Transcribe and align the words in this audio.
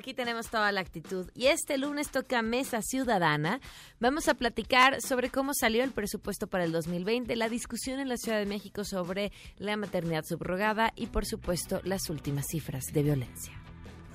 aquí 0.00 0.14
tenemos 0.14 0.48
toda 0.48 0.72
la 0.72 0.80
actitud. 0.80 1.30
Y 1.34 1.46
este 1.46 1.78
lunes 1.78 2.10
toca 2.10 2.42
Mesa 2.42 2.80
Ciudadana. 2.82 3.60
Vamos 4.00 4.28
a 4.28 4.34
platicar 4.34 5.00
sobre 5.00 5.30
cómo 5.30 5.52
salió 5.54 5.84
el 5.84 5.92
presupuesto 5.92 6.46
para 6.46 6.64
el 6.64 6.72
2020, 6.72 7.36
la 7.36 7.48
discusión 7.48 8.00
en 8.00 8.08
la 8.08 8.16
Ciudad 8.16 8.38
de 8.38 8.46
México 8.46 8.82
sobre 8.84 9.30
la 9.58 9.76
maternidad 9.76 10.24
subrogada 10.24 10.92
y, 10.96 11.06
por 11.06 11.26
supuesto, 11.26 11.80
las 11.84 12.08
últimas 12.10 12.46
cifras 12.48 12.86
de 12.92 13.02
violencia. 13.02 13.52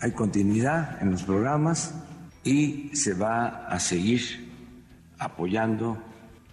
Hay 0.02 0.12
continuidad 0.12 1.02
en 1.02 1.12
los 1.12 1.24
programas 1.24 1.94
y 2.44 2.90
se 2.96 3.14
va 3.14 3.68
a 3.68 3.80
seguir 3.80 4.52
apoyando 5.20 6.02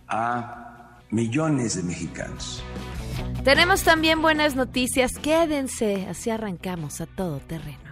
a 0.08 1.00
millones 1.10 1.76
de 1.76 1.82
mexicanos. 1.82 2.62
Tenemos 3.44 3.82
también 3.82 4.20
buenas 4.20 4.56
noticias. 4.56 5.12
Quédense, 5.18 6.06
así 6.08 6.30
arrancamos 6.30 7.00
a 7.00 7.06
todo 7.06 7.40
terreno. 7.40 7.91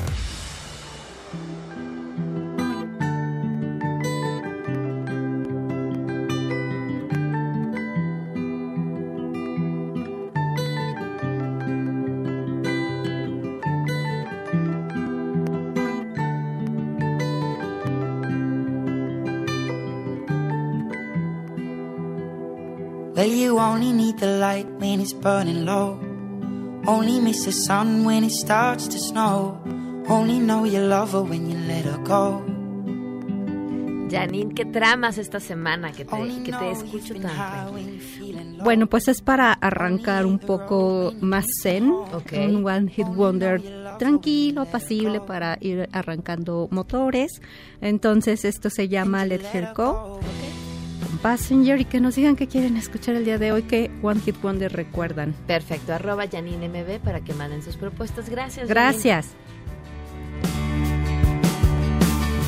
You 23.51 23.59
only 23.59 23.91
need 23.91 24.17
the 24.17 24.27
light 24.39 24.65
when 24.79 25.01
it's 25.01 25.11
burning 25.11 25.65
low. 25.65 25.99
Only 26.87 27.19
miss 27.19 27.43
the 27.43 27.51
sun 27.51 28.05
when 28.05 28.23
it 28.23 28.31
starts 28.31 28.87
to 28.87 28.97
snow. 28.97 29.59
Only 30.07 30.39
know 30.39 30.63
you 30.63 30.79
love 30.79 31.11
her 31.11 31.21
when 31.21 31.49
you 31.51 31.57
let 31.67 31.83
her 31.83 31.97
go. 32.03 32.41
Janine, 34.09 34.53
¿qué 34.53 34.65
tramas 34.65 35.17
esta 35.17 35.39
semana 35.39 35.91
que 35.91 36.05
te, 36.05 36.43
que 36.43 36.51
te 36.51 36.71
escucho 36.71 37.13
tan 37.15 37.33
tranquila? 37.33 38.63
Bueno, 38.63 38.87
pues 38.87 39.07
es 39.07 39.21
para 39.21 39.53
arrancar 39.53 40.25
un 40.25 40.39
poco 40.39 41.13
más 41.21 41.45
zen, 41.61 41.91
Ok. 41.91 42.33
un 42.33 42.65
One 42.65 42.89
Hit 42.89 43.07
Wonder 43.07 43.61
tranquilo, 43.99 44.65
pasible 44.65 45.19
para 45.21 45.57
ir 45.61 45.89
arrancando 45.91 46.67
motores. 46.71 47.41
Entonces 47.81 48.45
esto 48.45 48.69
se 48.69 48.87
llama 48.87 49.25
Let 49.25 49.41
Her 49.53 49.73
Go, 49.75 50.19
con 50.19 50.50
Passenger 51.21 51.79
y 51.79 51.85
que 51.85 51.99
nos 51.99 52.15
digan 52.15 52.35
qué 52.35 52.47
quieren 52.47 52.77
escuchar 52.77 53.15
el 53.15 53.25
día 53.25 53.37
de 53.37 53.51
hoy, 53.51 53.63
que 53.63 53.91
One 54.01 54.19
Hit 54.21 54.41
Wonder 54.41 54.73
recuerdan. 54.73 55.33
Perfecto, 55.47 55.93
arroba 55.93 56.27
Janine 56.27 56.67
MB 56.67 57.03
para 57.03 57.21
que 57.21 57.33
manden 57.33 57.61
sus 57.61 57.77
propuestas. 57.77 58.29
Gracias. 58.29 58.67
Gracias. 58.67 59.35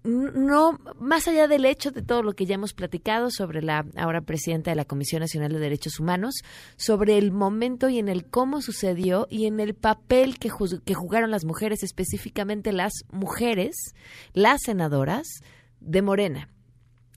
no 0.03 0.79
más 0.99 1.27
allá 1.27 1.47
del 1.47 1.65
hecho 1.65 1.91
de 1.91 2.01
todo 2.01 2.23
lo 2.23 2.33
que 2.33 2.45
ya 2.45 2.55
hemos 2.55 2.73
platicado 2.73 3.31
sobre 3.31 3.61
la 3.61 3.85
ahora 3.95 4.21
presidenta 4.21 4.71
de 4.71 4.75
la 4.75 4.85
Comisión 4.85 5.21
Nacional 5.21 5.53
de 5.53 5.59
Derechos 5.59 5.99
Humanos, 5.99 6.35
sobre 6.75 7.17
el 7.17 7.31
momento 7.31 7.89
y 7.89 7.99
en 7.99 8.09
el 8.09 8.25
cómo 8.25 8.61
sucedió 8.61 9.27
y 9.29 9.45
en 9.45 9.59
el 9.59 9.75
papel 9.75 10.39
que, 10.39 10.49
que 10.85 10.93
jugaron 10.93 11.31
las 11.31 11.45
mujeres, 11.45 11.83
específicamente 11.83 12.71
las 12.73 12.93
mujeres, 13.11 13.75
las 14.33 14.61
senadoras 14.63 15.27
de 15.79 16.01
Morena. 16.01 16.52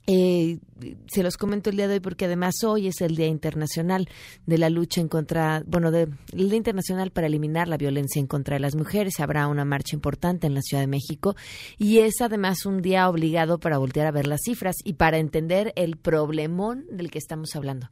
Eh, 0.09 0.59
se 1.07 1.21
los 1.21 1.35
comento 1.35 1.69
el 1.69 1.75
día 1.75 1.89
de 1.89 1.95
hoy 1.95 1.99
porque 1.99 2.25
además 2.25 2.63
hoy 2.63 2.87
es 2.87 3.01
el 3.01 3.17
Día 3.17 3.27
Internacional 3.27 4.07
de 4.45 4.57
la 4.57 4.69
lucha 4.69 5.01
en 5.01 5.09
contra, 5.09 5.63
bueno, 5.67 5.91
de, 5.91 6.07
el 6.31 6.49
Día 6.49 6.55
Internacional 6.55 7.11
para 7.11 7.27
eliminar 7.27 7.67
la 7.67 7.75
violencia 7.75 8.21
en 8.21 8.27
contra 8.27 8.55
de 8.55 8.61
las 8.61 8.75
mujeres. 8.75 9.19
Habrá 9.19 9.47
una 9.47 9.65
marcha 9.65 9.97
importante 9.97 10.47
en 10.47 10.53
la 10.53 10.61
Ciudad 10.61 10.81
de 10.81 10.87
México 10.87 11.35
y 11.77 11.99
es 11.99 12.21
además 12.21 12.65
un 12.65 12.81
día 12.81 13.09
obligado 13.09 13.59
para 13.59 13.79
voltear 13.79 14.07
a 14.07 14.11
ver 14.11 14.27
las 14.27 14.39
cifras 14.45 14.77
y 14.85 14.93
para 14.93 15.17
entender 15.17 15.73
el 15.75 15.97
problemón 15.97 16.85
del 16.89 17.11
que 17.11 17.19
estamos 17.19 17.53
hablando. 17.57 17.89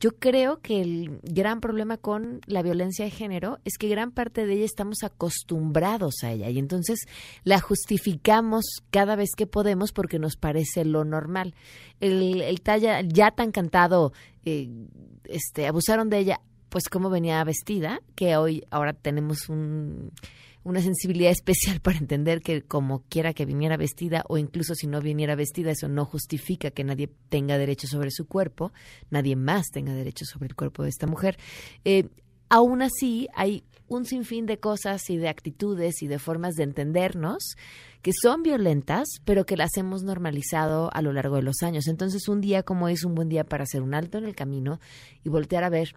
Yo 0.00 0.12
creo 0.12 0.60
que 0.60 0.80
el 0.80 1.20
gran 1.22 1.60
problema 1.60 1.98
con 1.98 2.40
la 2.46 2.62
violencia 2.62 3.04
de 3.04 3.10
género 3.10 3.58
es 3.66 3.76
que 3.76 3.86
gran 3.86 4.12
parte 4.12 4.46
de 4.46 4.54
ella 4.54 4.64
estamos 4.64 5.02
acostumbrados 5.02 6.24
a 6.24 6.32
ella 6.32 6.48
y 6.48 6.58
entonces 6.58 7.00
la 7.44 7.60
justificamos 7.60 8.64
cada 8.90 9.14
vez 9.14 9.32
que 9.36 9.46
podemos 9.46 9.92
porque 9.92 10.18
nos 10.18 10.36
parece 10.36 10.86
lo 10.86 11.04
normal. 11.04 11.54
El, 12.00 12.40
el 12.40 12.62
talla 12.62 13.02
ya 13.02 13.30
tan 13.30 13.52
cantado, 13.52 14.14
eh, 14.46 14.70
este, 15.24 15.66
abusaron 15.66 16.08
de 16.08 16.18
ella, 16.18 16.40
pues 16.70 16.88
cómo 16.88 17.10
venía 17.10 17.44
vestida, 17.44 18.00
que 18.14 18.38
hoy 18.38 18.64
ahora 18.70 18.94
tenemos 18.94 19.50
un 19.50 20.12
una 20.62 20.82
sensibilidad 20.82 21.30
especial 21.30 21.80
para 21.80 21.98
entender 21.98 22.42
que 22.42 22.62
como 22.62 23.02
quiera 23.08 23.32
que 23.32 23.46
viniera 23.46 23.76
vestida 23.76 24.24
o 24.28 24.38
incluso 24.38 24.74
si 24.74 24.86
no 24.86 25.00
viniera 25.00 25.34
vestida, 25.34 25.70
eso 25.70 25.88
no 25.88 26.04
justifica 26.04 26.70
que 26.70 26.84
nadie 26.84 27.10
tenga 27.28 27.58
derecho 27.58 27.86
sobre 27.86 28.10
su 28.10 28.26
cuerpo, 28.26 28.72
nadie 29.10 29.36
más 29.36 29.68
tenga 29.72 29.94
derecho 29.94 30.24
sobre 30.24 30.48
el 30.48 30.54
cuerpo 30.54 30.82
de 30.82 30.90
esta 30.90 31.06
mujer. 31.06 31.38
Eh, 31.84 32.08
aún 32.48 32.82
así, 32.82 33.28
hay 33.34 33.64
un 33.88 34.04
sinfín 34.04 34.46
de 34.46 34.58
cosas 34.58 35.10
y 35.10 35.16
de 35.16 35.28
actitudes 35.28 36.02
y 36.02 36.06
de 36.06 36.18
formas 36.18 36.54
de 36.54 36.62
entendernos 36.62 37.56
que 38.02 38.12
son 38.12 38.42
violentas, 38.42 39.08
pero 39.24 39.44
que 39.44 39.56
las 39.56 39.76
hemos 39.76 40.02
normalizado 40.04 40.90
a 40.94 41.02
lo 41.02 41.12
largo 41.12 41.36
de 41.36 41.42
los 41.42 41.62
años. 41.62 41.86
Entonces, 41.88 42.28
un 42.28 42.40
día 42.40 42.62
como 42.62 42.88
es 42.88 43.04
un 43.04 43.14
buen 43.14 43.28
día 43.28 43.44
para 43.44 43.64
hacer 43.64 43.82
un 43.82 43.94
alto 43.94 44.18
en 44.18 44.24
el 44.24 44.36
camino 44.36 44.78
y 45.24 45.28
voltear 45.28 45.64
a 45.64 45.70
ver 45.70 45.94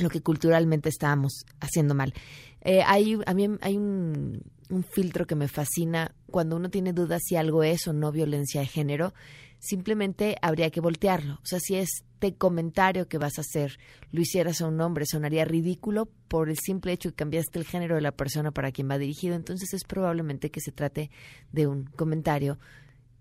lo 0.00 0.10
que 0.10 0.22
culturalmente 0.22 0.88
estábamos 0.88 1.44
haciendo 1.60 1.94
mal. 1.94 2.14
Eh, 2.62 2.82
hay, 2.86 3.18
a 3.26 3.34
mí 3.34 3.48
hay 3.60 3.76
un, 3.76 4.42
un 4.70 4.84
filtro 4.84 5.26
que 5.26 5.34
me 5.34 5.48
fascina 5.48 6.14
cuando 6.30 6.56
uno 6.56 6.70
tiene 6.70 6.92
dudas 6.92 7.22
si 7.24 7.36
algo 7.36 7.62
es 7.62 7.86
o 7.88 7.92
no 7.92 8.12
violencia 8.12 8.60
de 8.60 8.66
género. 8.66 9.12
Simplemente 9.58 10.36
habría 10.40 10.70
que 10.70 10.80
voltearlo. 10.80 11.34
O 11.34 11.46
sea, 11.46 11.58
si 11.60 11.76
este 11.76 12.34
comentario 12.34 13.08
que 13.08 13.18
vas 13.18 13.36
a 13.38 13.42
hacer 13.42 13.78
lo 14.10 14.22
hicieras 14.22 14.60
a 14.62 14.68
un 14.68 14.80
hombre, 14.80 15.04
sonaría 15.06 15.44
ridículo 15.44 16.08
por 16.28 16.48
el 16.48 16.58
simple 16.58 16.92
hecho 16.92 17.10
que 17.10 17.16
cambiaste 17.16 17.58
el 17.58 17.66
género 17.66 17.96
de 17.96 18.00
la 18.00 18.12
persona 18.12 18.52
para 18.52 18.72
quien 18.72 18.88
va 18.88 18.96
dirigido. 18.96 19.34
Entonces 19.34 19.74
es 19.74 19.84
probablemente 19.84 20.50
que 20.50 20.60
se 20.60 20.72
trate 20.72 21.10
de 21.52 21.66
un 21.66 21.84
comentario 21.84 22.58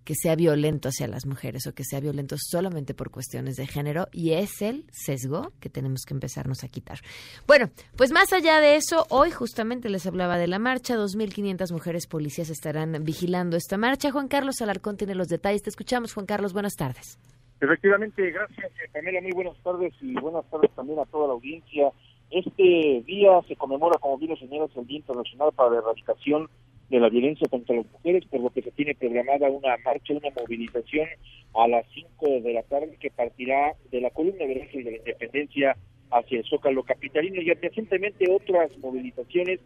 que 0.04 0.16
sea 0.16 0.36
violento 0.36 0.90
hacia 0.90 1.08
las 1.08 1.26
mujeres 1.26 1.68
o 1.68 1.74
que 1.74 1.84
sea 1.84 2.00
violento 2.00 2.36
solamente 2.38 2.94
por 2.94 3.12
cuestiones 3.12 3.56
de 3.56 3.68
género 3.68 4.08
y 4.12 4.32
es 4.34 4.62
el 4.62 4.86
sesgo 4.92 5.52
que 5.60 5.70
tenemos 5.70 6.06
que 6.06 6.14
empezarnos 6.14 6.64
a 6.64 6.68
quitar. 6.68 7.00
Bueno, 7.48 7.70
pues 7.96 8.12
más 8.12 8.34
allá 8.34 8.60
de 8.60 8.76
eso, 8.76 9.06
hoy 9.10 9.32
justamente 9.32 9.90
les 9.90 10.08
hablaba 10.08 10.38
de 10.38 10.48
la 10.48 10.60
marcha, 10.60 10.96
2.500 10.96 11.72
mujeres 11.72 12.08
policías 12.08 12.50
estarán 12.50 13.04
vigilando 13.04 13.58
esta 13.58 13.78
marcha. 13.78 14.12
Juan 14.12 14.28
Carlos 14.28 14.62
Alarcón 14.62 14.98
tiene 14.98 15.16
los 15.16 15.28
detalles. 15.28 15.64
Te 15.64 15.70
escuchamos, 15.70 16.14
Juan 16.14 16.26
Carlos, 16.26 16.54
buenas 16.54 16.76
tardes. 16.76 17.20
Efectivamente, 17.62 18.32
gracias 18.32 18.72
Pamela, 18.94 19.22
muy 19.22 19.32
buenas 19.32 19.58
tardes 19.64 19.94
y 20.02 20.14
buenas 20.14 20.50
tardes 20.50 20.72
también 20.76 21.00
a 21.00 21.06
toda 21.06 21.28
la 21.28 21.34
audiencia. 21.34 21.92
Este 22.32 23.04
día 23.06 23.42
se 23.48 23.56
conmemora, 23.56 23.98
como 24.00 24.18
bien 24.18 24.38
señalas, 24.38 24.70
el 24.76 24.88
Día 24.88 24.98
Internacional 25.00 25.52
para 25.54 25.72
la 25.72 25.78
Erradicación 25.80 26.48
de 26.90 27.00
la 27.00 27.10
violencia 27.10 27.48
contra 27.48 27.76
las 27.76 27.86
mujeres, 27.92 28.26
por 28.26 28.42
lo 28.42 28.50
que 28.50 28.62
se 28.62 28.72
tiene 28.72 28.96
programada 28.96 29.50
una 29.50 29.78
marcha, 29.86 30.14
una 30.14 30.30
movilización 30.32 31.08
a 31.54 31.68
las 31.68 31.86
5 31.94 32.42
de 32.42 32.54
la 32.54 32.64
tarde 32.64 32.98
que 33.00 33.12
partirá 33.12 33.76
de 33.92 34.02
la 34.02 34.10
columna 34.10 34.46
de 34.46 34.56
la 34.56 34.98
Independencia 34.98 35.78
hacia 36.12 36.40
el 36.40 36.46
Zócalo 36.46 36.84
Capitalino 36.84 37.42
y 37.42 37.52
adyacente 37.52 38.00
otras 38.30 38.76
movilizaciones 38.80 39.60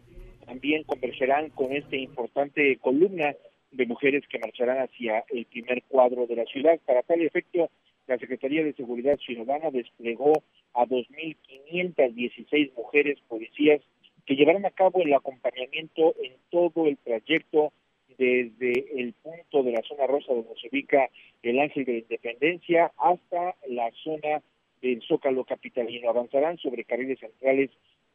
también 0.44 0.84
convergerán 0.84 1.50
con 1.50 1.72
esta 1.72 1.96
importante 1.96 2.76
columna 2.76 3.34
de 3.72 3.86
mujeres 3.86 4.24
que 4.28 4.38
marcharán 4.38 4.78
hacia 4.78 5.24
el 5.30 5.46
primer 5.46 5.82
cuadro 5.84 6.26
de 6.26 6.36
la 6.36 6.44
ciudad. 6.44 6.78
Para 6.86 7.02
tal 7.02 7.22
efecto, 7.22 7.70
la 8.06 8.18
Secretaría 8.18 8.62
de 8.62 8.74
Seguridad 8.74 9.18
Ciudadana 9.18 9.70
desplegó 9.70 10.42
a 10.74 10.84
2.516 10.84 12.72
mujeres 12.76 13.18
policías 13.28 13.80
que 14.26 14.36
llevarán 14.36 14.66
a 14.66 14.70
cabo 14.70 15.02
el 15.02 15.12
acompañamiento 15.12 16.14
en 16.22 16.32
todo 16.50 16.86
el 16.86 16.96
trayecto 16.98 17.72
desde 18.16 19.00
el 19.00 19.12
punto 19.14 19.62
de 19.62 19.72
la 19.72 19.82
zona 19.82 20.06
rosa 20.06 20.32
donde 20.32 20.54
se 20.60 20.68
ubica 20.68 21.10
el 21.42 21.58
Ángel 21.58 21.84
de 21.84 21.92
la 21.92 21.98
Independencia 21.98 22.92
hasta 22.96 23.56
la 23.68 23.90
zona 24.02 24.42
del 24.80 25.02
Zócalo 25.02 25.44
Capitalino. 25.44 26.08
Avanzarán 26.08 26.58
sobre 26.58 26.84
carriles 26.84 27.18
centrales 27.18 27.70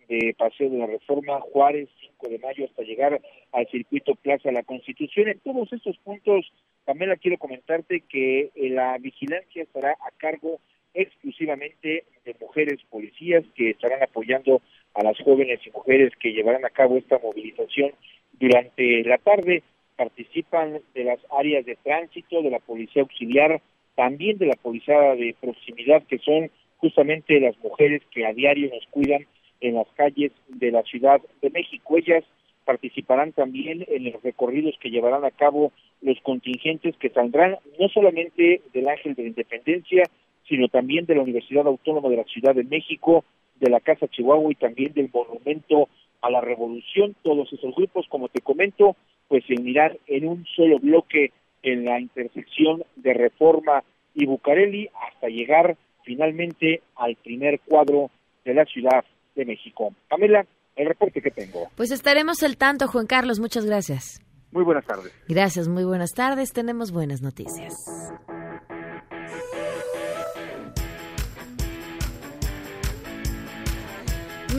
de 0.08 0.34
Paseo 0.38 0.70
de 0.70 0.78
la 0.78 0.88
Reforma, 0.88 1.40
Juárez, 1.40 1.88
5 2.02 2.30
de 2.30 2.40
mayo, 2.40 2.66
hasta 2.66 2.82
llegar 2.82 3.22
al 3.52 3.68
circuito 3.68 4.16
Plaza 4.16 4.52
La 4.52 4.64
Constitución. 4.64 5.28
En 5.28 5.40
todos 5.40 5.72
estos 5.72 5.98
puntos, 6.00 6.52
Pamela, 6.86 7.16
quiero 7.16 7.38
comentarte 7.38 8.02
que 8.02 8.50
eh, 8.56 8.70
la 8.70 8.98
vigilancia 8.98 9.62
estará 9.62 9.92
a 9.92 10.12
cargo 10.18 10.60
exclusivamente 10.96 12.06
de 12.26 12.36
mujeres 12.42 12.80
policías 12.90 13.44
que 13.56 13.70
estarán 13.72 14.02
apoyando 14.02 14.62
a 15.00 15.04
las 15.04 15.18
jóvenes 15.20 15.60
y 15.66 15.72
mujeres 15.72 16.12
que 16.20 16.34
llevarán 16.34 16.66
a 16.66 16.70
cabo 16.70 16.98
esta 16.98 17.18
movilización 17.20 17.92
durante 18.34 19.04
la 19.06 19.18
tarde. 19.18 19.64
Participan 19.96 20.82
de 20.94 21.04
las 21.06 21.20
áreas 21.38 21.66
de 21.66 21.78
tránsito, 21.78 22.42
de 22.42 22.50
la 22.50 22.60
policía 22.60 23.02
auxiliar, 23.02 23.62
también 23.96 24.38
de 24.38 24.48
la 24.48 24.56
policía 24.56 25.16
de 25.16 25.36
proximidad, 25.40 26.04
que 26.04 26.20
son 26.20 26.52
justamente 26.78 27.40
las 27.40 27.58
mujeres 27.60 28.02
que 28.12 28.26
a 28.26 28.34
diario 28.34 28.70
nos 28.74 28.86
cuidan 28.88 29.26
en 29.62 29.76
las 29.76 29.88
calles 29.96 30.32
de 30.48 30.72
la 30.72 30.84
Ciudad 30.84 31.22
de 31.42 31.50
México. 31.50 31.98
Ellas 31.98 32.24
participarán 32.66 33.32
también 33.32 33.86
en 33.88 34.12
los 34.12 34.22
recorridos 34.22 34.76
que 34.82 34.90
llevarán 34.90 35.24
a 35.26 35.32
cabo 35.32 35.72
los 36.02 36.20
contingentes 36.22 36.96
que 36.98 37.10
saldrán 37.10 37.58
no 37.80 37.90
solamente 37.90 38.62
del 38.74 38.88
Ángel 38.88 39.16
de 39.16 39.24
la 39.24 39.30
Independencia, 39.30 40.04
sino 40.48 40.68
también 40.68 41.06
de 41.06 41.16
la 41.16 41.22
Universidad 41.22 41.68
Autónoma 41.68 42.10
de 42.10 42.18
la 42.18 42.24
Ciudad 42.26 42.56
de 42.56 42.64
México, 42.64 43.24
de 43.60 43.70
la 43.70 43.80
Casa 43.80 44.08
Chihuahua 44.08 44.52
y 44.52 44.56
también 44.56 44.94
del 44.94 45.10
Monumento 45.14 45.90
a 46.22 46.30
la 46.30 46.42
Revolución. 46.42 47.16
Todos 47.24 47.52
esos 47.52 47.76
grupos, 47.76 48.06
como 48.10 48.30
te 48.30 48.42
comento, 48.42 48.96
pues 49.28 49.44
se 49.46 49.54
unirán 49.54 49.98
en 50.08 50.28
un 50.28 50.46
solo 50.56 50.80
bloque 50.80 51.32
en 51.64 51.86
la 51.86 52.00
intersección 52.00 52.84
de 52.96 53.14
Reforma 53.14 53.84
y 54.14 54.26
Bucareli 54.26 54.90
hasta 55.08 55.28
llegar 55.28 55.78
finalmente 56.04 56.82
al 56.96 57.16
primer 57.16 57.60
cuadro 57.62 58.10
de 58.46 58.54
la 58.54 58.66
Ciudad 58.66 59.04
de 59.36 59.46
México. 59.46 59.94
Pamela, 60.10 60.46
el 60.76 60.88
reporte 60.88 61.22
que 61.22 61.32
tengo. 61.32 61.68
Pues 61.76 61.92
estaremos 61.92 62.42
al 62.44 62.58
tanto, 62.58 62.88
Juan 62.88 63.06
Carlos. 63.06 63.40
Muchas 63.40 63.66
gracias. 63.66 64.22
Muy 64.52 64.64
buenas 64.64 64.86
tardes. 64.86 65.14
Gracias, 65.28 65.68
muy 65.68 65.84
buenas 65.84 66.12
tardes. 66.14 66.52
Tenemos 66.54 66.92
buenas 66.92 67.22
noticias. 67.22 67.74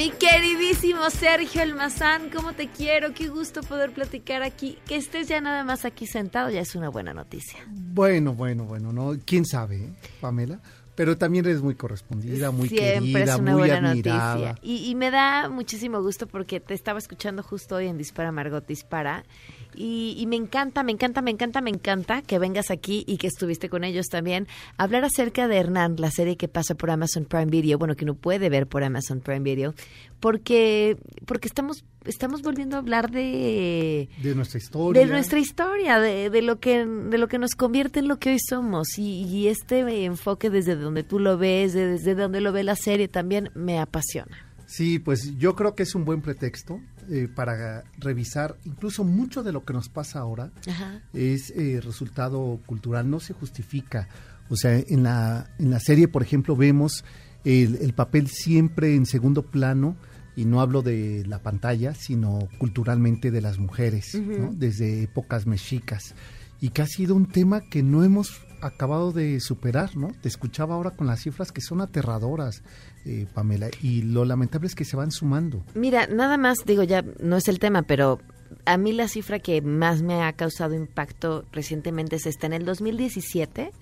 Mi 0.00 0.10
queridísimo 0.12 1.10
Sergio 1.10 1.60
Almazán, 1.60 2.30
¿cómo 2.30 2.54
te 2.54 2.68
quiero? 2.68 3.12
Qué 3.12 3.28
gusto 3.28 3.60
poder 3.60 3.92
platicar 3.92 4.42
aquí. 4.42 4.78
Que 4.86 4.96
estés 4.96 5.28
ya 5.28 5.42
nada 5.42 5.62
más 5.62 5.84
aquí 5.84 6.06
sentado 6.06 6.48
ya 6.48 6.62
es 6.62 6.74
una 6.74 6.88
buena 6.88 7.12
noticia. 7.12 7.58
Bueno, 7.68 8.32
bueno, 8.32 8.64
bueno, 8.64 8.94
¿no? 8.94 9.18
¿Quién 9.26 9.44
sabe, 9.44 9.76
eh, 9.76 9.92
Pamela? 10.22 10.58
Pero 11.00 11.16
también 11.16 11.46
eres 11.46 11.62
muy 11.62 11.76
correspondida, 11.76 12.50
muy 12.50 12.68
Siempre 12.68 13.00
querida, 13.00 13.32
es 13.32 13.40
una 13.40 13.52
muy 13.52 13.60
buena 13.60 13.88
admirada. 13.88 14.34
Noticia. 14.34 14.54
Y, 14.62 14.90
y, 14.90 14.94
me 14.94 15.10
da 15.10 15.48
muchísimo 15.48 16.02
gusto 16.02 16.26
porque 16.26 16.60
te 16.60 16.74
estaba 16.74 16.98
escuchando 16.98 17.42
justo 17.42 17.76
hoy 17.76 17.86
en 17.86 17.96
Dispara 17.96 18.30
Margot 18.32 18.66
Dispara 18.66 19.24
y, 19.74 20.24
me 20.26 20.36
encanta, 20.36 20.82
me 20.82 20.92
encanta, 20.92 21.22
me 21.22 21.30
encanta, 21.30 21.60
me 21.60 21.70
encanta 21.70 22.22
que 22.22 22.38
vengas 22.38 22.70
aquí 22.70 23.04
y 23.06 23.18
que 23.18 23.28
estuviste 23.28 23.68
con 23.68 23.84
ellos 23.84 24.08
también. 24.08 24.46
Hablar 24.76 25.04
acerca 25.04 25.48
de 25.48 25.56
Hernán, 25.56 25.96
la 25.98 26.10
serie 26.10 26.36
que 26.36 26.48
pasa 26.48 26.74
por 26.74 26.90
Amazon 26.90 27.24
Prime 27.24 27.46
Video, 27.46 27.78
bueno, 27.78 27.94
que 27.94 28.04
uno 28.04 28.14
puede 28.14 28.48
ver 28.48 28.66
por 28.66 28.82
Amazon 28.82 29.20
Prime 29.20 29.40
Video, 29.40 29.74
porque, 30.18 30.98
porque 31.24 31.48
estamos, 31.48 31.84
estamos 32.04 32.42
volviendo 32.42 32.76
a 32.76 32.80
hablar 32.80 33.10
de... 33.10 34.08
De 34.22 34.34
nuestra 34.34 34.58
historia. 34.58 35.00
De 35.00 35.08
nuestra 35.08 35.38
historia, 35.38 35.98
de, 35.98 36.30
de, 36.30 36.42
lo, 36.42 36.60
que, 36.60 36.86
de 36.86 37.18
lo 37.18 37.28
que 37.28 37.38
nos 37.38 37.54
convierte 37.54 38.00
en 38.00 38.08
lo 38.08 38.18
que 38.18 38.30
hoy 38.30 38.38
somos. 38.38 38.98
Y, 38.98 39.24
y 39.24 39.48
este 39.48 40.04
enfoque 40.04 40.50
desde 40.50 40.76
donde 40.76 41.02
tú 41.02 41.18
lo 41.18 41.38
ves, 41.38 41.72
desde 41.72 42.14
donde 42.14 42.40
lo 42.40 42.52
ve 42.52 42.64
la 42.64 42.76
serie, 42.76 43.08
también 43.08 43.50
me 43.54 43.78
apasiona. 43.78 44.50
Sí, 44.66 45.00
pues 45.00 45.36
yo 45.36 45.56
creo 45.56 45.74
que 45.74 45.82
es 45.82 45.96
un 45.96 46.04
buen 46.04 46.22
pretexto 46.22 46.80
eh, 47.10 47.26
para 47.26 47.82
revisar 47.98 48.56
incluso 48.64 49.02
mucho 49.02 49.42
de 49.42 49.50
lo 49.50 49.64
que 49.64 49.72
nos 49.72 49.88
pasa 49.88 50.20
ahora 50.20 50.52
es 51.12 51.50
eh, 51.56 51.80
resultado 51.82 52.60
cultural, 52.66 53.10
no 53.10 53.18
se 53.18 53.32
justifica. 53.32 54.06
O 54.48 54.54
sea, 54.54 54.78
en 54.78 55.02
la, 55.02 55.50
en 55.58 55.70
la 55.70 55.80
serie, 55.80 56.06
por 56.06 56.22
ejemplo, 56.22 56.54
vemos 56.54 57.04
el, 57.44 57.92
papel 57.94 58.28
siempre 58.28 58.94
en 58.94 59.06
segundo 59.06 59.42
plano, 59.42 59.96
y 60.40 60.46
no 60.46 60.62
hablo 60.62 60.80
de 60.80 61.22
la 61.26 61.40
pantalla, 61.40 61.92
sino 61.92 62.48
culturalmente 62.56 63.30
de 63.30 63.42
las 63.42 63.58
mujeres, 63.58 64.18
desde 64.52 65.02
épocas 65.02 65.46
mexicas, 65.46 66.14
y 66.62 66.70
que 66.70 66.80
ha 66.80 66.86
sido 66.86 67.14
un 67.14 67.26
tema 67.26 67.60
que 67.60 67.82
no 67.82 68.04
hemos 68.04 68.40
acabado 68.62 69.12
de 69.12 69.38
superar, 69.40 69.98
¿no? 69.98 70.12
Te 70.22 70.28
escuchaba 70.28 70.76
ahora 70.76 70.92
con 70.92 71.06
las 71.06 71.20
cifras 71.20 71.52
que 71.52 71.60
son 71.60 71.82
aterradoras, 71.82 72.62
eh, 73.04 73.26
Pamela, 73.34 73.68
y 73.82 74.00
lo 74.00 74.24
lamentable 74.24 74.66
es 74.66 74.74
que 74.74 74.86
se 74.86 74.96
van 74.96 75.10
sumando. 75.10 75.62
Mira, 75.74 76.06
nada 76.06 76.38
más, 76.38 76.64
digo, 76.64 76.84
ya 76.84 77.04
no 77.22 77.36
es 77.36 77.46
el 77.48 77.58
tema, 77.58 77.82
pero 77.82 78.18
a 78.64 78.78
mí 78.78 78.94
la 78.94 79.08
cifra 79.08 79.40
que 79.40 79.60
más 79.60 80.00
me 80.00 80.22
ha 80.22 80.32
causado 80.32 80.74
impacto 80.74 81.44
recientemente 81.52 82.16
es 82.16 82.24
esta. 82.24 82.46
En 82.46 82.54
el 82.54 82.64
2017, 82.64 83.72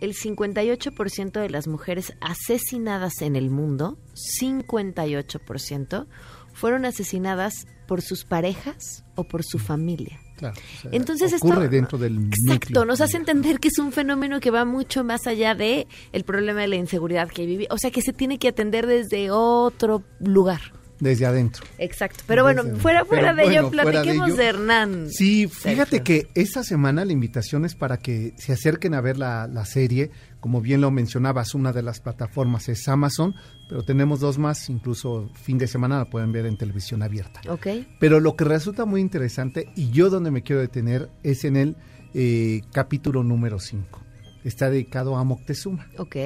el 0.00 0.14
58% 0.14 1.40
de 1.40 1.50
las 1.50 1.66
mujeres 1.68 2.14
asesinadas 2.20 3.22
en 3.22 3.36
el 3.36 3.50
mundo, 3.50 3.98
58%, 4.40 6.06
fueron 6.52 6.84
asesinadas 6.84 7.66
por 7.86 8.02
sus 8.02 8.24
parejas 8.24 9.04
o 9.14 9.24
por 9.24 9.44
su 9.44 9.58
familia. 9.58 10.20
Claro, 10.36 10.56
Entonces 10.92 11.32
ocurre 11.32 11.68
dentro 11.68 11.96
del 11.96 12.28
exacto, 12.28 12.84
nos 12.84 13.00
hace 13.00 13.16
entender 13.16 13.58
que 13.58 13.68
es 13.68 13.78
un 13.78 13.90
fenómeno 13.90 14.38
que 14.38 14.50
va 14.50 14.66
mucho 14.66 15.02
más 15.02 15.26
allá 15.26 15.54
de 15.54 15.86
el 16.12 16.24
problema 16.24 16.60
de 16.60 16.68
la 16.68 16.76
inseguridad 16.76 17.30
que 17.30 17.46
vive, 17.46 17.66
o 17.70 17.78
sea 17.78 17.90
que 17.90 18.02
se 18.02 18.12
tiene 18.12 18.38
que 18.38 18.48
atender 18.48 18.86
desde 18.86 19.30
otro 19.30 20.02
lugar. 20.20 20.60
Desde 20.98 21.26
adentro. 21.26 21.64
Exacto. 21.78 22.24
Pero 22.26 22.42
bueno, 22.42 22.62
fuera, 22.78 23.04
fuera 23.04 23.34
de 23.34 23.44
ello, 23.44 23.70
platiquemos 23.70 24.36
de, 24.36 24.46
Hernán. 24.46 25.10
Sí, 25.10 25.46
fíjate 25.46 26.02
que 26.02 26.28
esta 26.34 26.64
semana 26.64 27.04
la 27.04 27.12
invitación 27.12 27.64
es 27.66 27.74
para 27.74 27.98
que 27.98 28.32
se 28.38 28.52
acerquen 28.52 28.94
a 28.94 29.00
ver 29.02 29.18
la, 29.18 29.46
la 29.46 29.66
serie. 29.66 30.10
Como 30.40 30.60
bien 30.60 30.80
lo 30.80 30.90
mencionabas, 30.90 31.54
una 31.54 31.72
de 31.72 31.82
las 31.82 32.00
plataformas 32.00 32.68
es 32.68 32.88
Amazon, 32.88 33.34
pero 33.68 33.82
tenemos 33.82 34.20
dos 34.20 34.38
más, 34.38 34.70
incluso 34.70 35.30
fin 35.34 35.58
de 35.58 35.66
semana 35.66 35.98
la 35.98 36.04
pueden 36.06 36.32
ver 36.32 36.46
en 36.46 36.56
televisión 36.56 37.02
abierta. 37.02 37.40
Ok. 37.48 37.66
Pero 37.98 38.20
lo 38.20 38.36
que 38.36 38.44
resulta 38.44 38.84
muy 38.84 39.00
interesante, 39.00 39.68
y 39.76 39.90
yo 39.90 40.08
donde 40.08 40.30
me 40.30 40.42
quiero 40.42 40.62
detener, 40.62 41.10
es 41.22 41.44
en 41.44 41.56
el 41.56 41.76
eh, 42.14 42.62
capítulo 42.72 43.22
número 43.22 43.58
5. 43.58 44.00
Está 44.44 44.70
dedicado 44.70 45.16
a 45.16 45.24
Moctezuma. 45.24 45.86
Ok. 45.98 46.16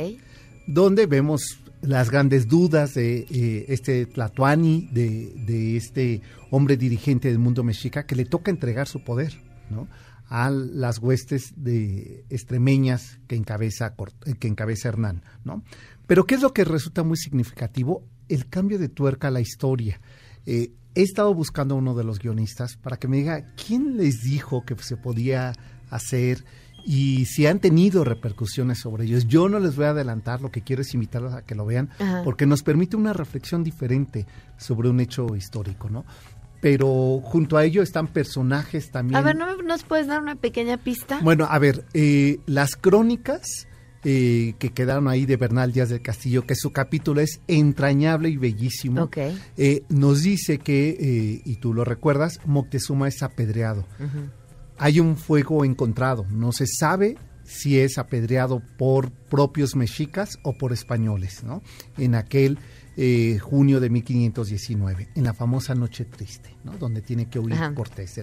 Donde 0.66 1.06
vemos 1.06 1.58
las 1.82 2.10
grandes 2.10 2.48
dudas 2.48 2.94
de 2.94 3.26
eh, 3.30 3.64
este 3.68 4.06
Tlatuani, 4.06 4.88
de, 4.92 5.76
este 5.76 6.22
hombre 6.50 6.76
dirigente 6.76 7.28
del 7.28 7.38
mundo 7.38 7.64
mexica, 7.64 8.06
que 8.06 8.16
le 8.16 8.24
toca 8.24 8.50
entregar 8.50 8.88
su 8.88 9.02
poder, 9.02 9.40
¿no? 9.70 9.88
a 10.28 10.48
las 10.50 10.98
huestes 10.98 11.54
de 11.56 12.24
extremeñas 12.30 13.18
que 13.26 13.34
encabeza, 13.34 13.96
que 14.38 14.46
encabeza 14.46 14.88
Hernán, 14.88 15.24
¿no? 15.44 15.64
Pero 16.06 16.24
¿qué 16.24 16.36
es 16.36 16.40
lo 16.40 16.52
que 16.52 16.64
resulta 16.64 17.02
muy 17.02 17.16
significativo? 17.16 18.04
El 18.28 18.48
cambio 18.48 18.78
de 18.78 18.88
tuerca 18.88 19.26
a 19.28 19.32
la 19.32 19.40
historia. 19.40 20.00
Eh, 20.46 20.72
he 20.94 21.02
estado 21.02 21.34
buscando 21.34 21.74
a 21.74 21.78
uno 21.78 21.96
de 21.96 22.04
los 22.04 22.20
guionistas 22.20 22.76
para 22.76 22.96
que 22.96 23.08
me 23.08 23.16
diga 23.16 23.54
quién 23.54 23.96
les 23.96 24.22
dijo 24.22 24.64
que 24.64 24.76
se 24.76 24.96
podía 24.96 25.52
hacer 25.90 26.44
y 26.84 27.26
si 27.26 27.46
han 27.46 27.60
tenido 27.60 28.04
repercusiones 28.04 28.78
sobre 28.78 29.04
ellos. 29.04 29.26
Yo 29.26 29.48
no 29.48 29.58
les 29.58 29.76
voy 29.76 29.86
a 29.86 29.90
adelantar, 29.90 30.40
lo 30.40 30.50
que 30.50 30.62
quiero 30.62 30.82
es 30.82 30.94
invitarlos 30.94 31.34
a 31.34 31.42
que 31.42 31.54
lo 31.54 31.66
vean, 31.66 31.90
porque 32.24 32.46
nos 32.46 32.62
permite 32.62 32.96
una 32.96 33.12
reflexión 33.12 33.64
diferente 33.64 34.26
sobre 34.56 34.88
un 34.88 35.00
hecho 35.00 35.36
histórico, 35.36 35.88
¿no? 35.88 36.04
Pero 36.60 37.20
junto 37.24 37.56
a 37.56 37.64
ello 37.64 37.82
están 37.82 38.06
personajes 38.08 38.90
también. 38.90 39.16
A 39.16 39.22
ver, 39.22 39.36
¿no 39.36 39.56
nos 39.62 39.82
puedes 39.82 40.06
dar 40.06 40.20
una 40.20 40.36
pequeña 40.36 40.76
pista? 40.76 41.18
Bueno, 41.22 41.46
a 41.48 41.58
ver, 41.58 41.86
eh, 41.94 42.40
las 42.44 42.76
crónicas 42.76 43.66
eh, 44.04 44.54
que 44.58 44.70
quedaron 44.70 45.08
ahí 45.08 45.24
de 45.24 45.36
Bernal 45.36 45.72
Díaz 45.72 45.88
del 45.88 46.02
Castillo, 46.02 46.46
que 46.46 46.54
su 46.54 46.70
capítulo 46.70 47.22
es 47.22 47.40
entrañable 47.48 48.28
y 48.28 48.36
bellísimo, 48.36 49.08
eh, 49.56 49.84
nos 49.88 50.22
dice 50.22 50.58
que, 50.58 51.40
y 51.44 51.56
tú 51.56 51.72
lo 51.72 51.84
recuerdas, 51.84 52.40
Moctezuma 52.44 53.08
es 53.08 53.22
apedreado 53.22 53.86
hay 54.80 54.98
un 54.98 55.16
fuego 55.16 55.64
encontrado. 55.66 56.26
No 56.30 56.52
se 56.52 56.66
sabe 56.66 57.18
si 57.44 57.78
es 57.78 57.98
apedreado 57.98 58.62
por 58.78 59.10
propios 59.10 59.76
mexicas 59.76 60.38
o 60.42 60.56
por 60.56 60.72
españoles, 60.72 61.44
¿no? 61.44 61.62
En 61.98 62.14
aquel 62.14 62.58
eh, 62.96 63.38
junio 63.38 63.78
de 63.78 63.90
1519, 63.90 65.08
en 65.14 65.24
la 65.24 65.34
famosa 65.34 65.74
Noche 65.74 66.06
Triste, 66.06 66.56
¿no? 66.64 66.78
Donde 66.78 67.02
tiene 67.02 67.28
que 67.28 67.38
huir 67.38 67.58
Cortés 67.74 68.20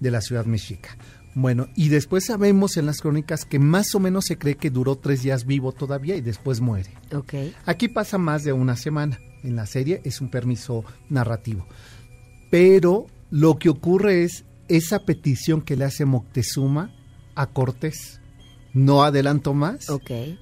de 0.00 0.10
la 0.10 0.22
ciudad 0.22 0.46
mexica. 0.46 0.96
Bueno, 1.34 1.68
y 1.76 1.90
después 1.90 2.24
sabemos 2.24 2.78
en 2.78 2.86
las 2.86 3.02
crónicas 3.02 3.44
que 3.44 3.58
más 3.58 3.94
o 3.94 4.00
menos 4.00 4.24
se 4.24 4.38
cree 4.38 4.56
que 4.56 4.70
duró 4.70 4.96
tres 4.96 5.22
días 5.22 5.44
vivo 5.44 5.72
todavía 5.72 6.16
y 6.16 6.22
después 6.22 6.62
muere. 6.62 6.90
Okay. 7.12 7.54
Aquí 7.66 7.88
pasa 7.88 8.16
más 8.16 8.44
de 8.44 8.54
una 8.54 8.76
semana. 8.76 9.20
En 9.42 9.56
la 9.56 9.66
serie 9.66 10.00
es 10.04 10.22
un 10.22 10.30
permiso 10.30 10.84
narrativo. 11.10 11.66
Pero 12.50 13.06
lo 13.30 13.58
que 13.58 13.68
ocurre 13.68 14.24
es 14.24 14.46
esa 14.68 15.00
petición 15.00 15.62
que 15.62 15.76
le 15.76 15.84
hace 15.84 16.04
Moctezuma 16.04 16.92
a 17.34 17.46
Cortés. 17.46 18.20
No 18.74 19.02
adelanto 19.02 19.54
más 19.54 19.88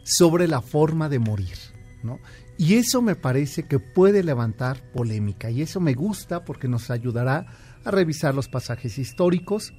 sobre 0.02 0.48
la 0.48 0.60
forma 0.60 1.08
de 1.08 1.18
morir, 1.18 1.56
¿no? 2.02 2.18
Y 2.58 2.74
eso 2.74 3.02
me 3.02 3.14
parece 3.14 3.64
que 3.64 3.78
puede 3.78 4.22
levantar 4.22 4.82
polémica 4.92 5.50
y 5.50 5.62
eso 5.62 5.78
me 5.78 5.94
gusta 5.94 6.44
porque 6.44 6.68
nos 6.68 6.90
ayudará 6.90 7.46
a 7.84 7.90
revisar 7.90 8.34
los 8.34 8.48
pasajes 8.48 8.98
históricos 8.98 9.72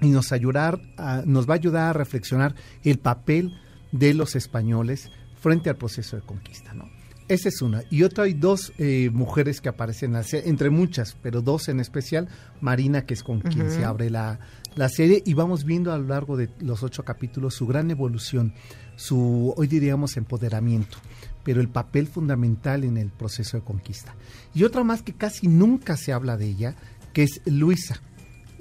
y 0.00 0.08
nos, 0.08 0.32
ayudar 0.32 0.80
nos 1.24 1.48
va 1.48 1.54
a 1.54 1.56
ayudar 1.56 1.90
a 1.90 1.92
reflexionar 1.92 2.54
el 2.84 2.98
papel 2.98 3.58
de 3.92 4.14
los 4.14 4.36
españoles 4.36 5.10
frente 5.40 5.70
al 5.70 5.76
proceso 5.76 6.16
de 6.16 6.22
conquista, 6.22 6.74
¿no? 6.74 6.97
Esa 7.28 7.50
es 7.50 7.60
una. 7.60 7.82
Y 7.90 8.04
otra, 8.04 8.24
hay 8.24 8.32
dos 8.32 8.72
eh, 8.78 9.10
mujeres 9.12 9.60
que 9.60 9.68
aparecen, 9.68 10.16
entre 10.32 10.70
muchas, 10.70 11.14
pero 11.22 11.42
dos 11.42 11.68
en 11.68 11.78
especial. 11.78 12.26
Marina, 12.62 13.04
que 13.04 13.12
es 13.12 13.22
con 13.22 13.40
quien 13.40 13.70
se 13.70 13.84
abre 13.84 14.08
la, 14.08 14.40
la, 14.76 14.88
serie, 14.88 15.22
y 15.26 15.34
vamos 15.34 15.64
viendo 15.64 15.92
a 15.92 15.98
lo 15.98 16.06
largo 16.06 16.38
de 16.38 16.48
los 16.60 16.82
ocho 16.82 17.04
capítulos 17.04 17.54
su 17.54 17.66
gran 17.66 17.90
evolución, 17.90 18.54
su, 18.96 19.52
hoy 19.56 19.66
diríamos, 19.66 20.16
empoderamiento, 20.16 20.96
pero 21.44 21.60
el 21.60 21.68
papel 21.68 22.06
fundamental 22.06 22.82
en 22.84 22.96
el 22.96 23.10
proceso 23.10 23.58
de 23.58 23.62
conquista. 23.62 24.14
Y 24.54 24.64
otra 24.64 24.82
más 24.82 25.02
que 25.02 25.12
casi 25.12 25.48
nunca 25.48 25.98
se 25.98 26.14
habla 26.14 26.38
de 26.38 26.46
ella, 26.46 26.76
que 27.12 27.24
es 27.24 27.42
Luisa, 27.44 28.00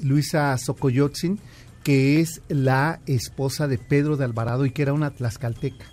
Luisa 0.02 0.58
Socoyotzin, 0.58 1.40
que 1.86 2.20
es 2.20 2.42
la 2.50 3.00
esposa 3.06 3.70
de 3.70 3.78
Pedro 3.78 4.18
de 4.18 4.26
Alvarado 4.26 4.66
y 4.66 4.72
que 4.72 4.82
era 4.82 4.92
una 4.92 5.12
tlaxcalteca 5.12 5.86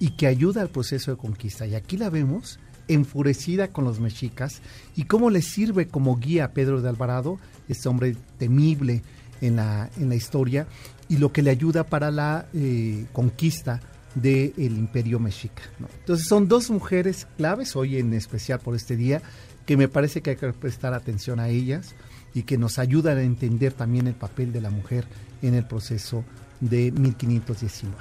y 0.00 0.10
que 0.10 0.26
ayuda 0.26 0.62
al 0.62 0.68
proceso 0.68 1.10
de 1.10 1.16
conquista. 1.16 1.66
Y 1.66 1.74
aquí 1.74 1.96
la 1.96 2.10
vemos 2.10 2.58
enfurecida 2.88 3.68
con 3.68 3.84
los 3.84 4.00
mexicas 4.00 4.60
y 4.96 5.04
cómo 5.04 5.30
le 5.30 5.42
sirve 5.42 5.88
como 5.88 6.16
guía 6.16 6.44
a 6.44 6.52
Pedro 6.52 6.80
de 6.80 6.88
Alvarado, 6.88 7.38
este 7.68 7.88
hombre 7.88 8.16
temible 8.38 9.02
en 9.40 9.56
la, 9.56 9.90
en 9.98 10.08
la 10.08 10.14
historia, 10.14 10.66
y 11.08 11.18
lo 11.18 11.32
que 11.32 11.42
le 11.42 11.50
ayuda 11.50 11.84
para 11.84 12.10
la 12.10 12.46
eh, 12.54 13.06
conquista 13.12 13.80
del 14.14 14.52
imperio 14.58 15.20
mexica. 15.20 15.62
Entonces 16.00 16.26
son 16.26 16.48
dos 16.48 16.70
mujeres 16.70 17.26
claves, 17.36 17.76
hoy 17.76 17.98
en 17.98 18.12
especial 18.14 18.58
por 18.58 18.74
este 18.74 18.96
día, 18.96 19.22
que 19.64 19.76
me 19.76 19.88
parece 19.88 20.22
que 20.22 20.30
hay 20.30 20.36
que 20.36 20.52
prestar 20.52 20.94
atención 20.94 21.40
a 21.40 21.48
ellas 21.48 21.94
y 22.34 22.42
que 22.42 22.58
nos 22.58 22.78
ayudan 22.78 23.18
a 23.18 23.22
entender 23.22 23.72
también 23.74 24.06
el 24.06 24.14
papel 24.14 24.52
de 24.52 24.60
la 24.60 24.70
mujer 24.70 25.04
en 25.42 25.54
el 25.54 25.66
proceso 25.66 26.24
de 26.60 26.90
1519. 26.92 27.96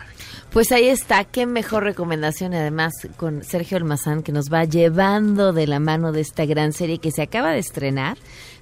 Pues 0.52 0.72
ahí 0.72 0.88
está, 0.88 1.24
qué 1.24 1.46
mejor 1.46 1.84
recomendación 1.84 2.54
además 2.54 2.94
con 3.18 3.44
Sergio 3.44 3.78
Almazán 3.78 4.24
que 4.24 4.32
nos 4.32 4.52
va 4.52 4.66
llevando 4.66 5.54
de 5.54 5.68
la 5.68 5.80
mano 5.80 6.12
de 6.12 6.22
esta 6.22 6.46
gran 6.46 6.74
serie 6.74 6.98
que 7.00 7.12
se 7.12 7.22
acaba 7.22 7.52
de 7.52 7.60
estrenar. 7.60 8.18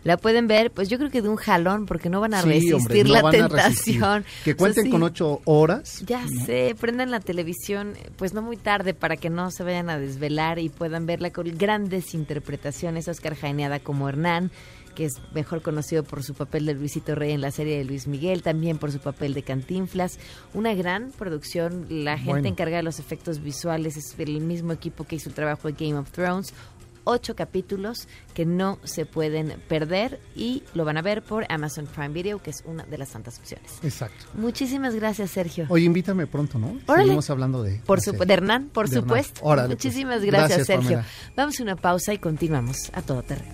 La 0.06 0.18
pueden 0.18 0.48
ver, 0.48 0.70
pues 0.70 0.88
yo 0.88 1.00
creo 1.00 1.10
que 1.10 1.24
de 1.24 1.30
un 1.30 1.36
jalón, 1.36 1.88
porque 1.88 2.12
no 2.12 2.22
van 2.22 2.36
a 2.36 2.42
resistir 2.44 3.10
la 3.10 3.28
tentación. 3.32 4.24
Que 4.44 4.56
cuenten 4.56 4.92
con 4.92 5.02
ocho 5.02 5.42
horas. 5.46 6.04
Ya 6.06 6.24
sé, 6.46 6.76
prendan 6.80 7.10
la 7.10 7.20
televisión, 7.20 7.96
pues 8.16 8.32
no 8.36 8.44
muy 8.44 8.56
tarde, 8.56 8.94
para 8.94 9.18
que 9.18 9.32
no 9.32 9.50
se 9.50 9.64
vayan 9.64 9.90
a 9.90 9.98
desvelar 9.98 10.60
y 10.60 10.70
puedan 10.70 11.08
verla 11.08 11.32
con 11.32 11.48
grandes 11.58 12.14
interpretaciones. 12.14 13.08
Oscar 13.08 13.36
Jaeneada 13.36 13.80
como 13.80 14.08
Hernán, 14.08 14.52
que 14.96 15.06
es 15.06 15.22
mejor 15.34 15.62
conocido 15.62 16.04
por 16.04 16.24
su 16.24 16.34
papel 16.34 16.66
de 16.66 16.74
Luisito 16.74 17.14
Rey 17.14 17.34
en 17.34 17.42
la 17.42 17.52
serie 17.52 17.78
de 17.78 17.86
Luis 17.86 18.08
Miguel, 18.08 18.42
también 18.42 18.78
por 18.78 18.92
su 18.92 19.00
papel 19.00 19.34
de 19.34 19.44
Cantinflas. 19.44 20.18
Una 20.54 20.74
gran 20.74 21.12
producción, 21.12 21.86
la 21.90 22.18
gente 22.18 22.48
encargada 22.48 22.78
de 22.78 22.84
los 22.84 23.00
efectos 23.00 23.44
visuales 23.44 23.98
es 23.98 24.16
el 24.18 24.42
mismo 24.42 24.72
equipo 24.72 25.04
que 25.04 25.18
hizo 25.18 25.30
el 25.30 25.36
trabajo 25.36 25.68
de 25.68 25.74
Game 25.74 26.00
of 26.00 26.10
Thrones. 26.12 26.54
Ocho 27.08 27.36
capítulos 27.36 28.08
que 28.34 28.48
no 28.48 28.80
se 28.84 29.06
pueden 29.06 29.62
perder 29.68 30.20
y 30.36 30.64
lo 30.74 30.86
van 30.86 30.98
a 30.98 31.04
ver 31.04 31.22
por 31.22 31.46
Amazon 31.50 31.86
Prime 31.86 32.10
Video, 32.10 32.42
que 32.42 32.50
es 32.50 32.64
una 32.66 32.84
de 32.84 32.98
las 32.98 33.10
tantas 33.10 33.38
opciones. 33.38 33.74
Exacto. 33.84 34.26
Muchísimas 34.34 34.96
gracias, 34.96 35.30
Sergio. 35.30 35.68
Oye, 35.70 35.86
invítame 35.86 36.26
pronto, 36.26 36.58
¿no? 36.58 36.80
Seguimos 36.88 37.30
hablando 37.30 37.62
de... 37.62 37.80
Por 37.86 38.02
su, 38.02 38.14
de 38.14 38.34
Hernán, 38.34 38.70
por 38.70 38.90
supuesto. 38.90 39.42
Pues. 39.42 39.68
Muchísimas 39.68 40.24
gracias, 40.24 40.66
Sergio. 40.66 41.04
Vamos 41.36 41.60
a 41.60 41.64
una 41.64 41.76
pausa 41.76 42.12
y 42.12 42.18
continuamos 42.18 42.90
a 42.92 43.04
todo 43.04 43.22
terreno. 43.22 43.54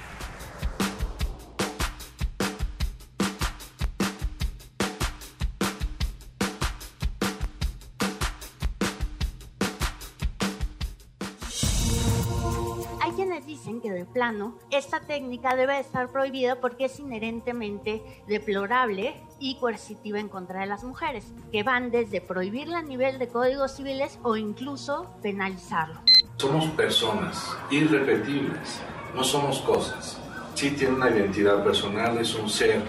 Plano, 14.31 14.55
esta 14.69 15.01
técnica 15.01 15.55
debe 15.55 15.79
estar 15.79 16.09
prohibida 16.09 16.59
porque 16.59 16.85
es 16.85 16.99
inherentemente 16.99 18.01
deplorable 18.27 19.13
y 19.39 19.55
coercitiva 19.55 20.19
en 20.19 20.29
contra 20.29 20.61
de 20.61 20.67
las 20.67 20.83
mujeres, 20.83 21.25
que 21.51 21.63
van 21.63 21.91
desde 21.91 22.21
prohibirla 22.21 22.79
a 22.79 22.83
nivel 22.83 23.19
de 23.19 23.27
códigos 23.27 23.75
civiles 23.75 24.19
o 24.23 24.37
incluso 24.37 25.13
penalizarlo. 25.21 25.99
Somos 26.37 26.65
personas 26.71 27.55
irrepetibles, 27.69 28.81
no 29.15 29.23
somos 29.23 29.59
cosas. 29.59 30.17
Sí 30.55 30.71
tiene 30.71 30.95
una 30.95 31.09
identidad 31.09 31.63
personal, 31.63 32.17
es 32.17 32.33
un 32.35 32.49
ser, 32.49 32.81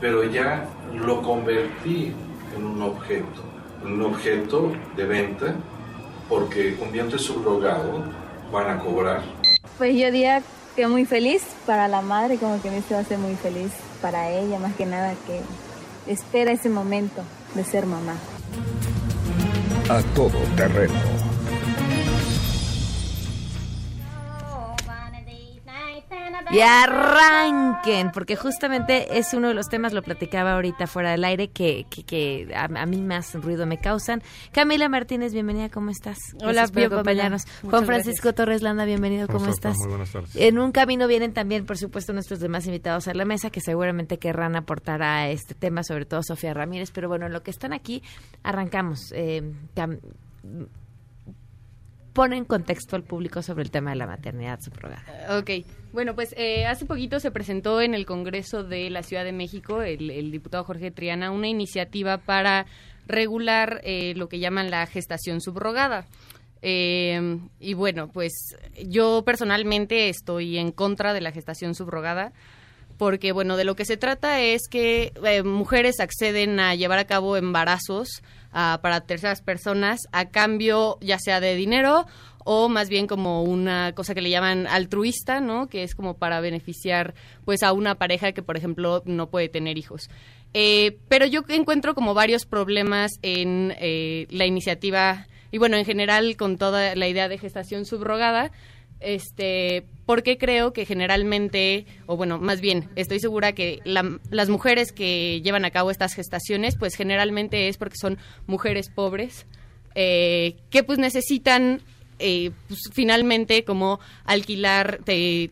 pero 0.00 0.24
ya 0.24 0.66
lo 0.94 1.22
convertí 1.22 2.12
en 2.56 2.64
un 2.64 2.82
objeto, 2.82 3.42
en 3.84 3.92
un 3.92 4.02
objeto 4.02 4.72
de 4.96 5.04
venta, 5.04 5.54
porque 6.28 6.76
un 6.80 6.90
vientre 6.90 7.18
subrogado 7.18 8.02
van 8.50 8.70
a 8.70 8.82
cobrar. 8.82 9.22
Pues 9.78 9.94
yo 9.94 10.06
diría 10.06 10.42
que 10.76 10.86
muy 10.86 11.06
feliz 11.06 11.42
para 11.64 11.88
la 11.88 12.02
madre, 12.02 12.36
como 12.36 12.60
que 12.60 12.70
me 12.70 12.78
hizo 12.78 12.96
hace 12.96 13.16
muy 13.16 13.34
feliz 13.36 13.72
para 14.02 14.30
ella, 14.30 14.58
más 14.58 14.74
que 14.76 14.84
nada 14.84 15.14
que 15.26 15.40
espera 16.12 16.52
ese 16.52 16.68
momento 16.68 17.22
de 17.54 17.64
ser 17.64 17.86
mamá. 17.86 18.14
A 19.88 20.02
todo 20.14 20.38
terreno. 20.54 20.94
Y 26.50 26.60
arranquen, 26.60 28.10
porque 28.12 28.36
justamente 28.36 29.18
es 29.18 29.34
uno 29.34 29.48
de 29.48 29.54
los 29.54 29.68
temas, 29.68 29.92
lo 29.92 30.02
platicaba 30.02 30.54
ahorita 30.54 30.86
fuera 30.86 31.10
del 31.10 31.24
aire, 31.24 31.48
que, 31.48 31.86
que, 32.06 32.48
a, 32.54 32.86
mí 32.86 33.02
más 33.02 33.34
ruido 33.34 33.66
me 33.66 33.78
causan. 33.78 34.22
Camila 34.52 34.88
Martínez, 34.88 35.32
bienvenida, 35.32 35.68
¿cómo 35.68 35.90
estás? 35.90 36.18
Hola, 36.42 36.68
por 36.68 36.84
acompañarnos. 36.84 37.44
Juan 37.62 37.84
Francisco 37.84 38.32
Torres 38.32 38.62
Landa, 38.62 38.84
bienvenido, 38.84 39.26
¿cómo, 39.26 39.46
estás? 39.46 39.76
Muy 39.78 39.88
buenas 39.88 40.12
tardes. 40.12 40.36
En 40.36 40.58
un 40.58 40.72
camino 40.72 41.08
vienen 41.08 41.32
también, 41.32 41.66
por 41.66 41.78
supuesto, 41.78 42.12
nuestros 42.12 42.40
demás 42.40 42.66
invitados 42.66 43.08
a 43.08 43.14
la 43.14 43.24
mesa, 43.24 43.50
que 43.50 43.60
seguramente 43.60 44.18
querrán 44.18 44.56
aportar 44.56 45.02
a 45.02 45.28
este 45.28 45.54
tema, 45.54 45.82
sobre 45.82 46.04
todo 46.04 46.22
Sofía 46.22 46.54
Ramírez, 46.54 46.90
pero 46.92 47.08
bueno, 47.08 47.26
en 47.26 47.32
lo 47.32 47.42
que 47.42 47.50
están 47.50 47.72
aquí, 47.72 48.02
arrancamos. 48.42 49.12
Eh, 49.12 49.52
pone 52.16 52.38
en 52.38 52.46
contexto 52.46 52.96
al 52.96 53.02
público 53.02 53.42
sobre 53.42 53.62
el 53.62 53.70
tema 53.70 53.90
de 53.90 53.96
la 53.96 54.06
maternidad 54.06 54.58
subrogada. 54.62 55.04
Ok, 55.38 55.66
bueno, 55.92 56.14
pues 56.14 56.34
eh, 56.38 56.64
hace 56.64 56.86
poquito 56.86 57.20
se 57.20 57.30
presentó 57.30 57.82
en 57.82 57.94
el 57.94 58.06
Congreso 58.06 58.64
de 58.64 58.88
la 58.88 59.02
Ciudad 59.02 59.22
de 59.22 59.32
México, 59.32 59.82
el, 59.82 60.30
diputado 60.30 60.64
Jorge 60.64 60.90
Triana, 60.90 61.30
una 61.30 61.46
iniciativa 61.46 62.16
para 62.16 62.64
regular 63.06 63.82
eh, 63.84 64.14
lo 64.16 64.30
que 64.30 64.38
llaman 64.38 64.70
la 64.70 64.86
gestación 64.86 65.42
subrogada. 65.42 66.06
Eh, 66.62 67.38
y 67.60 67.74
bueno, 67.74 68.08
pues 68.08 68.32
yo 68.82 69.22
personalmente 69.22 70.08
estoy 70.08 70.56
en 70.56 70.72
contra 70.72 71.12
de 71.12 71.20
la 71.20 71.32
gestación 71.32 71.74
subrogada 71.74 72.32
porque 72.96 73.32
bueno, 73.32 73.58
de 73.58 73.64
lo 73.64 73.76
que 73.76 73.84
se 73.84 73.98
trata 73.98 74.40
es 74.40 74.68
que 74.70 75.12
mujeres 75.44 76.00
acceden 76.00 76.60
a 76.60 76.74
llevar 76.74 76.98
a 76.98 77.06
cabo 77.06 77.36
embarazos 77.36 78.22
para 78.80 79.02
terceras 79.02 79.42
personas 79.42 80.08
a 80.12 80.30
cambio 80.30 80.98
ya 81.02 81.18
sea 81.18 81.40
de 81.40 81.54
dinero 81.54 82.06
o 82.48 82.68
más 82.68 82.88
bien 82.88 83.06
como 83.06 83.42
una 83.42 83.92
cosa 83.92 84.14
que 84.14 84.22
le 84.22 84.30
llaman 84.30 84.66
altruista, 84.68 85.40
¿no? 85.40 85.68
Que 85.68 85.82
es 85.82 85.94
como 85.94 86.14
para 86.14 86.40
beneficiar 86.40 87.14
pues 87.44 87.62
a 87.62 87.72
una 87.72 87.96
pareja 87.96 88.32
que 88.32 88.42
por 88.42 88.56
ejemplo 88.56 89.02
no 89.04 89.28
puede 89.28 89.48
tener 89.48 89.76
hijos. 89.76 90.08
Eh, 90.54 90.96
pero 91.08 91.26
yo 91.26 91.42
encuentro 91.48 91.94
como 91.94 92.14
varios 92.14 92.46
problemas 92.46 93.10
en 93.22 93.74
eh, 93.78 94.26
la 94.30 94.46
iniciativa 94.46 95.26
y 95.50 95.58
bueno, 95.58 95.76
en 95.76 95.84
general 95.84 96.36
con 96.36 96.56
toda 96.56 96.94
la 96.94 97.08
idea 97.08 97.28
de 97.28 97.38
gestación 97.38 97.84
subrogada, 97.84 98.52
este, 99.00 99.84
porque 100.06 100.38
creo 100.38 100.72
que 100.72 100.86
generalmente, 100.86 101.86
o 102.06 102.16
bueno, 102.16 102.38
más 102.38 102.60
bien, 102.60 102.88
estoy 102.96 103.20
segura 103.20 103.52
que 103.52 103.80
las 103.84 104.48
mujeres 104.48 104.92
que 104.92 105.40
llevan 105.42 105.64
a 105.64 105.70
cabo 105.70 105.90
estas 105.90 106.14
gestaciones, 106.14 106.76
pues 106.76 106.94
generalmente 106.94 107.68
es 107.68 107.76
porque 107.76 107.96
son 108.00 108.18
mujeres 108.46 108.88
pobres, 108.88 109.46
eh, 109.94 110.56
que 110.70 110.82
pues 110.82 110.98
necesitan 110.98 111.82
eh, 112.18 112.50
pues, 112.68 112.80
finalmente 112.92 113.64
como 113.64 114.00
alquilar 114.24 115.00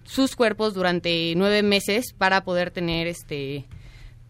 sus 0.04 0.34
cuerpos 0.34 0.72
durante 0.74 1.34
nueve 1.36 1.62
meses 1.62 2.14
para 2.16 2.44
poder 2.44 2.70
tener 2.70 3.06
este 3.06 3.66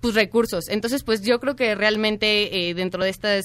pues 0.01 0.15
recursos. 0.15 0.69
Entonces, 0.69 1.03
pues 1.03 1.23
yo 1.23 1.41
creo 1.41 1.57
que 1.57 1.75
realmente 1.75 2.69
eh, 2.69 2.75
dentro 2.75 3.03
de 3.03 3.11
estas 3.11 3.45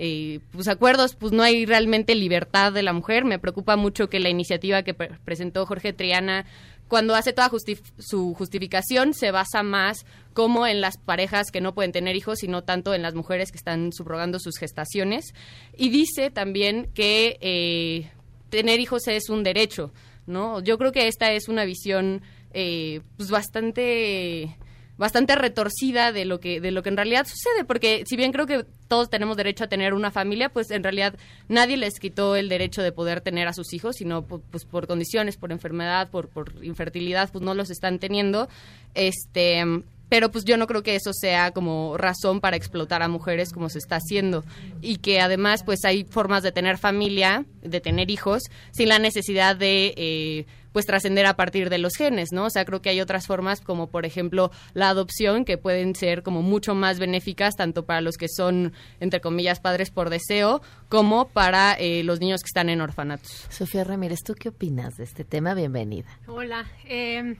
eh, 0.00 0.38
pues 0.52 0.68
acuerdos, 0.68 1.16
pues 1.16 1.32
no 1.32 1.42
hay 1.42 1.66
realmente 1.66 2.14
libertad 2.14 2.72
de 2.72 2.84
la 2.84 2.92
mujer. 2.92 3.24
Me 3.24 3.40
preocupa 3.40 3.76
mucho 3.76 4.08
que 4.08 4.20
la 4.20 4.28
iniciativa 4.28 4.84
que 4.84 4.94
presentó 4.94 5.66
Jorge 5.66 5.92
Triana 5.92 6.46
cuando 6.86 7.16
hace 7.16 7.32
toda 7.32 7.50
su 7.98 8.32
justificación 8.34 9.12
se 9.12 9.32
basa 9.32 9.64
más 9.64 10.06
como 10.32 10.68
en 10.68 10.80
las 10.80 10.98
parejas 10.98 11.50
que 11.50 11.60
no 11.60 11.74
pueden 11.74 11.90
tener 11.90 12.14
hijos, 12.14 12.38
sino 12.38 12.62
tanto 12.62 12.94
en 12.94 13.02
las 13.02 13.14
mujeres 13.14 13.50
que 13.50 13.58
están 13.58 13.92
subrogando 13.92 14.38
sus 14.38 14.56
gestaciones. 14.56 15.34
Y 15.76 15.88
dice 15.88 16.30
también 16.30 16.88
que 16.94 17.36
eh, 17.40 18.08
tener 18.50 18.78
hijos 18.78 19.08
es 19.08 19.28
un 19.28 19.42
derecho, 19.42 19.92
¿no? 20.26 20.62
Yo 20.62 20.78
creo 20.78 20.92
que 20.92 21.08
esta 21.08 21.32
es 21.32 21.48
una 21.48 21.64
visión 21.64 22.22
eh, 22.54 23.00
pues 23.16 23.30
bastante 23.30 24.56
bastante 24.98 25.34
retorcida 25.36 26.12
de 26.12 26.24
lo 26.24 26.40
que 26.40 26.60
de 26.60 26.70
lo 26.72 26.82
que 26.82 26.90
en 26.90 26.96
realidad 26.96 27.26
sucede 27.26 27.64
porque 27.64 28.04
si 28.06 28.16
bien 28.16 28.32
creo 28.32 28.46
que 28.46 28.66
todos 28.88 29.08
tenemos 29.08 29.36
derecho 29.36 29.64
a 29.64 29.68
tener 29.68 29.94
una 29.94 30.10
familia 30.10 30.48
pues 30.50 30.70
en 30.70 30.82
realidad 30.82 31.14
nadie 31.48 31.76
les 31.76 31.98
quitó 32.00 32.36
el 32.36 32.48
derecho 32.48 32.82
de 32.82 32.92
poder 32.92 33.20
tener 33.20 33.48
a 33.48 33.52
sus 33.52 33.72
hijos 33.72 33.96
sino 33.96 34.22
pues 34.22 34.64
por 34.64 34.86
condiciones 34.86 35.36
por 35.36 35.52
enfermedad 35.52 36.10
por 36.10 36.28
por 36.28 36.52
infertilidad 36.62 37.30
pues 37.32 37.42
no 37.42 37.54
los 37.54 37.70
están 37.70 37.98
teniendo. 37.98 38.48
Este 38.94 39.64
pero 40.08 40.30
pues 40.30 40.44
yo 40.44 40.56
no 40.56 40.66
creo 40.66 40.82
que 40.82 40.96
eso 40.96 41.12
sea 41.12 41.50
como 41.50 41.96
razón 41.96 42.40
para 42.40 42.56
explotar 42.56 43.02
a 43.02 43.08
mujeres 43.08 43.52
como 43.52 43.68
se 43.68 43.78
está 43.78 43.96
haciendo 43.96 44.44
y 44.80 44.96
que 44.96 45.20
además 45.20 45.62
pues 45.62 45.84
hay 45.84 46.04
formas 46.04 46.42
de 46.42 46.52
tener 46.52 46.78
familia, 46.78 47.44
de 47.62 47.80
tener 47.80 48.10
hijos 48.10 48.44
sin 48.72 48.88
la 48.88 48.98
necesidad 48.98 49.56
de 49.56 49.94
eh, 49.96 50.46
pues 50.78 50.86
trascender 50.86 51.26
a 51.26 51.34
partir 51.34 51.70
de 51.70 51.78
los 51.78 51.96
genes, 51.96 52.28
¿no? 52.30 52.44
O 52.44 52.50
sea, 52.50 52.64
creo 52.64 52.80
que 52.80 52.88
hay 52.88 53.00
otras 53.00 53.26
formas 53.26 53.60
como 53.60 53.88
por 53.88 54.06
ejemplo 54.06 54.52
la 54.74 54.90
adopción 54.90 55.44
que 55.44 55.58
pueden 55.58 55.96
ser 55.96 56.22
como 56.22 56.40
mucho 56.40 56.76
más 56.76 57.00
benéficas 57.00 57.56
tanto 57.56 57.84
para 57.84 58.00
los 58.00 58.16
que 58.16 58.28
son 58.28 58.72
entre 59.00 59.20
comillas 59.20 59.58
padres 59.58 59.90
por 59.90 60.08
deseo 60.08 60.62
como 60.88 61.30
para 61.30 61.72
eh, 61.72 62.04
los 62.04 62.20
niños 62.20 62.42
que 62.42 62.46
están 62.46 62.68
en 62.68 62.80
orfanatos. 62.80 63.48
Sofía 63.50 63.82
Ramírez, 63.82 64.20
¿tú 64.24 64.36
qué 64.36 64.50
opinas 64.50 64.96
de 64.96 65.02
este 65.02 65.24
tema? 65.24 65.52
Bienvenida. 65.54 66.06
Hola. 66.28 66.64
Eh, 66.84 67.34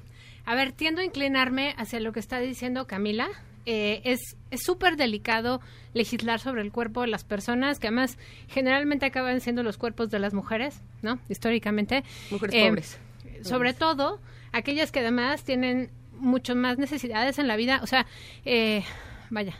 a 0.44 0.54
ver, 0.56 0.72
tiendo 0.72 1.00
a 1.00 1.04
inclinarme 1.04 1.76
hacia 1.78 2.00
lo 2.00 2.10
que 2.10 2.18
está 2.18 2.40
diciendo 2.40 2.88
Camila. 2.88 3.28
Eh, 3.66 4.00
es 4.02 4.36
súper 4.60 4.96
delicado 4.96 5.60
legislar 5.94 6.40
sobre 6.40 6.62
el 6.62 6.72
cuerpo 6.72 7.02
de 7.02 7.06
las 7.06 7.22
personas, 7.22 7.78
que 7.78 7.86
además 7.86 8.18
generalmente 8.48 9.06
acaban 9.06 9.40
siendo 9.40 9.62
los 9.62 9.78
cuerpos 9.78 10.10
de 10.10 10.18
las 10.18 10.34
mujeres, 10.34 10.82
¿no? 11.02 11.20
Históricamente. 11.28 12.02
Mujeres 12.32 12.54
eh, 12.56 12.68
pobres. 12.68 12.98
Sobre 13.42 13.74
todo 13.74 14.20
aquellas 14.52 14.92
que 14.92 15.00
además 15.00 15.44
tienen 15.44 15.90
mucho 16.12 16.54
más 16.54 16.78
necesidades 16.78 17.38
en 17.38 17.48
la 17.48 17.56
vida. 17.56 17.80
O 17.82 17.86
sea, 17.86 18.06
eh, 18.44 18.82
vaya, 19.30 19.54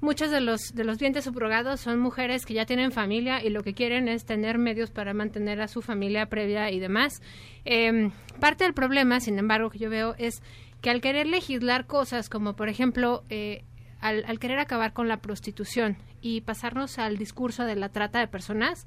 Muchos 0.00 0.30
de 0.30 0.40
los, 0.40 0.74
de 0.74 0.84
los 0.84 0.98
vientres 0.98 1.24
subrogados 1.24 1.80
son 1.80 1.98
mujeres 1.98 2.46
que 2.46 2.54
ya 2.54 2.66
tienen 2.66 2.92
familia 2.92 3.42
y 3.42 3.50
lo 3.50 3.64
que 3.64 3.74
quieren 3.74 4.06
es 4.06 4.24
tener 4.24 4.56
medios 4.56 4.92
para 4.92 5.12
mantener 5.12 5.60
a 5.60 5.66
su 5.66 5.82
familia 5.82 6.26
previa 6.26 6.70
y 6.70 6.78
demás. 6.78 7.20
Em, 7.64 8.12
parte 8.38 8.62
del 8.62 8.74
problema, 8.74 9.18
sin 9.18 9.40
embargo, 9.40 9.70
que 9.70 9.78
yo 9.78 9.90
veo 9.90 10.14
es 10.16 10.40
que 10.82 10.90
al 10.90 11.00
querer 11.00 11.26
legislar 11.26 11.86
cosas 11.86 12.28
como, 12.28 12.54
por 12.54 12.68
ejemplo, 12.68 13.24
eh, 13.28 13.64
al, 14.00 14.24
al, 14.28 14.38
querer 14.38 14.60
acabar 14.60 14.92
con 14.92 15.08
la 15.08 15.16
prostitución 15.16 15.96
y 16.20 16.42
pasarnos 16.42 17.00
al 17.00 17.16
discurso 17.16 17.64
de 17.64 17.74
la 17.74 17.88
trata 17.88 18.20
de 18.20 18.28
personas, 18.28 18.86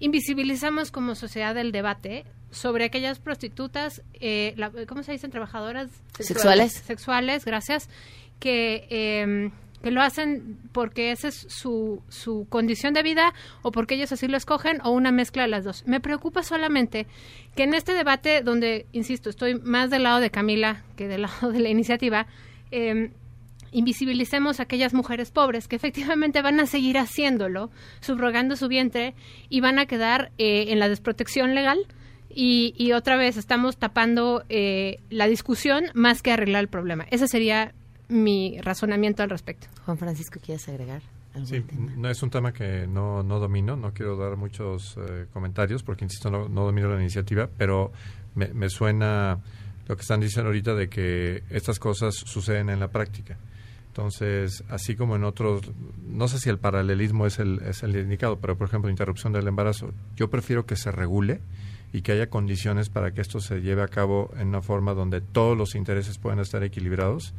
invisibilizamos 0.00 0.90
como 0.90 1.14
sociedad 1.14 1.56
el 1.56 1.72
debate 1.72 2.24
sobre 2.50 2.84
aquellas 2.84 3.18
prostitutas, 3.18 4.02
eh, 4.14 4.54
¿cómo 4.88 5.02
se 5.02 5.12
dicen? 5.12 5.30
Trabajadoras 5.30 5.90
sexuales. 6.18 6.72
Sexuales, 6.72 7.44
gracias, 7.44 7.90
que 8.38 8.86
eh, 8.90 9.50
que 9.82 9.90
lo 9.90 10.02
hacen 10.02 10.58
porque 10.72 11.12
esa 11.12 11.28
es 11.28 11.46
su, 11.48 12.02
su 12.08 12.46
condición 12.48 12.94
de 12.94 13.02
vida 13.02 13.32
o 13.62 13.70
porque 13.70 13.94
ellos 13.94 14.12
así 14.12 14.26
lo 14.26 14.36
escogen 14.36 14.80
o 14.84 14.90
una 14.90 15.12
mezcla 15.12 15.42
de 15.42 15.48
las 15.48 15.64
dos. 15.64 15.84
Me 15.86 16.00
preocupa 16.00 16.42
solamente 16.42 17.06
que 17.54 17.64
en 17.64 17.74
este 17.74 17.94
debate 17.94 18.42
donde, 18.42 18.86
insisto, 18.92 19.30
estoy 19.30 19.54
más 19.60 19.90
del 19.90 20.02
lado 20.02 20.20
de 20.20 20.30
Camila 20.30 20.84
que 20.96 21.08
del 21.08 21.22
lado 21.22 21.52
de 21.52 21.60
la 21.60 21.68
iniciativa, 21.68 22.26
eh, 22.70 23.10
invisibilicemos 23.72 24.60
a 24.60 24.64
aquellas 24.64 24.94
mujeres 24.94 25.30
pobres 25.30 25.68
que 25.68 25.76
efectivamente 25.76 26.42
van 26.42 26.60
a 26.60 26.66
seguir 26.66 26.98
haciéndolo, 26.98 27.70
subrogando 28.00 28.56
su 28.56 28.68
vientre 28.68 29.14
y 29.48 29.60
van 29.60 29.78
a 29.78 29.86
quedar 29.86 30.32
eh, 30.38 30.66
en 30.68 30.78
la 30.78 30.88
desprotección 30.88 31.54
legal. 31.54 31.78
Y, 32.30 32.74
y, 32.76 32.92
otra 32.92 33.16
vez 33.16 33.36
estamos 33.36 33.78
tapando 33.78 34.44
eh, 34.48 35.00
la 35.08 35.26
discusión 35.26 35.86
más 35.94 36.22
que 36.22 36.30
arreglar 36.30 36.60
el 36.60 36.68
problema. 36.68 37.06
Esa 37.10 37.26
sería 37.26 37.72
mi 38.08 38.60
razonamiento 38.60 39.22
al 39.22 39.30
respecto. 39.30 39.66
Juan 39.84 39.98
Francisco, 39.98 40.38
¿quieres 40.44 40.68
agregar? 40.68 41.02
Sí, 41.44 41.64
no 41.96 42.08
es 42.10 42.22
un 42.22 42.30
tema 42.30 42.52
que 42.52 42.86
no, 42.86 43.22
no 43.22 43.38
domino, 43.38 43.76
no 43.76 43.92
quiero 43.92 44.16
dar 44.16 44.36
muchos 44.36 44.96
eh, 44.96 45.26
comentarios 45.32 45.82
porque, 45.82 46.04
insisto, 46.04 46.30
no, 46.30 46.48
no, 46.48 46.64
domino 46.64 46.88
la 46.88 47.00
iniciativa, 47.00 47.48
pero 47.56 47.92
me, 48.34 48.48
me, 48.48 48.68
suena 48.68 49.38
lo 49.86 49.96
que 49.96 50.02
están 50.02 50.20
diciendo 50.20 50.48
ahorita 50.48 50.74
de 50.74 50.88
que 50.88 51.44
estas 51.50 51.78
cosas 51.78 52.14
suceden 52.14 52.70
en 52.70 52.80
la 52.80 52.88
práctica. 52.88 53.36
Entonces, 53.98 54.62
así 54.68 54.94
como 54.94 55.16
en 55.16 55.24
otros, 55.24 55.72
no 56.06 56.28
sé 56.28 56.38
si 56.38 56.48
el 56.48 56.58
paralelismo 56.60 57.26
es 57.26 57.40
el, 57.40 57.60
es 57.62 57.82
el 57.82 57.96
indicado, 57.96 58.38
pero 58.38 58.56
por 58.56 58.68
ejemplo, 58.68 58.88
interrupción 58.88 59.32
del 59.32 59.48
embarazo, 59.48 59.92
yo 60.14 60.30
prefiero 60.30 60.66
que 60.66 60.76
se 60.76 60.92
regule 60.92 61.40
y 61.92 62.02
que 62.02 62.12
haya 62.12 62.30
condiciones 62.30 62.90
para 62.90 63.12
que 63.12 63.20
esto 63.20 63.40
se 63.40 63.60
lleve 63.60 63.82
a 63.82 63.88
cabo 63.88 64.30
en 64.38 64.48
una 64.48 64.62
forma 64.62 64.94
donde 64.94 65.20
todos 65.20 65.58
los 65.58 65.74
intereses 65.74 66.16
puedan 66.16 66.38
estar 66.38 66.62
equilibrados 66.62 67.34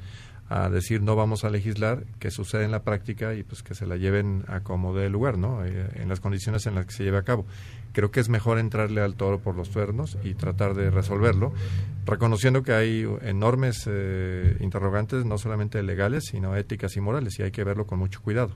a 0.49 0.69
decir 0.69 1.01
no 1.01 1.15
vamos 1.15 1.45
a 1.45 1.49
legislar, 1.49 2.03
que 2.19 2.29
sucede 2.29 2.65
en 2.65 2.71
la 2.71 2.83
práctica 2.83 3.35
y 3.35 3.43
pues 3.43 3.63
que 3.63 3.73
se 3.73 3.85
la 3.85 3.95
lleven 3.95 4.43
a 4.49 4.59
como 4.59 4.93
de 4.93 5.09
lugar, 5.09 5.37
¿no? 5.37 5.63
Eh, 5.63 5.89
en 5.93 6.09
las 6.09 6.19
condiciones 6.19 6.65
en 6.65 6.75
las 6.75 6.87
que 6.87 6.91
se 6.91 7.03
lleve 7.05 7.19
a 7.19 7.23
cabo. 7.23 7.45
Creo 7.93 8.11
que 8.11 8.19
es 8.19 8.29
mejor 8.29 8.59
entrarle 8.59 9.01
al 9.01 9.15
toro 9.15 9.39
por 9.39 9.55
los 9.55 9.69
cuernos 9.69 10.17
y 10.23 10.33
tratar 10.35 10.75
de 10.75 10.91
resolverlo, 10.91 11.53
reconociendo 12.05 12.63
que 12.63 12.73
hay 12.73 13.07
enormes 13.21 13.85
eh, 13.87 14.57
interrogantes, 14.59 15.25
no 15.25 15.37
solamente 15.37 15.81
legales, 15.83 16.25
sino 16.25 16.55
éticas 16.55 16.95
y 16.95 17.01
morales, 17.01 17.39
y 17.39 17.43
hay 17.43 17.51
que 17.51 17.63
verlo 17.63 17.85
con 17.87 17.99
mucho 17.99 18.21
cuidado. 18.21 18.55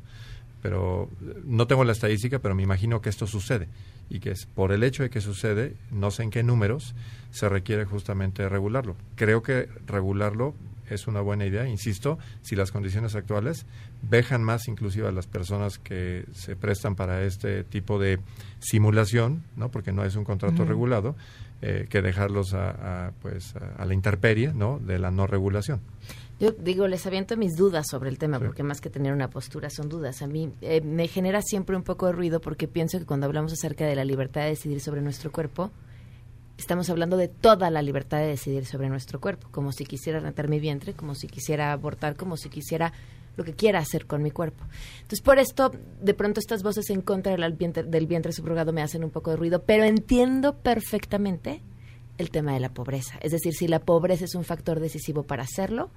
pero 0.62 1.10
no 1.44 1.68
tengo 1.68 1.84
la 1.84 1.92
estadística, 1.92 2.40
pero 2.40 2.56
me 2.56 2.64
imagino 2.64 3.02
que 3.02 3.10
esto 3.10 3.28
sucede 3.28 3.68
y 4.10 4.20
que 4.20 4.32
es 4.32 4.46
por 4.46 4.72
el 4.72 4.84
hecho 4.84 5.04
de 5.04 5.10
que 5.10 5.20
sucede, 5.20 5.76
no 5.92 6.10
sé 6.10 6.24
en 6.24 6.30
qué 6.30 6.42
números, 6.42 6.96
se 7.32 7.50
requiere 7.50 7.84
justamente 7.84 8.48
regularlo. 8.48 8.96
Creo 9.16 9.44
que 9.44 9.68
regularlo 9.88 10.54
es 10.94 11.08
una 11.08 11.22
buena 11.22 11.46
idea, 11.46 11.68
insisto, 11.68 12.18
si 12.42 12.56
las 12.56 12.72
condiciones 12.72 13.16
actuales 13.16 13.66
dejan 14.02 14.44
más 14.44 14.68
inclusive 14.68 15.08
a 15.08 15.12
las 15.12 15.28
personas 15.28 15.80
que 15.80 16.26
se 16.34 16.56
prestan 16.56 16.96
para 16.96 17.24
este 17.24 17.64
tipo 17.64 18.00
de 18.00 18.20
simulación, 18.60 19.44
¿no? 19.56 19.70
porque 19.70 19.92
no 19.92 20.04
es 20.06 20.16
un 20.16 20.24
contrato 20.24 20.66
regulado, 20.66 21.16
eh, 21.62 21.88
que 21.90 22.02
dejarlos 22.02 22.54
a, 22.54 23.14
pues, 23.22 23.56
a, 23.56 23.86
la 23.86 23.94
intemperie 23.94 24.54
¿no? 24.54 24.80
de 24.80 25.00
la 25.00 25.12
no 25.12 25.28
regulación. 25.28 25.82
Yo 26.40 26.52
digo, 26.52 26.88
les 26.88 27.06
aviento 27.06 27.38
mis 27.38 27.56
dudas 27.56 27.86
sobre 27.90 28.10
el 28.10 28.18
tema, 28.18 28.40
porque 28.40 28.64
más 28.64 28.82
que 28.82 28.90
tener 28.90 29.14
una 29.14 29.30
postura 29.30 29.70
son 29.70 29.88
dudas. 29.88 30.22
A 30.22 30.28
mí 30.28 30.52
eh, 30.62 30.82
me 30.82 31.08
genera 31.08 31.42
siempre 31.42 31.76
un 31.76 31.84
poco 31.84 32.08
de 32.08 32.12
ruido 32.12 32.42
porque 32.42 32.68
pienso 32.68 33.00
que 33.00 33.06
cuando 33.06 33.28
hablamos 33.28 33.54
acerca 33.54 33.86
de 33.86 33.96
la 33.96 34.04
libertad 34.04 34.42
de 34.42 34.50
decidir 34.50 34.82
sobre 34.82 35.02
nuestro 35.02 35.32
cuerpo, 35.32 35.72
estamos 36.58 36.90
hablando 36.90 37.18
de 37.18 37.28
toda 37.28 37.70
la 37.70 37.82
libertad 37.82 38.20
de 38.20 38.28
decidir 38.28 38.66
sobre 38.66 38.90
nuestro 38.90 39.20
cuerpo, 39.20 39.48
como 39.52 39.72
si 39.72 39.86
quisiera 39.86 40.20
rentar 40.20 40.48
mi 40.48 40.60
vientre, 40.60 40.94
como 40.94 41.16
si 41.16 41.28
quisiera 41.28 41.72
abortar, 41.72 42.16
como 42.16 42.38
si 42.38 42.50
quisiera 42.50 42.94
lo 43.36 43.44
que 43.44 43.54
quiera 43.54 43.80
hacer 43.80 44.06
con 44.06 44.22
mi 44.22 44.32
cuerpo. 44.32 44.64
Entonces, 44.98 45.22
por 45.22 45.40
esto, 45.40 45.72
de 46.02 46.14
pronto 46.14 46.40
estas 46.40 46.62
voces 46.62 46.90
en 46.90 47.02
contra 47.02 47.36
del 47.36 47.54
vientre, 47.54 47.84
del 47.84 48.06
vientre 48.06 48.32
subrogado 48.32 48.74
me 48.74 48.82
hacen 48.82 49.04
un 49.04 49.10
poco 49.10 49.32
de 49.32 49.38
ruido, 49.38 49.64
pero 49.64 49.84
entiendo 49.84 50.56
perfectamente 50.56 51.62
el 52.18 52.30
tema 52.30 52.54
de 52.54 52.60
la 52.60 52.70
pobreza. 52.70 53.18
Es 53.22 53.32
decir, 53.32 53.54
si 53.54 53.68
la 53.68 53.80
pobreza 53.80 54.26
es 54.26 54.36
un 54.36 54.44
factor 54.44 54.80
decisivo 54.80 55.24
para 55.24 55.44
hacerlo, 55.44 55.90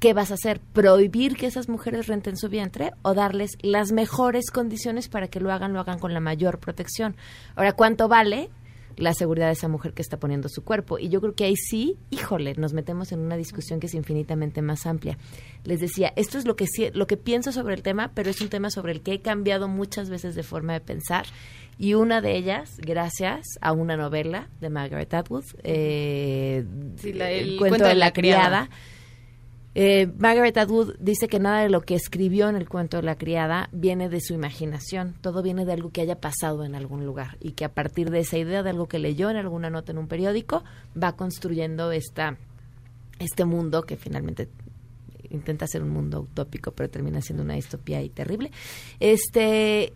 ¿qué 0.00 0.12
vas 0.12 0.30
a 0.30 0.34
hacer? 0.34 0.60
¿Prohibir 0.60 1.36
que 1.36 1.46
esas 1.46 1.70
mujeres 1.70 2.08
renten 2.08 2.36
su 2.36 2.50
vientre 2.50 2.92
o 3.00 3.14
darles 3.14 3.52
las 3.62 3.92
mejores 3.92 4.50
condiciones 4.50 5.08
para 5.08 5.28
que 5.28 5.40
lo 5.40 5.50
hagan, 5.50 5.72
lo 5.72 5.80
hagan 5.80 5.98
con 5.98 6.12
la 6.12 6.20
mayor 6.20 6.58
protección? 6.58 7.16
Ahora, 7.56 7.72
¿cuánto 7.72 8.06
vale 8.06 8.50
la 8.96 9.14
seguridad 9.14 9.46
de 9.46 9.52
esa 9.52 9.68
mujer 9.68 9.92
que 9.92 10.02
está 10.02 10.18
poniendo 10.18 10.48
su 10.48 10.62
cuerpo. 10.62 10.98
Y 10.98 11.08
yo 11.08 11.20
creo 11.20 11.34
que 11.34 11.44
ahí 11.44 11.56
sí, 11.56 11.96
híjole, 12.10 12.54
nos 12.54 12.72
metemos 12.72 13.12
en 13.12 13.20
una 13.20 13.36
discusión 13.36 13.80
que 13.80 13.86
es 13.86 13.94
infinitamente 13.94 14.62
más 14.62 14.86
amplia. 14.86 15.18
Les 15.64 15.80
decía, 15.80 16.12
esto 16.16 16.38
es 16.38 16.46
lo 16.46 16.56
que, 16.56 16.66
lo 16.92 17.06
que 17.06 17.16
pienso 17.16 17.52
sobre 17.52 17.74
el 17.74 17.82
tema, 17.82 18.12
pero 18.14 18.30
es 18.30 18.40
un 18.40 18.48
tema 18.48 18.70
sobre 18.70 18.92
el 18.92 19.02
que 19.02 19.14
he 19.14 19.20
cambiado 19.20 19.68
muchas 19.68 20.10
veces 20.10 20.34
de 20.34 20.42
forma 20.42 20.72
de 20.72 20.80
pensar. 20.80 21.26
Y 21.78 21.94
una 21.94 22.20
de 22.20 22.36
ellas, 22.36 22.76
gracias 22.78 23.42
a 23.60 23.72
una 23.72 23.96
novela 23.96 24.48
de 24.60 24.70
Margaret 24.70 25.12
Atwood, 25.12 25.44
eh, 25.64 26.64
el, 27.02 27.56
cuento, 27.58 27.84
de 27.84 27.94
la, 27.94 28.12
criada 28.12 28.70
eh, 29.74 30.06
Margaret 30.18 30.56
Atwood 30.56 30.96
dice 31.00 31.26
que 31.26 31.40
nada 31.40 31.62
de 31.62 31.68
lo 31.68 31.80
que 31.80 31.94
escribió 31.94 32.48
en 32.48 32.56
el 32.56 32.68
cuento 32.68 32.96
de 32.96 33.02
la 33.02 33.16
criada 33.16 33.68
viene 33.72 34.08
de 34.08 34.20
su 34.20 34.32
imaginación, 34.32 35.14
todo 35.20 35.42
viene 35.42 35.64
de 35.64 35.72
algo 35.72 35.90
que 35.90 36.00
haya 36.00 36.20
pasado 36.20 36.64
en 36.64 36.74
algún 36.74 37.04
lugar 37.04 37.36
y 37.40 37.52
que 37.52 37.64
a 37.64 37.72
partir 37.72 38.10
de 38.10 38.20
esa 38.20 38.38
idea 38.38 38.62
de 38.62 38.70
algo 38.70 38.86
que 38.86 39.00
leyó 39.00 39.30
en 39.30 39.36
alguna 39.36 39.70
nota 39.70 39.90
en 39.90 39.98
un 39.98 40.06
periódico 40.06 40.62
va 41.00 41.16
construyendo 41.16 41.90
esta, 41.90 42.36
este 43.18 43.44
mundo 43.44 43.82
que 43.82 43.96
finalmente 43.96 44.48
intenta 45.30 45.66
ser 45.66 45.82
un 45.82 45.90
mundo 45.90 46.20
utópico 46.20 46.70
pero 46.70 46.88
termina 46.88 47.20
siendo 47.20 47.42
una 47.42 47.54
distopía 47.54 48.00
y 48.02 48.10
terrible. 48.10 48.52
Este 49.00 49.92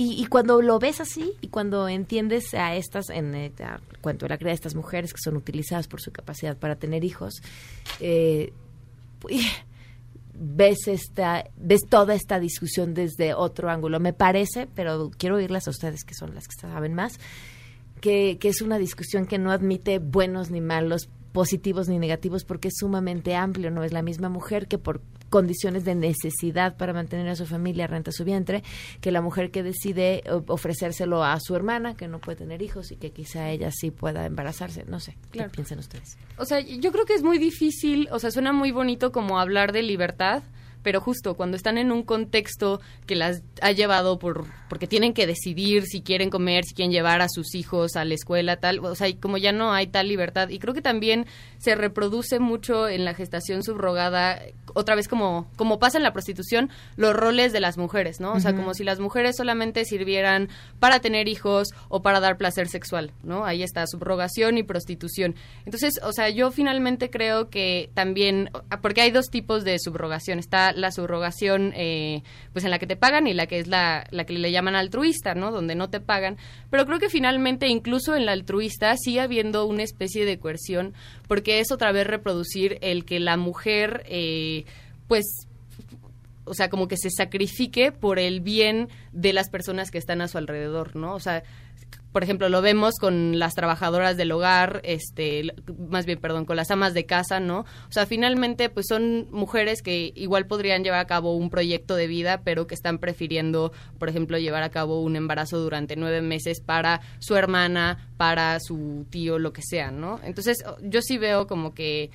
y, 0.00 0.24
cuando 0.26 0.62
lo 0.62 0.78
ves 0.78 1.00
así 1.00 1.32
y 1.40 1.48
cuando 1.48 1.88
entiendes 1.88 2.54
a 2.54 2.76
estas, 2.76 3.10
en 3.10 3.34
eh, 3.34 3.52
cuento 4.00 4.26
de 4.26 4.30
la 4.30 4.38
crea 4.38 4.50
de 4.50 4.54
estas 4.54 4.76
mujeres 4.76 5.12
que 5.12 5.20
son 5.20 5.36
utilizadas 5.36 5.88
por 5.88 6.00
su 6.00 6.12
capacidad 6.12 6.56
para 6.56 6.76
tener 6.76 7.04
hijos, 7.04 7.42
eh, 7.98 8.52
pues, 9.18 9.42
ves 10.34 10.86
esta, 10.86 11.50
ves 11.56 11.80
toda 11.88 12.14
esta 12.14 12.38
discusión 12.38 12.94
desde 12.94 13.34
otro 13.34 13.70
ángulo. 13.70 13.98
Me 13.98 14.12
parece, 14.12 14.68
pero 14.72 15.10
quiero 15.18 15.34
oírlas 15.34 15.66
a 15.66 15.70
ustedes 15.70 16.04
que 16.04 16.14
son 16.14 16.32
las 16.32 16.46
que 16.46 16.54
saben 16.60 16.94
más, 16.94 17.18
que, 18.00 18.38
que 18.38 18.50
es 18.50 18.62
una 18.62 18.78
discusión 18.78 19.26
que 19.26 19.38
no 19.38 19.50
admite 19.50 19.98
buenos 19.98 20.52
ni 20.52 20.60
malos, 20.60 21.08
positivos 21.32 21.88
ni 21.88 21.98
negativos 21.98 22.44
porque 22.44 22.68
es 22.68 22.74
sumamente 22.78 23.34
amplio, 23.34 23.72
no 23.72 23.82
es 23.82 23.92
la 23.92 24.02
misma 24.02 24.28
mujer 24.28 24.68
que 24.68 24.78
por 24.78 25.00
condiciones 25.30 25.84
de 25.84 25.94
necesidad 25.94 26.76
para 26.76 26.92
mantener 26.92 27.28
a 27.28 27.36
su 27.36 27.46
familia 27.46 27.86
renta 27.86 28.12
su 28.12 28.24
vientre 28.24 28.62
que 29.00 29.12
la 29.12 29.20
mujer 29.20 29.50
que 29.50 29.62
decide 29.62 30.22
ofrecérselo 30.46 31.24
a 31.24 31.38
su 31.40 31.54
hermana 31.54 31.94
que 31.94 32.08
no 32.08 32.18
puede 32.18 32.38
tener 32.38 32.62
hijos 32.62 32.92
y 32.92 32.96
que 32.96 33.10
quizá 33.10 33.50
ella 33.50 33.70
sí 33.72 33.90
pueda 33.90 34.26
embarazarse, 34.26 34.84
no 34.86 35.00
sé, 35.00 35.16
¿qué 35.32 35.44
piensan 35.44 35.78
ustedes? 35.78 36.18
O 36.36 36.44
sea, 36.44 36.60
yo 36.60 36.92
creo 36.92 37.04
que 37.04 37.14
es 37.14 37.22
muy 37.22 37.38
difícil, 37.38 38.08
o 38.10 38.18
sea, 38.18 38.30
suena 38.30 38.52
muy 38.52 38.72
bonito 38.72 39.12
como 39.12 39.38
hablar 39.38 39.72
de 39.72 39.82
libertad, 39.82 40.42
pero 40.82 41.00
justo 41.00 41.34
cuando 41.34 41.56
están 41.56 41.78
en 41.78 41.92
un 41.92 42.02
contexto 42.02 42.80
que 43.06 43.16
las 43.16 43.42
ha 43.60 43.72
llevado 43.72 44.18
por 44.18 44.46
porque 44.68 44.86
tienen 44.86 45.12
que 45.12 45.26
decidir 45.26 45.84
si 45.84 46.02
quieren 46.02 46.30
comer, 46.30 46.64
si 46.64 46.74
quieren 46.74 46.92
llevar 46.92 47.20
a 47.20 47.28
sus 47.28 47.54
hijos 47.54 47.96
a 47.96 48.04
la 48.04 48.14
escuela, 48.14 48.56
tal, 48.58 48.78
o 48.84 48.94
sea, 48.94 49.08
como 49.20 49.38
ya 49.38 49.52
no 49.52 49.72
hay 49.72 49.88
tal 49.88 50.08
libertad 50.08 50.48
y 50.48 50.58
creo 50.58 50.74
que 50.74 50.82
también 50.82 51.26
se 51.58 51.74
reproduce 51.74 52.38
mucho 52.38 52.88
en 52.88 53.04
la 53.04 53.14
gestación 53.14 53.62
subrogada, 53.62 54.40
otra 54.74 54.94
vez 54.94 55.08
como 55.08 55.48
como 55.56 55.78
pasa 55.78 55.98
en 55.98 56.04
la 56.04 56.12
prostitución, 56.12 56.70
los 56.96 57.14
roles 57.14 57.52
de 57.52 57.60
las 57.60 57.78
mujeres, 57.78 58.20
¿no? 58.20 58.32
O 58.32 58.40
sea, 58.40 58.54
como 58.54 58.74
si 58.74 58.84
las 58.84 59.00
mujeres 59.00 59.36
solamente 59.36 59.84
sirvieran 59.84 60.48
para 60.78 61.00
tener 61.00 61.28
hijos 61.28 61.68
o 61.88 62.02
para 62.02 62.20
dar 62.20 62.36
placer 62.36 62.68
sexual, 62.68 63.12
¿no? 63.22 63.44
Ahí 63.44 63.62
está 63.62 63.86
subrogación 63.86 64.58
y 64.58 64.62
prostitución. 64.62 65.34
Entonces, 65.64 66.00
o 66.02 66.12
sea, 66.12 66.28
yo 66.30 66.50
finalmente 66.50 67.10
creo 67.10 67.50
que 67.50 67.90
también 67.94 68.50
porque 68.80 69.00
hay 69.00 69.10
dos 69.10 69.26
tipos 69.26 69.64
de 69.64 69.78
subrogación, 69.78 70.38
está 70.38 70.72
la 70.72 70.92
subrogación 70.92 71.72
eh, 71.74 72.22
pues 72.52 72.64
en 72.64 72.70
la 72.70 72.78
que 72.78 72.86
te 72.86 72.96
pagan 72.96 73.26
y 73.26 73.34
la 73.34 73.46
que 73.46 73.58
es 73.58 73.66
la, 73.66 74.06
la 74.10 74.24
que 74.24 74.34
le 74.34 74.52
llaman 74.52 74.76
altruista, 74.76 75.34
¿no? 75.34 75.50
Donde 75.50 75.74
no 75.74 75.90
te 75.90 76.00
pagan. 76.00 76.36
Pero 76.70 76.86
creo 76.86 76.98
que 76.98 77.08
finalmente 77.08 77.68
incluso 77.68 78.14
en 78.14 78.26
la 78.26 78.32
altruista 78.32 78.94
sigue 78.96 79.20
habiendo 79.20 79.66
una 79.66 79.82
especie 79.82 80.24
de 80.24 80.38
coerción 80.38 80.94
porque 81.26 81.47
es 81.50 81.72
otra 81.72 81.92
vez 81.92 82.06
reproducir 82.06 82.78
el 82.80 83.04
que 83.04 83.20
la 83.20 83.36
mujer 83.36 84.04
eh, 84.06 84.64
pues 85.06 85.48
o 86.48 86.54
sea, 86.54 86.70
como 86.70 86.88
que 86.88 86.96
se 86.96 87.10
sacrifique 87.10 87.92
por 87.92 88.18
el 88.18 88.40
bien 88.40 88.88
de 89.12 89.32
las 89.32 89.50
personas 89.50 89.90
que 89.90 89.98
están 89.98 90.20
a 90.20 90.28
su 90.28 90.38
alrededor, 90.38 90.96
¿no? 90.96 91.14
O 91.14 91.20
sea, 91.20 91.42
por 92.12 92.22
ejemplo, 92.22 92.48
lo 92.48 92.62
vemos 92.62 92.94
con 92.98 93.38
las 93.38 93.54
trabajadoras 93.54 94.16
del 94.16 94.32
hogar, 94.32 94.80
este, 94.84 95.52
más 95.88 96.06
bien, 96.06 96.18
perdón, 96.18 96.46
con 96.46 96.56
las 96.56 96.70
amas 96.70 96.94
de 96.94 97.04
casa, 97.04 97.38
¿no? 97.38 97.60
O 97.60 97.92
sea, 97.92 98.06
finalmente, 98.06 98.70
pues 98.70 98.86
son 98.88 99.28
mujeres 99.30 99.82
que 99.82 100.12
igual 100.14 100.46
podrían 100.46 100.82
llevar 100.84 101.00
a 101.00 101.06
cabo 101.06 101.36
un 101.36 101.50
proyecto 101.50 101.96
de 101.96 102.06
vida, 102.06 102.40
pero 102.44 102.66
que 102.66 102.74
están 102.74 102.98
prefiriendo, 102.98 103.72
por 103.98 104.08
ejemplo, 104.08 104.38
llevar 104.38 104.62
a 104.62 104.70
cabo 104.70 105.02
un 105.02 105.16
embarazo 105.16 105.58
durante 105.58 105.96
nueve 105.96 106.22
meses 106.22 106.60
para 106.60 107.00
su 107.18 107.36
hermana, 107.36 108.08
para 108.16 108.58
su 108.60 109.06
tío, 109.10 109.38
lo 109.38 109.52
que 109.52 109.62
sea, 109.62 109.90
¿no? 109.90 110.18
Entonces, 110.24 110.64
yo 110.82 111.02
sí 111.02 111.18
veo 111.18 111.46
como 111.46 111.74
que, 111.74 112.10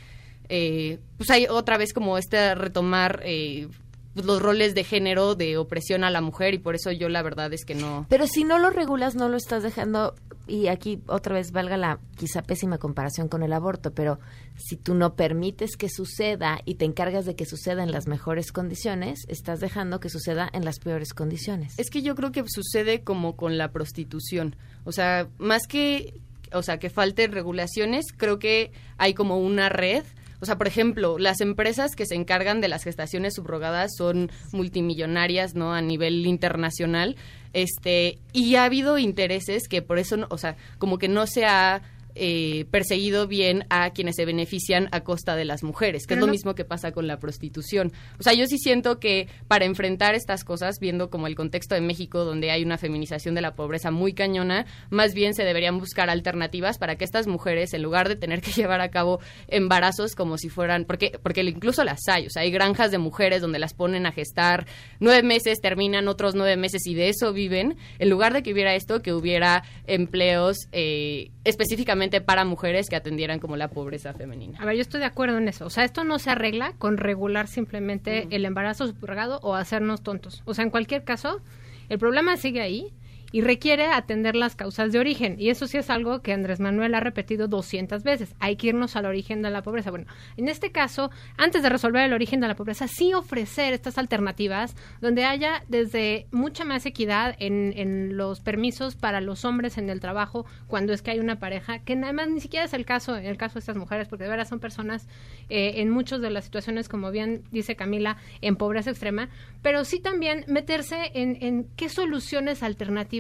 eh, 0.50 1.00
pues 1.18 1.30
hay 1.30 1.46
otra 1.48 1.78
vez 1.78 1.94
como 1.94 2.18
este 2.18 2.56
retomar 2.56 3.22
eh, 3.24 3.68
los 4.16 4.42
roles 4.42 4.76
de 4.76 4.84
género 4.84 5.36
de 5.36 5.58
opresión 5.58 6.04
a 6.04 6.12
la 6.12 6.22
mujer 6.22 6.54
y 6.54 6.58
por 6.60 6.76
eso 6.76 6.92
yo 6.92 7.10
la 7.10 7.22
verdad 7.24 7.52
es 7.54 7.66
que 7.66 7.76
no. 7.76 8.06
Pero 8.10 8.28
si 8.28 8.44
no 8.44 8.60
lo 8.60 8.70
regulas, 8.70 9.16
no 9.16 9.30
lo 9.30 9.38
estás 9.38 9.64
dejando, 9.64 10.16
y 10.48 10.68
aquí 10.68 11.02
otra 11.08 11.36
vez 11.36 11.52
valga 11.52 11.78
la 11.78 12.00
quizá 12.18 12.44
pésima 12.44 12.78
comparación 12.78 13.28
con 13.28 13.44
el 13.44 13.54
aborto, 13.54 13.92
pero 13.94 14.20
si 14.56 14.78
tú 14.78 14.94
no 14.94 15.16
permites 15.16 15.78
que 15.78 15.90
suceda 15.90 16.60
y 16.66 16.76
te 16.76 16.86
encargas 16.86 17.26
de 17.26 17.36
que 17.36 17.46
suceda 17.46 17.84
en 17.84 17.92
las 17.92 18.08
mejores 18.08 18.52
condiciones, 18.52 19.26
estás 19.28 19.60
dejando 19.60 20.00
que 20.00 20.10
suceda 20.10 20.50
en 20.54 20.66
las 20.66 20.80
peores 20.80 21.14
condiciones. 21.14 21.74
Es 21.78 21.90
que 21.90 22.02
yo 22.02 22.16
creo 22.16 22.32
que 22.32 22.44
sucede 22.48 23.04
como 23.04 23.36
con 23.36 23.58
la 23.58 23.72
prostitución. 23.72 24.56
O 24.84 24.92
sea, 24.92 25.28
más 25.38 25.66
que, 25.68 26.20
o 26.52 26.62
sea, 26.62 26.78
que 26.78 26.90
falten 26.90 27.32
regulaciones, 27.32 28.06
creo 28.16 28.38
que 28.38 28.72
hay 28.98 29.14
como 29.14 29.40
una 29.40 29.70
red 29.70 30.04
o 30.44 30.46
sea, 30.46 30.58
por 30.58 30.68
ejemplo, 30.68 31.18
las 31.18 31.40
empresas 31.40 31.96
que 31.96 32.06
se 32.06 32.16
encargan 32.16 32.60
de 32.60 32.68
las 32.68 32.84
gestaciones 32.84 33.36
subrogadas 33.36 33.92
son 33.98 34.30
multimillonarias, 34.52 35.56
¿no? 35.56 35.74
A 35.74 35.82
nivel 35.82 36.28
internacional. 36.28 37.16
Este, 37.54 38.20
y 38.34 38.56
ha 38.56 38.66
habido 38.66 38.98
intereses 38.98 39.70
que 39.70 39.82
por 39.82 40.00
eso, 40.00 40.18
o 40.30 40.38
sea, 40.38 40.58
como 40.80 40.98
que 40.98 41.08
no 41.08 41.28
se 41.28 41.46
ha 41.46 41.82
eh, 42.16 42.66
perseguido 42.72 43.28
bien 43.28 43.66
a 43.70 43.90
quienes 43.92 44.16
se 44.16 44.26
benefician 44.26 44.88
a 44.92 45.02
costa 45.02 45.36
de 45.36 45.46
las 45.46 45.64
mujeres, 45.64 46.06
que 46.06 46.14
es 46.14 46.20
lo 46.20 46.28
mismo 46.28 46.56
que 46.56 46.66
pasa 46.66 46.92
con 46.92 47.08
la 47.08 47.20
prostitución. 47.20 47.92
O 48.20 48.24
sea, 48.24 48.34
yo 48.34 48.46
sí 48.46 48.58
siento 48.58 49.00
que 49.00 49.28
para 49.48 49.66
enfrentar 49.66 50.16
estas 50.16 50.44
cosas, 50.44 50.80
viendo 50.80 51.10
como 51.10 51.28
el 51.28 51.36
contexto 51.36 51.76
de 51.76 51.82
México, 51.82 52.24
donde 52.24 52.52
hay 52.52 52.64
una 52.64 52.78
feminización 52.78 53.36
de 53.36 53.42
la 53.42 53.56
pobreza 53.56 53.92
muy 53.92 54.14
cañona, 54.14 54.66
más 54.90 55.14
bien 55.14 55.34
se 55.34 55.44
deberían 55.44 55.80
buscar 55.80 56.10
alternativas 56.10 56.78
para 56.78 56.96
que 56.96 57.04
estas 57.04 57.28
mujeres, 57.28 57.74
en 57.74 57.82
lugar 57.82 58.10
de 58.10 58.16
tener 58.16 58.42
que 58.42 58.52
llevar 58.56 58.82
a 58.82 58.90
cabo 58.90 59.20
embarazos 59.48 60.16
como 60.16 60.38
si 60.38 60.50
fueran, 60.50 60.86
porque, 60.86 61.18
porque 61.22 61.42
incluso 61.42 61.84
las 61.84 62.08
hay, 62.08 62.28
o 62.28 62.30
sea, 62.30 62.44
hay 62.44 62.52
granjas 62.52 62.92
de 62.92 62.98
mujeres 62.98 63.42
donde 63.42 63.60
las 63.60 63.74
ponen 63.74 64.06
a 64.06 64.12
gestar 64.12 64.68
nueve 65.00 65.24
meses, 65.24 65.60
terminan 65.62 66.08
otros 66.08 66.36
nueve 66.36 66.58
meses 66.58 66.86
y 66.86 66.94
de 66.94 67.10
eso 67.10 67.34
viven, 67.34 67.78
en 68.00 68.10
lugar 68.10 68.34
de 68.34 68.44
que 68.44 68.54
hubiera 68.54 68.76
esto, 68.76 69.02
que 69.02 69.14
hubiera 69.14 69.64
empleos 69.88 70.58
eh, 70.72 71.32
específicamente 71.44 72.03
para 72.22 72.46
mujeres 72.46 72.90
que 72.90 72.96
atendieran 72.96 73.40
como 73.40 73.56
la 73.56 73.70
pobreza 73.70 74.14
femenina. 74.14 74.60
A 74.60 74.66
ver, 74.66 74.76
yo 74.76 74.82
estoy 74.82 75.00
de 75.00 75.06
acuerdo 75.06 75.38
en 75.38 75.48
eso. 75.48 75.66
O 75.66 75.70
sea, 75.70 75.84
esto 75.84 76.04
no 76.04 76.20
se 76.20 76.30
arregla 76.30 76.74
con 76.78 76.98
regular 76.98 77.48
simplemente 77.48 78.28
el 78.32 78.46
embarazo 78.46 78.88
subrogado 78.88 79.40
o 79.42 79.56
hacernos 79.56 80.02
tontos. 80.02 80.42
O 80.46 80.54
sea, 80.54 80.64
en 80.64 80.72
cualquier 80.72 81.04
caso, 81.04 81.42
el 81.90 82.00
problema 82.00 82.38
sigue 82.38 82.62
ahí 82.62 82.94
y 83.34 83.42
requiere 83.42 83.88
atender 83.88 84.36
las 84.36 84.56
causas 84.56 84.92
de 84.92 85.00
origen. 85.00 85.36
Y 85.40 85.50
eso 85.50 85.66
sí 85.66 85.78
es 85.78 85.90
algo 85.90 86.22
que 86.22 86.34
Andrés 86.34 86.60
Manuel 86.60 86.94
ha 86.94 87.00
repetido 87.00 87.48
200 87.48 88.04
veces. 88.04 88.36
Hay 88.40 88.56
que 88.58 88.68
irnos 88.68 88.96
al 88.96 89.08
origen 89.08 89.42
de 89.42 89.50
la 89.50 89.64
pobreza. 89.64 89.90
Bueno, 89.90 90.06
en 90.38 90.48
este 90.48 90.72
caso, 90.72 91.10
antes 91.36 91.64
de 91.64 91.70
resolver 91.70 92.06
el 92.06 92.14
origen 92.14 92.40
de 92.42 92.48
la 92.48 92.56
pobreza, 92.56 92.88
sí 92.88 93.12
ofrecer 93.16 93.74
estas 93.74 93.98
alternativas 93.98 94.76
donde 95.02 95.26
haya 95.26 95.64
desde 95.68 96.28
mucha 96.32 96.64
más 96.64 96.86
equidad 96.86 97.36
en, 97.40 97.74
en 97.76 98.18
los 98.18 98.40
permisos 98.40 98.96
para 98.96 99.20
los 99.20 99.46
hombres 99.46 99.80
en 99.80 99.90
el 99.90 100.00
trabajo 100.00 100.46
cuando 100.68 100.94
es 100.94 101.02
que 101.02 101.10
hay 101.10 101.20
una 101.20 101.40
pareja, 101.40 101.80
que 101.80 101.96
nada 101.96 102.14
más 102.14 102.30
ni 102.30 102.40
siquiera 102.40 102.66
es 102.66 102.74
el 102.76 102.86
caso, 102.86 103.18
en 103.18 103.26
el 103.26 103.38
caso 103.38 103.56
de 103.56 103.62
estas 103.62 103.78
mujeres, 103.78 104.08
porque 104.08 104.26
de 104.26 104.30
verdad 104.30 104.48
son 104.48 104.60
personas 104.60 105.08
eh, 105.50 105.74
en 105.78 105.90
muchas 105.90 106.22
de 106.22 106.30
las 106.30 106.46
situaciones, 106.46 106.88
como 106.88 107.10
bien 107.10 107.42
dice 107.52 107.76
Camila, 107.76 108.18
en 108.42 108.58
pobreza 108.58 108.92
extrema, 108.92 109.30
pero 109.64 109.86
sí 109.86 110.00
también 110.00 110.46
meterse 110.48 111.12
en, 111.16 111.38
en 111.42 111.68
qué 111.76 111.90
soluciones 111.90 112.62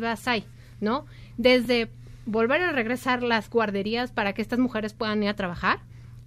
alternativas 0.04 0.28
hay, 0.28 0.46
¿no? 0.80 1.06
Desde 1.38 1.90
volver 2.26 2.62
a 2.62 2.72
regresar 2.72 3.24
las 3.24 3.50
guarderías 3.50 4.12
para 4.12 4.34
que 4.34 4.42
estas 4.42 4.60
mujeres 4.60 4.94
puedan 4.94 5.24
ir 5.24 5.30
a 5.30 5.36
trabajar, 5.36 5.80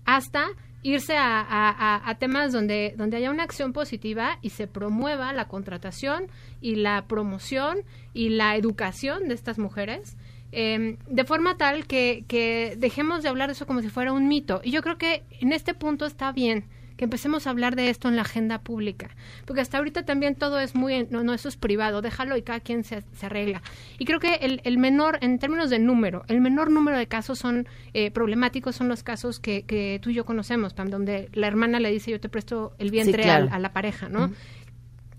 hasta 0.05 0.49
irse 0.83 1.17
a, 1.19 2.17
temas 2.21 2.53
donde, 2.53 2.95
donde 2.97 3.17
haya 3.17 3.31
una 3.31 3.43
acción 3.43 3.73
positiva 3.73 4.39
y 4.41 4.51
se 4.51 4.69
promueva 4.69 5.33
la 5.33 5.49
contratación 5.49 6.29
y 6.61 6.77
la 6.77 7.07
promoción 7.09 7.79
y 8.15 8.29
la 8.29 8.57
educación 8.57 9.29
de 9.29 9.35
estas 9.35 9.59
mujeres. 9.59 10.17
Em, 10.53 10.97
de 11.09 11.25
forma 11.25 11.57
tal 11.57 11.87
que, 11.87 12.25
que 12.29 12.77
dejemos 12.79 13.25
de 13.25 13.29
hablar 13.29 13.49
de 13.49 13.55
eso 13.55 13.67
como 13.67 13.83
si 13.83 13.89
fuera 13.89 14.13
un 14.13 14.29
mito. 14.29 14.61
Y 14.63 14.71
yo 14.71 14.81
creo 14.81 14.97
que 14.97 15.25
en 15.41 15.53
este 15.53 15.75
punto 15.75 16.07
está 16.07 16.31
bien 16.31 16.67
que 16.97 17.05
empecemos 17.05 17.47
a 17.47 17.51
hablar 17.51 17.77
de 17.77 17.91
esto 17.91 18.09
en 18.09 18.17
la 18.17 18.23
agenda 18.23 18.61
pública, 18.61 19.11
porque 19.45 19.61
hasta 19.61 19.79
ahorita 19.79 20.05
también 20.05 20.35
todo 20.35 20.61
es 20.61 20.75
muy, 20.75 21.07
no, 21.11 21.23
no, 21.23 21.35
eso 21.35 21.49
es 21.49 21.57
privado, 21.57 22.03
déjalo 22.03 22.37
y 22.37 22.43
cada 22.43 22.61
quien 22.61 22.85
se, 22.85 23.03
se 23.13 23.27
arregla. 23.27 23.63
Y 23.99 24.05
creo 24.05 24.21
que 24.21 24.35
el, 24.37 24.61
el, 24.65 24.79
menor, 24.79 25.19
en 25.21 25.39
términos 25.39 25.71
de 25.71 25.79
número, 25.79 26.25
el 26.29 26.41
menor 26.41 26.71
número 26.71 26.97
de 26.99 27.07
casos 27.07 27.39
son 27.39 27.69
eh, 27.93 28.11
problemáticos, 28.11 28.77
son 28.77 28.89
los 28.89 29.03
casos 29.03 29.41
que, 29.41 29.63
que 29.63 29.99
tú 30.03 30.11
y 30.11 30.15
yo 30.15 30.25
conocemos, 30.25 30.75
Pam, 30.75 30.89
donde 30.89 31.29
la 31.33 31.47
hermana 31.47 31.81
le 31.81 31.91
dice 31.91 32.11
yo 32.11 32.21
te 32.21 32.29
presto 32.29 32.75
el 32.79 32.91
vientre 32.91 33.31
a, 33.31 33.59
la 33.59 33.73
pareja, 33.73 34.09
¿no? 34.09 34.31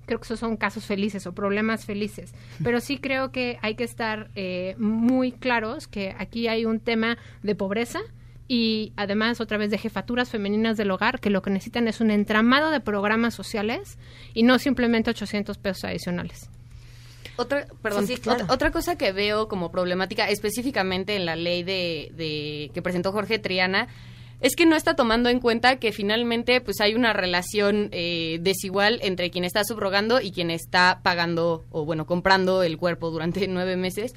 creo 0.08 0.20
que 0.20 0.26
esos 0.26 0.40
son 0.40 0.56
casos 0.56 0.86
felices 0.86 1.28
o 1.28 1.34
problemas 1.34 1.86
felices. 1.86 2.34
Pero 2.63 2.80
sí 2.80 2.98
creo 2.98 3.32
que 3.32 3.60
hay 3.62 3.76
que 3.76 3.84
estar 3.84 4.32
eh, 4.36 4.76
muy 4.80 5.34
claros 5.34 5.88
que 5.88 6.16
aquí 6.18 6.48
hay 6.48 6.66
un 6.66 6.80
tema 6.80 7.18
de 7.44 7.56
pobreza, 7.56 8.00
y 8.48 8.94
además 8.96 9.42
otra 9.42 9.58
vez 9.58 9.70
de 9.72 9.78
jefaturas 9.78 10.30
femeninas 10.30 10.78
del 10.78 10.92
hogar 10.92 11.20
que 11.20 11.30
lo 11.30 11.42
que 11.42 11.50
necesitan 11.50 11.88
es 11.88 12.00
un 12.00 12.12
entramado 12.12 12.72
de 12.72 12.80
programas 12.80 13.34
sociales 13.34 13.98
y 14.34 14.44
no 14.44 14.58
simplemente 14.60 15.10
800 15.10 15.58
pesos 15.58 15.84
adicionales. 15.84 16.50
Otra, 17.36 17.68
perdón, 17.84 18.08
otra, 18.50 18.72
cosa 18.72 18.98
que 18.98 19.12
veo 19.12 19.48
como 19.48 19.70
problemática 19.70 20.28
específicamente 20.28 21.16
en 21.16 21.26
la 21.26 21.36
ley 21.36 21.62
de, 21.62 22.72
que 22.74 22.82
presentó 22.82 23.12
Jorge 23.12 23.38
Triana 23.38 23.88
es 24.42 24.56
que 24.56 24.66
no 24.66 24.76
está 24.76 24.96
tomando 24.96 25.30
en 25.30 25.40
cuenta 25.40 25.78
que 25.78 25.92
finalmente 25.92 26.62
pues 26.62 26.80
hay 26.82 26.96
una 26.96 27.14
relación 27.14 27.90
eh, 27.92 28.40
desigual 28.42 29.00
entre 29.04 29.30
quien 29.30 29.44
está 29.44 29.64
subrogando 29.64 30.20
y 30.20 30.32
quien 30.32 30.50
está 30.50 31.00
pagando 31.04 31.66
o 31.72 31.86
bueno 31.86 32.06
comprando 32.06 32.64
el 32.64 32.78
cuerpo 32.78 33.12
durante 33.12 33.48
nueve 33.48 33.78
meses 33.78 34.14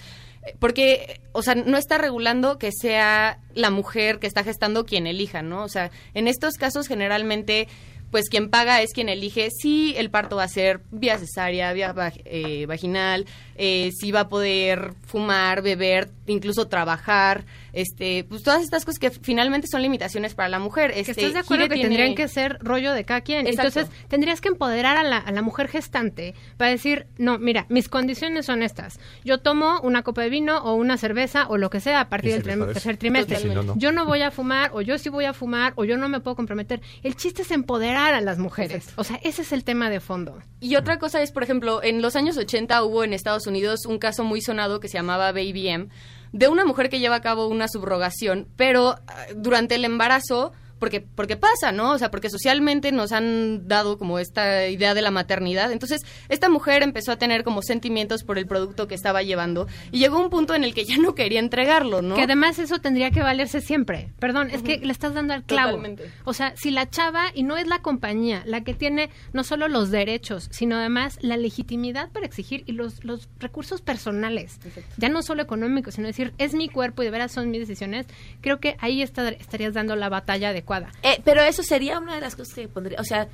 porque, 0.58 1.20
o 1.32 1.42
sea, 1.42 1.54
no 1.54 1.76
está 1.76 1.98
regulando 1.98 2.58
que 2.58 2.70
sea 2.72 3.40
la 3.54 3.70
mujer 3.70 4.18
que 4.18 4.26
está 4.26 4.42
gestando 4.42 4.86
quien 4.86 5.06
elija, 5.06 5.42
¿no? 5.42 5.62
O 5.62 5.68
sea, 5.68 5.90
en 6.14 6.28
estos 6.28 6.54
casos 6.54 6.88
generalmente 6.88 7.68
pues 8.10 8.28
quien 8.28 8.50
paga 8.50 8.82
es 8.82 8.92
quien 8.92 9.08
elige 9.08 9.50
si 9.50 9.94
el 9.96 10.10
parto 10.10 10.36
va 10.36 10.44
a 10.44 10.48
ser 10.48 10.80
vía 10.90 11.18
cesárea, 11.18 11.72
vía 11.72 11.94
eh, 12.24 12.66
vaginal, 12.66 13.26
eh, 13.62 13.92
si 13.92 14.10
va 14.10 14.20
a 14.20 14.28
poder 14.30 14.94
fumar, 15.06 15.60
beber, 15.60 16.08
incluso 16.26 16.68
trabajar, 16.68 17.44
este, 17.74 18.24
pues 18.24 18.42
todas 18.42 18.62
estas 18.62 18.86
cosas 18.86 18.98
que 18.98 19.10
finalmente 19.10 19.66
son 19.70 19.82
limitaciones 19.82 20.34
para 20.34 20.48
la 20.48 20.58
mujer. 20.58 20.92
Este, 20.96 21.12
¿Estás 21.12 21.34
de 21.34 21.38
acuerdo 21.40 21.68
que 21.68 21.78
tendrían 21.82 22.14
que 22.14 22.26
ser 22.26 22.56
rollo 22.62 22.94
de 22.94 23.04
cada 23.04 23.20
quien? 23.20 23.46
Entonces, 23.46 23.88
tendrías 24.08 24.40
que 24.40 24.48
empoderar 24.48 24.96
a 24.96 25.02
la, 25.02 25.18
a 25.18 25.30
la 25.30 25.42
mujer 25.42 25.68
gestante 25.68 26.34
para 26.56 26.70
decir, 26.70 27.06
no, 27.18 27.38
mira, 27.38 27.66
mis 27.68 27.90
condiciones 27.90 28.46
son 28.46 28.62
estas. 28.62 28.98
Yo 29.26 29.38
tomo 29.38 29.78
una 29.82 30.02
copa 30.04 30.22
de 30.22 30.30
vino 30.30 30.56
o 30.64 30.74
una 30.74 30.96
cerveza 30.96 31.46
o 31.48 31.58
lo 31.58 31.68
que 31.68 31.80
sea 31.80 32.00
a 32.00 32.08
partir 32.08 32.42
del 32.42 32.66
tercer 32.72 32.96
trimestre. 32.96 33.40
Yo 33.76 33.92
no 33.92 34.06
voy 34.06 34.22
a 34.22 34.30
fumar 34.30 34.70
o 34.72 34.80
yo 34.80 34.96
sí 34.96 35.10
voy 35.10 35.26
a 35.26 35.34
fumar 35.34 35.74
o 35.76 35.84
yo 35.84 35.98
no 35.98 36.08
me 36.08 36.20
puedo 36.20 36.34
comprometer. 36.34 36.80
El 37.02 37.14
chiste 37.14 37.42
es 37.42 37.50
empoderar 37.50 38.14
a 38.14 38.22
las 38.22 38.38
mujeres. 38.38 38.88
O 38.96 39.04
sea, 39.04 39.20
ese 39.22 39.42
es 39.42 39.52
el 39.52 39.64
tema 39.64 39.90
de 39.90 40.00
fondo. 40.00 40.38
Y 40.60 40.76
otra 40.76 40.98
cosa 40.98 41.20
es, 41.20 41.30
por 41.30 41.42
ejemplo, 41.42 41.82
en 41.82 42.00
los 42.00 42.16
años 42.16 42.38
80 42.38 42.82
hubo 42.84 43.04
en 43.04 43.12
Estados 43.12 43.46
Unidos 43.46 43.49
un 43.86 43.98
caso 43.98 44.24
muy 44.24 44.40
sonado 44.40 44.80
que 44.80 44.88
se 44.88 44.98
llamaba 44.98 45.32
Baby 45.32 45.68
M 45.68 45.88
de 46.32 46.48
una 46.48 46.64
mujer 46.64 46.88
que 46.88 47.00
lleva 47.00 47.16
a 47.16 47.20
cabo 47.20 47.48
una 47.48 47.68
subrogación, 47.68 48.48
pero 48.56 48.96
ah, 49.08 49.26
durante 49.34 49.74
el 49.74 49.84
embarazo 49.84 50.52
porque, 50.80 51.02
porque 51.02 51.36
pasa, 51.36 51.70
¿no? 51.70 51.92
O 51.92 51.98
sea, 51.98 52.10
porque 52.10 52.30
socialmente 52.30 52.90
nos 52.90 53.12
han 53.12 53.68
dado 53.68 53.98
como 53.98 54.18
esta 54.18 54.66
idea 54.66 54.94
de 54.94 55.02
la 55.02 55.10
maternidad. 55.10 55.70
Entonces, 55.70 56.00
esta 56.28 56.48
mujer 56.48 56.82
empezó 56.82 57.12
a 57.12 57.16
tener 57.16 57.44
como 57.44 57.62
sentimientos 57.62 58.24
por 58.24 58.38
el 58.38 58.46
producto 58.46 58.88
que 58.88 58.94
estaba 58.94 59.22
llevando 59.22 59.68
y 59.92 59.98
llegó 59.98 60.18
un 60.18 60.30
punto 60.30 60.54
en 60.54 60.64
el 60.64 60.74
que 60.74 60.84
ya 60.84 60.96
no 60.96 61.14
quería 61.14 61.38
entregarlo, 61.38 62.00
¿no? 62.02 62.16
Que 62.16 62.22
además 62.22 62.58
eso 62.58 62.78
tendría 62.80 63.10
que 63.10 63.20
valerse 63.20 63.60
siempre. 63.60 64.10
Perdón, 64.18 64.50
es 64.50 64.62
que 64.62 64.78
le 64.78 64.90
estás 64.90 65.14
dando 65.14 65.34
al 65.34 65.44
clavo. 65.44 65.72
Totalmente. 65.72 66.10
O 66.24 66.32
sea, 66.32 66.54
si 66.56 66.70
la 66.70 66.88
chava, 66.88 67.26
y 67.34 67.42
no 67.42 67.58
es 67.58 67.66
la 67.66 67.82
compañía, 67.82 68.42
la 68.46 68.62
que 68.62 68.72
tiene 68.72 69.10
no 69.34 69.44
solo 69.44 69.68
los 69.68 69.90
derechos, 69.90 70.48
sino 70.50 70.76
además 70.76 71.18
la 71.20 71.36
legitimidad 71.36 72.08
para 72.10 72.24
exigir 72.24 72.64
y 72.66 72.72
los, 72.72 73.04
los 73.04 73.28
recursos 73.38 73.82
personales, 73.82 74.58
ya 74.96 75.10
no 75.10 75.22
solo 75.22 75.42
económicos, 75.42 75.94
sino 75.94 76.06
decir, 76.06 76.32
es 76.38 76.54
mi 76.54 76.70
cuerpo 76.70 77.02
y 77.02 77.04
de 77.04 77.10
veras 77.10 77.32
son 77.32 77.50
mis 77.50 77.60
decisiones, 77.60 78.06
creo 78.40 78.60
que 78.60 78.76
ahí 78.80 79.02
estarías 79.02 79.74
dando 79.74 79.94
la 79.94 80.08
batalla 80.08 80.54
de 80.54 80.62
eh, 81.02 81.20
pero 81.24 81.42
eso 81.42 81.62
sería 81.62 81.98
una 81.98 82.14
de 82.14 82.20
las 82.20 82.36
cosas 82.36 82.54
que 82.54 82.68
pondría, 82.68 83.00
o 83.00 83.04
sea, 83.04 83.28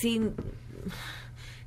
sin 0.00 0.34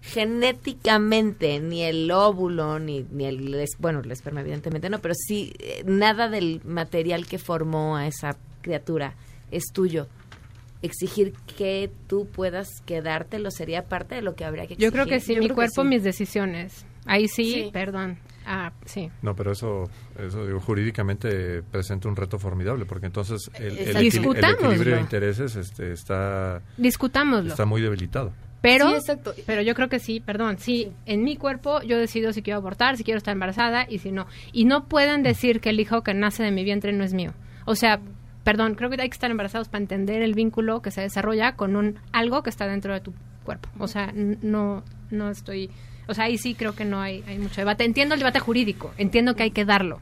genéticamente 0.01 1.59
ni 1.59 1.81
el 1.81 2.11
óvulo 2.11 2.77
ni, 2.77 3.05
ni 3.11 3.25
el 3.25 3.65
bueno 3.79 4.01
el 4.01 4.11
esperma 4.11 4.41
evidentemente 4.41 4.87
no 4.87 4.99
pero 4.99 5.15
sí 5.15 5.51
eh, 5.57 5.83
nada 5.87 6.29
del 6.29 6.61
material 6.63 7.25
que 7.25 7.39
formó 7.39 7.97
a 7.97 8.05
esa 8.05 8.37
criatura 8.61 9.15
es 9.51 9.65
tuyo. 9.73 10.07
Exigir 10.81 11.33
que 11.57 11.89
tú 12.07 12.27
puedas 12.27 12.67
quedártelo 12.85 13.49
sería 13.49 13.85
parte 13.85 14.15
de 14.15 14.21
lo 14.21 14.35
que 14.35 14.45
habría 14.45 14.67
que 14.67 14.73
exigir. 14.73 14.85
yo 14.85 14.91
creo 14.91 15.05
que 15.05 15.19
sí 15.19 15.35
mi 15.37 15.49
cuerpo 15.49 15.83
mis 15.83 16.03
decisiones. 16.03 16.85
Ahí 17.05 17.27
sí. 17.27 17.69
perdón 17.71 18.19
Ah, 18.45 18.71
sí. 18.86 19.10
No, 19.21 19.36
pero 19.36 19.51
eso, 19.51 19.89
eso 20.19 20.45
digo, 20.45 20.60
jurídicamente 20.60 21.63
presenta 21.63 22.08
un 22.08 22.15
reto 22.15 22.38
formidable, 22.38 22.86
porque 22.86 23.08
entonces 23.08 23.49
el, 23.55 23.77
el, 23.77 23.97
equilibrio 23.97 24.95
de 24.95 25.01
intereses 25.01 25.55
este, 25.55 25.91
está, 25.91 26.62
Discutámoslo. 26.77 27.49
está 27.49 27.65
muy 27.65 27.81
debilitado. 27.81 28.31
Pero, 28.62 28.97
pero 29.45 29.62
yo 29.62 29.75
creo 29.75 29.89
que 29.89 29.99
sí, 29.99 30.19
perdón, 30.19 30.58
sí, 30.58 30.91
en 31.05 31.23
mi 31.23 31.38
cuerpo 31.38 31.84
yo 31.84 31.99
decido 31.99 32.34
si 32.34 32.41
quiero 32.41 32.58
abortar, 32.58 32.97
si 32.97 33.03
quiero 33.03 33.19
estar 33.19 33.31
embarazada 33.31 33.86
y 33.88 33.99
si 33.99 34.12
no. 34.12 34.25
Y 34.53 34.65
no 34.65 34.86
pueden 34.86 35.21
decir 35.21 35.60
que 35.62 35.69
el 35.69 35.79
hijo 35.79 36.01
que 36.01 36.15
nace 36.15 36.41
de 36.41 36.49
mi 36.49 36.63
vientre 36.63 36.91
no 36.91 37.03
es 37.03 37.13
mío. 37.13 37.34
O 37.65 37.75
sea, 37.75 37.99
perdón, 38.43 38.73
creo 38.73 38.89
que 38.89 38.99
hay 38.99 39.10
que 39.10 39.13
estar 39.13 39.29
embarazados 39.29 39.69
para 39.69 39.84
entender 39.84 40.23
el 40.23 40.34
vínculo 40.34 40.81
que 40.81 40.89
se 40.89 41.01
desarrolla 41.01 41.55
con 41.55 41.75
un 41.75 41.99
algo 42.12 42.41
que 42.41 42.49
está 42.49 42.65
dentro 42.67 42.93
de 42.93 43.01
tu 43.01 43.13
cuerpo. 43.43 43.69
O 43.77 43.88
sea, 43.88 44.12
no, 44.15 44.84
no 45.11 45.29
estoy 45.29 45.69
o 46.07 46.13
sea, 46.13 46.25
ahí 46.25 46.37
sí 46.37 46.55
creo 46.55 46.75
que 46.75 46.85
no 46.85 47.01
hay, 47.01 47.23
hay 47.27 47.37
mucho 47.39 47.61
debate. 47.61 47.83
Entiendo 47.83 48.13
el 48.13 48.19
debate 48.19 48.39
jurídico, 48.39 48.93
entiendo 48.97 49.35
que 49.35 49.43
hay 49.43 49.51
que 49.51 49.65
darlo. 49.65 49.99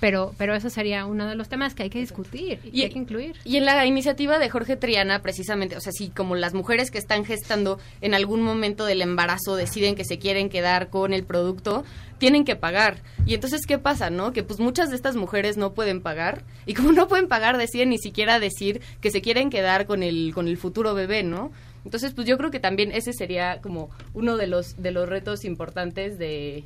Pero, 0.00 0.34
pero 0.38 0.54
eso 0.54 0.70
sería 0.70 1.04
uno 1.04 1.28
de 1.28 1.34
los 1.34 1.50
temas 1.50 1.74
que 1.74 1.82
hay 1.82 1.90
que 1.90 1.98
discutir 1.98 2.58
y, 2.72 2.80
hay 2.80 2.88
que 2.88 2.98
incluir. 2.98 3.36
Y 3.44 3.58
en 3.58 3.66
la 3.66 3.84
iniciativa 3.84 4.38
de 4.38 4.48
Jorge 4.48 4.76
Triana, 4.76 5.20
precisamente, 5.20 5.76
o 5.76 5.80
sea, 5.80 5.92
si 5.92 6.08
como 6.08 6.36
las 6.36 6.54
mujeres 6.54 6.90
que 6.90 6.96
están 6.96 7.26
gestando 7.26 7.78
en 8.00 8.14
algún 8.14 8.40
momento 8.40 8.86
del 8.86 9.02
embarazo 9.02 9.56
deciden 9.56 9.96
que 9.96 10.06
se 10.06 10.18
quieren 10.18 10.48
quedar 10.48 10.88
con 10.88 11.12
el 11.12 11.24
producto, 11.24 11.84
tienen 12.16 12.46
que 12.46 12.56
pagar. 12.56 13.02
Y 13.26 13.34
entonces, 13.34 13.66
¿qué 13.66 13.76
pasa, 13.76 14.08
no? 14.08 14.32
Que 14.32 14.42
pues 14.42 14.58
muchas 14.58 14.88
de 14.88 14.96
estas 14.96 15.16
mujeres 15.16 15.58
no 15.58 15.74
pueden 15.74 16.00
pagar 16.00 16.44
y 16.64 16.72
como 16.72 16.92
no 16.92 17.06
pueden 17.06 17.28
pagar, 17.28 17.58
deciden 17.58 17.90
ni 17.90 17.98
siquiera 17.98 18.40
decir 18.40 18.80
que 19.02 19.10
se 19.10 19.20
quieren 19.20 19.50
quedar 19.50 19.84
con 19.84 20.02
el, 20.02 20.32
con 20.32 20.48
el 20.48 20.56
futuro 20.56 20.94
bebé, 20.94 21.24
¿no? 21.24 21.52
Entonces, 21.84 22.12
pues 22.14 22.26
yo 22.26 22.36
creo 22.36 22.50
que 22.50 22.60
también 22.60 22.92
ese 22.92 23.12
sería 23.12 23.60
como 23.60 23.90
uno 24.14 24.36
de 24.36 24.46
los, 24.46 24.80
de 24.82 24.90
los 24.90 25.08
retos 25.08 25.44
importantes 25.44 26.18
de, 26.18 26.64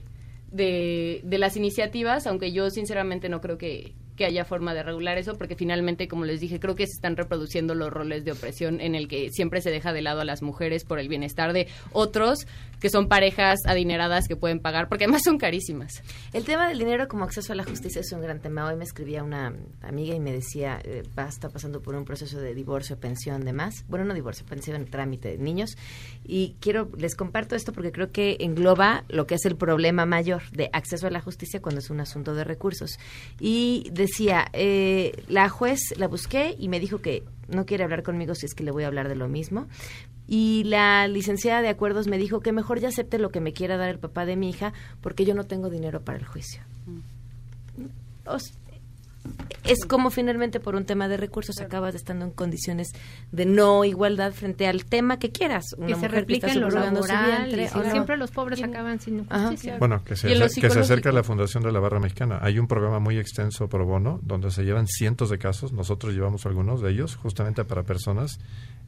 de, 0.50 1.38
las 1.38 1.56
iniciativas, 1.56 2.26
aunque 2.26 2.52
yo 2.52 2.70
sinceramente 2.70 3.28
no 3.28 3.40
creo 3.40 3.58
que, 3.58 3.92
que 4.16 4.24
haya 4.24 4.44
forma 4.44 4.74
de 4.74 4.82
regular 4.82 5.18
eso, 5.18 5.36
porque 5.36 5.56
finalmente, 5.56 6.08
como 6.08 6.24
les 6.24 6.40
dije, 6.40 6.60
creo 6.60 6.74
que 6.74 6.86
se 6.86 6.92
están 6.92 7.16
reproduciendo 7.16 7.74
los 7.74 7.92
roles 7.92 8.24
de 8.24 8.32
opresión 8.32 8.80
en 8.80 8.94
el 8.94 9.08
que 9.08 9.30
siempre 9.30 9.60
se 9.60 9.70
deja 9.70 9.92
de 9.92 10.02
lado 10.02 10.20
a 10.20 10.24
las 10.24 10.42
mujeres 10.42 10.84
por 10.84 10.98
el 10.98 11.08
bienestar 11.08 11.52
de 11.52 11.68
otros, 11.92 12.46
que 12.80 12.90
son 12.90 13.08
parejas 13.08 13.60
adineradas 13.66 14.28
que 14.28 14.36
pueden 14.36 14.60
pagar, 14.60 14.88
porque 14.88 15.04
además 15.04 15.22
son 15.24 15.38
carísimas. 15.38 16.02
El 16.32 16.44
tema 16.44 16.68
del 16.68 16.78
dinero 16.78 17.08
como 17.08 17.24
acceso 17.24 17.52
a 17.52 17.56
la 17.56 17.64
justicia 17.64 18.00
es 18.00 18.12
un 18.12 18.20
gran 18.20 18.40
tema. 18.40 18.66
Hoy 18.66 18.76
me 18.76 18.84
escribía 18.84 19.22
una 19.22 19.54
amiga 19.82 20.14
y 20.14 20.20
me 20.20 20.32
decía, 20.32 20.80
eh, 20.84 21.02
está 21.28 21.48
pasando 21.48 21.80
por 21.80 21.94
un 21.94 22.04
proceso 22.04 22.38
de 22.38 22.54
divorcio, 22.54 22.98
pensión, 22.98 23.44
demás. 23.44 23.84
Bueno, 23.88 24.04
no 24.04 24.14
divorcio, 24.14 24.44
pensión, 24.46 24.84
trámite 24.86 25.30
de 25.30 25.38
niños. 25.38 25.76
Y 26.24 26.56
quiero, 26.60 26.90
les 26.96 27.14
comparto 27.14 27.56
esto 27.56 27.72
porque 27.72 27.92
creo 27.92 28.12
que 28.12 28.36
engloba 28.40 29.04
lo 29.08 29.26
que 29.26 29.34
es 29.36 29.44
el 29.44 29.56
problema 29.56 30.06
mayor 30.06 30.42
de 30.50 30.70
acceso 30.72 31.06
a 31.06 31.10
la 31.10 31.20
justicia 31.20 31.60
cuando 31.60 31.80
es 31.80 31.90
un 31.90 32.00
asunto 32.00 32.34
de 32.34 32.44
recursos. 32.44 32.98
Y 33.40 33.88
decía, 34.06 34.46
eh, 34.52 35.24
la 35.28 35.48
juez 35.48 35.80
la 35.96 36.08
busqué 36.08 36.54
y 36.58 36.68
me 36.68 36.80
dijo 36.80 36.98
que 36.98 37.22
no 37.48 37.66
quiere 37.66 37.84
hablar 37.84 38.02
conmigo 38.02 38.34
si 38.34 38.46
es 38.46 38.54
que 38.54 38.64
le 38.64 38.70
voy 38.70 38.84
a 38.84 38.86
hablar 38.86 39.08
de 39.08 39.16
lo 39.16 39.28
mismo. 39.28 39.66
Y 40.26 40.64
la 40.64 41.06
licenciada 41.06 41.60
de 41.60 41.68
acuerdos 41.68 42.06
me 42.06 42.16
dijo 42.16 42.40
que 42.40 42.52
mejor 42.52 42.80
ya 42.80 42.88
acepte 42.88 43.18
lo 43.18 43.30
que 43.30 43.40
me 43.40 43.52
quiera 43.52 43.76
dar 43.76 43.90
el 43.90 43.98
papá 43.98 44.24
de 44.24 44.36
mi 44.36 44.48
hija 44.48 44.72
porque 45.02 45.24
yo 45.24 45.34
no 45.34 45.44
tengo 45.44 45.68
dinero 45.68 46.00
para 46.00 46.18
el 46.18 46.24
juicio. 46.24 46.62
Mm. 46.86 47.84
Es 49.64 49.86
como 49.86 50.10
finalmente 50.10 50.60
por 50.60 50.74
un 50.74 50.84
tema 50.84 51.08
de 51.08 51.16
recursos 51.16 51.60
acabas 51.60 51.94
estando 51.94 52.26
en 52.26 52.30
condiciones 52.32 52.92
de 53.32 53.46
no 53.46 53.84
igualdad 53.84 54.32
frente 54.32 54.66
al 54.66 54.84
tema 54.84 55.18
que 55.18 55.30
quieras. 55.30 55.74
Una 55.76 55.86
que 55.86 55.94
se 55.94 56.08
replica 56.08 56.52
en 56.52 56.60
lo 56.60 56.70
laboral, 56.70 57.50
siempre 57.90 58.16
los 58.16 58.30
pobres 58.30 58.62
acaban 58.62 59.00
sin 59.00 59.26
justicia. 59.26 59.78
Bueno, 59.78 60.04
que 60.04 60.16
se, 60.16 60.28
que 60.28 60.70
se 60.70 60.80
acerca 60.80 61.10
a 61.10 61.12
la 61.12 61.22
Fundación 61.22 61.62
de 61.62 61.72
la 61.72 61.80
Barra 61.80 61.98
Mexicana. 61.98 62.38
Hay 62.42 62.58
un 62.58 62.68
programa 62.68 62.98
muy 62.98 63.18
extenso 63.18 63.68
pro 63.68 63.86
bono 63.86 64.20
donde 64.22 64.50
se 64.50 64.64
llevan 64.64 64.86
cientos 64.86 65.30
de 65.30 65.38
casos. 65.38 65.72
Nosotros 65.72 66.12
llevamos 66.12 66.44
algunos 66.46 66.82
de 66.82 66.90
ellos 66.90 67.16
justamente 67.16 67.64
para 67.64 67.82
personas 67.84 68.38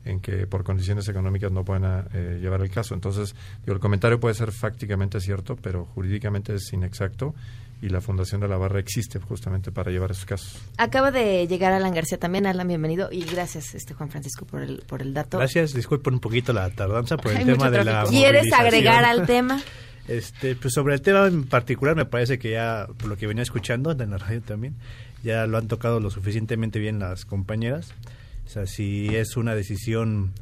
en 0.04 0.20
que 0.20 0.46
por 0.46 0.62
condiciones 0.62 1.08
económicas 1.08 1.50
no 1.50 1.64
pueden 1.64 1.84
eh, 2.12 2.38
llevar 2.40 2.60
el 2.60 2.70
caso. 2.70 2.94
Entonces, 2.94 3.34
digo, 3.64 3.74
el 3.74 3.80
comentario 3.80 4.20
puede 4.20 4.34
ser 4.34 4.52
fácticamente 4.52 5.20
cierto, 5.20 5.56
pero 5.56 5.84
jurídicamente 5.84 6.54
es 6.54 6.72
inexacto 6.72 7.34
y 7.82 7.88
la 7.88 8.00
Fundación 8.00 8.40
de 8.40 8.48
la 8.48 8.56
Barra 8.56 8.80
existe 8.80 9.18
justamente 9.18 9.70
para 9.70 9.90
llevar 9.90 10.10
esos 10.10 10.24
casos. 10.24 10.60
Acaba 10.78 11.10
de 11.10 11.46
llegar 11.46 11.72
Alan 11.72 11.94
García 11.94 12.18
también. 12.18 12.46
Alan, 12.46 12.66
bienvenido 12.68 13.08
y 13.12 13.24
gracias, 13.24 13.74
este 13.74 13.94
Juan 13.94 14.10
Francisco, 14.10 14.46
por 14.46 14.62
el, 14.62 14.82
por 14.86 15.02
el 15.02 15.12
dato. 15.12 15.38
Gracias, 15.38 15.74
disculpen 15.74 16.14
un 16.14 16.20
poquito 16.20 16.52
la 16.52 16.70
tardanza 16.70 17.16
por 17.16 17.32
el 17.32 17.44
tema 17.44 17.70
de 17.70 17.84
la 17.84 18.04
¿Quieres 18.04 18.52
agregar 18.52 19.04
al 19.04 19.26
tema? 19.26 19.60
Este, 20.08 20.54
pues 20.54 20.72
sobre 20.72 20.94
el 20.94 21.02
tema 21.02 21.26
en 21.26 21.44
particular 21.44 21.96
me 21.96 22.04
parece 22.04 22.38
que 22.38 22.52
ya, 22.52 22.86
por 22.96 23.08
lo 23.08 23.16
que 23.16 23.26
venía 23.26 23.42
escuchando 23.42 23.90
en 23.90 24.10
la 24.10 24.18
radio 24.18 24.40
también, 24.40 24.76
ya 25.24 25.46
lo 25.46 25.58
han 25.58 25.66
tocado 25.66 25.98
lo 26.00 26.10
suficientemente 26.10 26.78
bien 26.78 26.98
las 26.98 27.24
compañeras. 27.24 27.92
O 28.46 28.48
sea, 28.48 28.66
si 28.66 29.14
es 29.16 29.36
una 29.36 29.54
decisión 29.56 30.32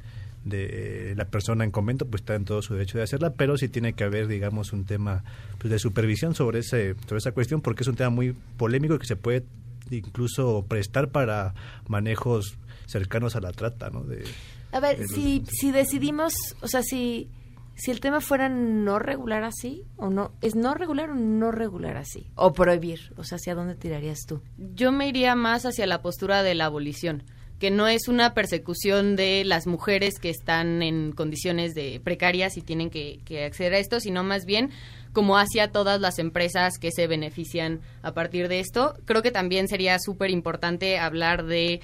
de 0.44 1.14
la 1.16 1.24
persona 1.24 1.64
en 1.64 1.70
convento, 1.70 2.06
pues 2.06 2.22
está 2.22 2.34
en 2.34 2.44
todo 2.44 2.62
su 2.62 2.74
derecho 2.74 2.98
de 2.98 3.04
hacerla, 3.04 3.32
pero 3.32 3.56
sí 3.56 3.68
tiene 3.68 3.94
que 3.94 4.04
haber, 4.04 4.28
digamos, 4.28 4.72
un 4.72 4.84
tema 4.84 5.24
pues, 5.58 5.70
de 5.70 5.78
supervisión 5.78 6.34
sobre, 6.34 6.60
ese, 6.60 6.94
sobre 7.06 7.18
esa 7.18 7.32
cuestión, 7.32 7.60
porque 7.60 7.82
es 7.82 7.88
un 7.88 7.96
tema 7.96 8.10
muy 8.10 8.34
polémico 8.56 8.98
que 8.98 9.06
se 9.06 9.16
puede 9.16 9.44
incluso 9.90 10.64
prestar 10.68 11.08
para 11.08 11.54
manejos 11.88 12.56
cercanos 12.86 13.36
a 13.36 13.40
la 13.40 13.52
trata, 13.52 13.90
¿no? 13.90 14.04
De, 14.04 14.24
a 14.72 14.80
ver, 14.80 15.06
si, 15.06 15.44
si 15.48 15.70
decidimos, 15.70 16.34
o 16.60 16.68
sea, 16.68 16.82
si, 16.82 17.30
si 17.76 17.90
el 17.90 18.00
tema 18.00 18.20
fuera 18.20 18.48
no 18.48 18.98
regular 18.98 19.44
así, 19.44 19.84
o 19.96 20.10
no, 20.10 20.32
¿es 20.42 20.56
no 20.56 20.74
regular 20.74 21.10
o 21.10 21.14
no 21.14 21.52
regular 21.52 21.96
así? 21.96 22.30
O 22.34 22.52
prohibir, 22.52 23.12
o 23.16 23.24
sea, 23.24 23.36
¿hacia 23.36 23.54
dónde 23.54 23.76
tirarías 23.76 24.20
tú? 24.26 24.42
Yo 24.58 24.92
me 24.92 25.08
iría 25.08 25.34
más 25.36 25.64
hacia 25.64 25.86
la 25.86 26.02
postura 26.02 26.42
de 26.42 26.54
la 26.54 26.66
abolición 26.66 27.22
que 27.64 27.70
no 27.70 27.88
es 27.88 28.08
una 28.08 28.34
persecución 28.34 29.16
de 29.16 29.42
las 29.42 29.66
mujeres 29.66 30.18
que 30.18 30.28
están 30.28 30.82
en 30.82 31.12
condiciones 31.12 31.72
de 31.72 31.98
precarias 31.98 32.58
y 32.58 32.60
tienen 32.60 32.90
que, 32.90 33.22
acceder 33.42 33.72
a 33.72 33.78
esto, 33.78 34.00
sino 34.00 34.22
más 34.22 34.44
bien 34.44 34.68
como 35.14 35.38
hacia 35.38 35.72
todas 35.72 35.98
las 35.98 36.18
empresas 36.18 36.76
que 36.78 36.90
se 36.92 37.06
benefician 37.06 37.80
a 38.02 38.12
partir 38.12 38.48
de 38.48 38.60
esto. 38.60 38.98
Creo 39.06 39.22
que 39.22 39.30
también 39.30 39.66
sería 39.66 39.98
súper 39.98 40.28
importante 40.28 40.98
hablar 40.98 41.46
de 41.46 41.80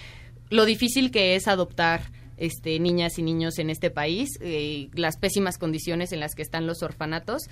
lo 0.51 0.66
difícil 0.66 1.11
que 1.11 1.35
es 1.35 1.49
adoptar 1.49 2.03
este, 2.37 2.79
niñas 2.79 3.19
y 3.19 3.23
niños 3.23 3.59
en 3.59 3.71
este 3.71 3.90
país, 3.90 4.29
eh, 4.43 4.90
las 4.93 5.16
pésimas 5.16 5.57
condiciones 5.57 6.12
en 6.12 6.21
las 6.21 6.35
que 6.35 6.43
están 6.43 6.66
los 6.66 6.83
orfanatos. 6.83 7.45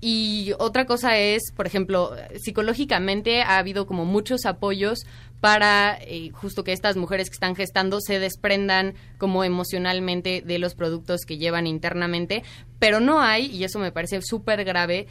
Y 0.00 0.52
otra 0.58 0.86
cosa 0.86 1.18
es, 1.18 1.52
por 1.54 1.66
ejemplo, 1.66 2.16
psicológicamente 2.42 3.42
ha 3.42 3.58
habido 3.58 3.86
como 3.86 4.04
muchos 4.04 4.44
apoyos 4.44 5.00
para 5.46 5.96
eh, 6.00 6.32
justo 6.32 6.64
que 6.64 6.72
estas 6.72 6.96
mujeres 6.96 7.30
que 7.30 7.34
están 7.34 7.54
gestando 7.54 8.00
se 8.00 8.18
desprendan 8.18 8.94
como 9.16 9.44
emocionalmente 9.44 10.42
de 10.44 10.58
los 10.58 10.74
productos 10.74 11.20
que 11.24 11.38
llevan 11.38 11.68
internamente, 11.68 12.42
pero 12.80 12.98
no 12.98 13.20
hay, 13.20 13.46
y 13.46 13.62
eso 13.62 13.78
me 13.78 13.92
parece 13.92 14.20
súper 14.22 14.64
grave, 14.64 15.06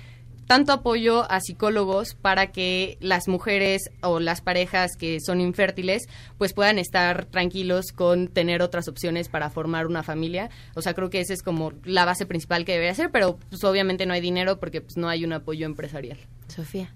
tanto 0.46 0.74
apoyo 0.74 1.24
a 1.32 1.40
psicólogos 1.40 2.16
para 2.16 2.48
que 2.48 2.98
las 3.00 3.30
mujeres 3.30 3.84
o 4.02 4.20
las 4.20 4.42
parejas 4.42 4.98
que 5.00 5.20
son 5.22 5.40
infértiles 5.40 6.04
pues 6.38 6.52
puedan 6.52 6.80
estar 6.80 7.24
tranquilos 7.28 7.94
con 7.94 8.28
tener 8.28 8.62
otras 8.62 8.90
opciones 8.90 9.30
para 9.30 9.50
formar 9.50 9.88
una 9.88 10.04
familia. 10.04 10.50
O 10.76 10.82
sea, 10.82 10.94
creo 10.94 11.10
que 11.10 11.22
esa 11.22 11.34
es 11.34 11.44
como 11.44 11.72
la 11.86 12.04
base 12.04 12.26
principal 12.26 12.66
que 12.66 12.74
debería 12.74 12.94
ser, 12.94 13.10
pero 13.10 13.38
pues 13.50 13.64
obviamente 13.64 14.06
no 14.06 14.14
hay 14.14 14.20
dinero 14.20 14.60
porque 14.60 14.82
pues 14.82 14.98
no 14.98 15.08
hay 15.08 15.24
un 15.24 15.32
apoyo 15.32 15.66
empresarial. 15.66 16.18
Sofía. 16.50 16.94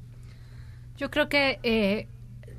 Yo 0.98 1.10
creo 1.10 1.30
que 1.30 1.60
eh, 1.64 2.10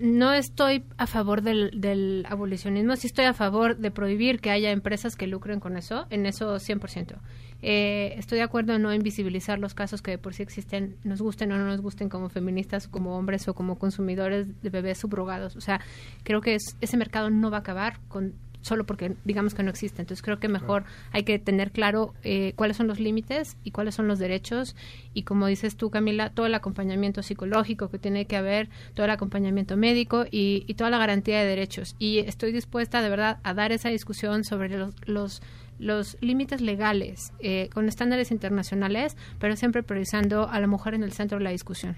no 0.01 0.33
estoy 0.33 0.85
a 0.97 1.07
favor 1.07 1.43
del, 1.43 1.71
del, 1.79 2.25
abolicionismo, 2.29 2.97
sí 2.97 3.07
estoy 3.07 3.27
a 3.27 3.35
favor 3.35 3.77
de 3.77 3.91
prohibir 3.91 4.41
que 4.41 4.51
haya 4.51 4.71
empresas 4.71 5.15
que 5.15 5.27
lucren 5.27 5.61
con 5.61 5.77
eso, 5.77 6.07
en 6.11 6.25
eso 6.25 6.57
100%. 6.57 7.19
Eh, 7.63 8.15
estoy 8.17 8.39
de 8.39 8.45
acuerdo 8.45 8.75
en 8.75 8.83
no 8.83 8.95
invisibilizar 8.95 9.59
los 9.59 9.75
casos 9.75 10.01
que 10.01 10.13
de 10.13 10.19
por 10.19 10.33
sí 10.33 10.43
existen, 10.43 10.97
nos 11.05 11.21
gusten 11.21 11.53
o 11.53 11.59
no 11.59 11.67
nos 11.67 11.83
gusten 11.83 12.09
como 12.09 12.31
feministas, 12.31 12.89
como 12.89 13.19
hombres 13.19 13.47
o 13.49 13.55
como 13.55 13.79
consumidores 13.79 14.63
de 14.63 14.71
bebés 14.71 14.99
subrogados. 14.99 15.57
O 15.57 15.61
sea, 15.61 15.81
creo 16.23 16.41
que 16.41 16.57
ese 16.81 16.97
mercado 16.97 17.29
no 17.29 17.51
va 17.51 17.59
a 17.59 17.61
acabar 17.61 18.01
con 18.09 18.35
solo 18.63 18.85
porque 18.85 19.15
digamos 19.25 19.55
que 19.55 19.63
no 19.63 19.71
existe. 19.71 20.03
Entonces 20.03 20.23
creo 20.23 20.39
que 20.39 20.49
mejor 20.49 20.85
hay 21.13 21.25
que 21.25 21.39
tener 21.39 21.73
claro 21.73 22.15
eh, 22.23 22.53
cuáles 22.57 22.77
son 22.77 22.87
los 22.87 23.01
límites 23.01 23.57
y 23.65 23.71
cuáles 23.71 23.95
son 23.95 24.09
los 24.09 24.19
derechos 24.19 24.77
y 25.15 25.23
como 25.23 25.47
dices 25.47 25.77
tú 25.77 25.91
Camila, 25.91 26.31
todo 26.31 26.47
el 26.47 26.55
acompañamiento 26.55 27.23
psicológico 27.23 27.89
que 27.89 27.99
tiene 27.99 28.27
que 28.27 28.37
haber, 28.37 28.69
todo 28.95 29.05
el 29.05 29.11
acompañamiento 29.11 29.77
médico 29.77 30.25
y, 30.31 30.61
toda 30.81 30.91
la 30.91 30.99
garantía 30.99 31.41
de 31.41 31.47
derechos. 31.47 31.95
Y 31.99 32.19
estoy 32.21 32.53
dispuesta 32.53 33.03
de 33.03 33.11
verdad 33.11 33.39
a 33.43 33.53
dar 33.53 33.71
esa 33.73 33.91
discusión 33.91 34.45
sobre 34.45 34.71
los, 34.71 34.95
los 35.05 35.43
los 35.79 36.19
límites 36.21 36.61
legales 36.61 37.33
eh, 37.41 37.71
con 37.73 37.89
estándares 37.89 38.31
internacionales, 38.31 39.17
pero 39.39 39.57
siempre 39.57 39.83
priorizando 39.83 40.47
a 40.49 40.61
la 40.61 40.67
mujer 40.67 40.93
en 40.93 41.03
el 41.03 41.13
centro 41.13 41.39
de 41.39 41.45
la 41.45 41.51
discusión. 41.51 41.97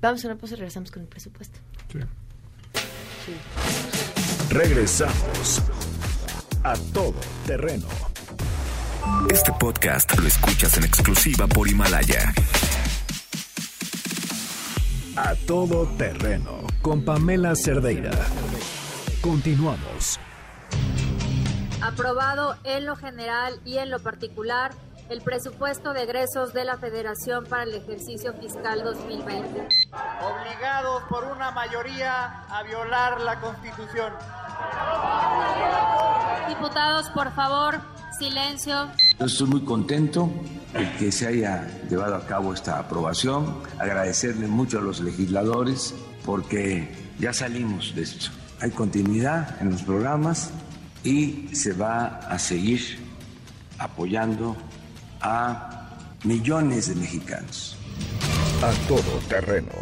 Vamos 0.00 0.24
a 0.24 0.28
una 0.28 0.36
pausa 0.36 0.54
y 0.54 0.58
regresamos 0.58 0.90
con 0.90 1.02
el 1.02 1.08
presupuesto. 1.08 1.58
Regresamos 4.50 5.62
a 6.62 6.74
todo 6.92 7.14
terreno. 7.46 7.86
Este 9.30 9.52
podcast 9.58 10.18
lo 10.18 10.26
escuchas 10.26 10.76
en 10.76 10.84
exclusiva 10.84 11.46
por 11.46 11.68
Himalaya. 11.68 12.32
A 15.16 15.34
todo 15.46 15.86
terreno 15.96 16.60
con 16.82 17.04
Pamela 17.04 17.54
Cerdeira. 17.56 18.10
Continuamos. 19.22 20.20
Aprobado 21.82 22.56
en 22.64 22.84
lo 22.84 22.94
general 22.94 23.60
y 23.64 23.78
en 23.78 23.90
lo 23.90 24.00
particular 24.00 24.72
el 25.08 25.22
presupuesto 25.22 25.92
de 25.92 26.04
egresos 26.04 26.52
de 26.52 26.64
la 26.64 26.78
Federación 26.78 27.44
para 27.44 27.64
el 27.64 27.74
ejercicio 27.74 28.32
fiscal 28.34 28.84
2020. 28.84 29.66
Obligados 30.22 31.02
por 31.08 31.24
una 31.24 31.50
mayoría 31.50 32.44
a 32.48 32.62
violar 32.62 33.20
la 33.20 33.40
Constitución. 33.40 34.12
Diputados, 36.48 37.08
por 37.10 37.32
favor, 37.34 37.80
silencio. 38.18 38.88
estoy 39.18 39.46
muy 39.48 39.60
contento 39.62 40.30
de 40.72 40.90
que 40.98 41.10
se 41.10 41.26
haya 41.26 41.66
llevado 41.88 42.16
a 42.16 42.26
cabo 42.26 42.52
esta 42.54 42.78
aprobación. 42.78 43.62
Agradecerle 43.78 44.46
mucho 44.46 44.78
a 44.78 44.82
los 44.82 45.00
legisladores 45.00 45.94
porque 46.24 46.94
ya 47.18 47.32
salimos 47.32 47.94
de 47.94 48.02
esto. 48.02 48.30
Hay 48.60 48.70
continuidad 48.70 49.60
en 49.60 49.70
los 49.70 49.82
programas 49.82 50.50
y 51.02 51.48
se 51.52 51.72
va 51.72 52.20
a 52.28 52.38
seguir 52.38 52.98
apoyando 53.78 54.56
a 55.20 55.88
millones 56.24 56.88
de 56.88 56.94
mexicanos. 56.96 57.76
A 58.62 58.70
todo 58.86 59.18
terreno. 59.28 59.72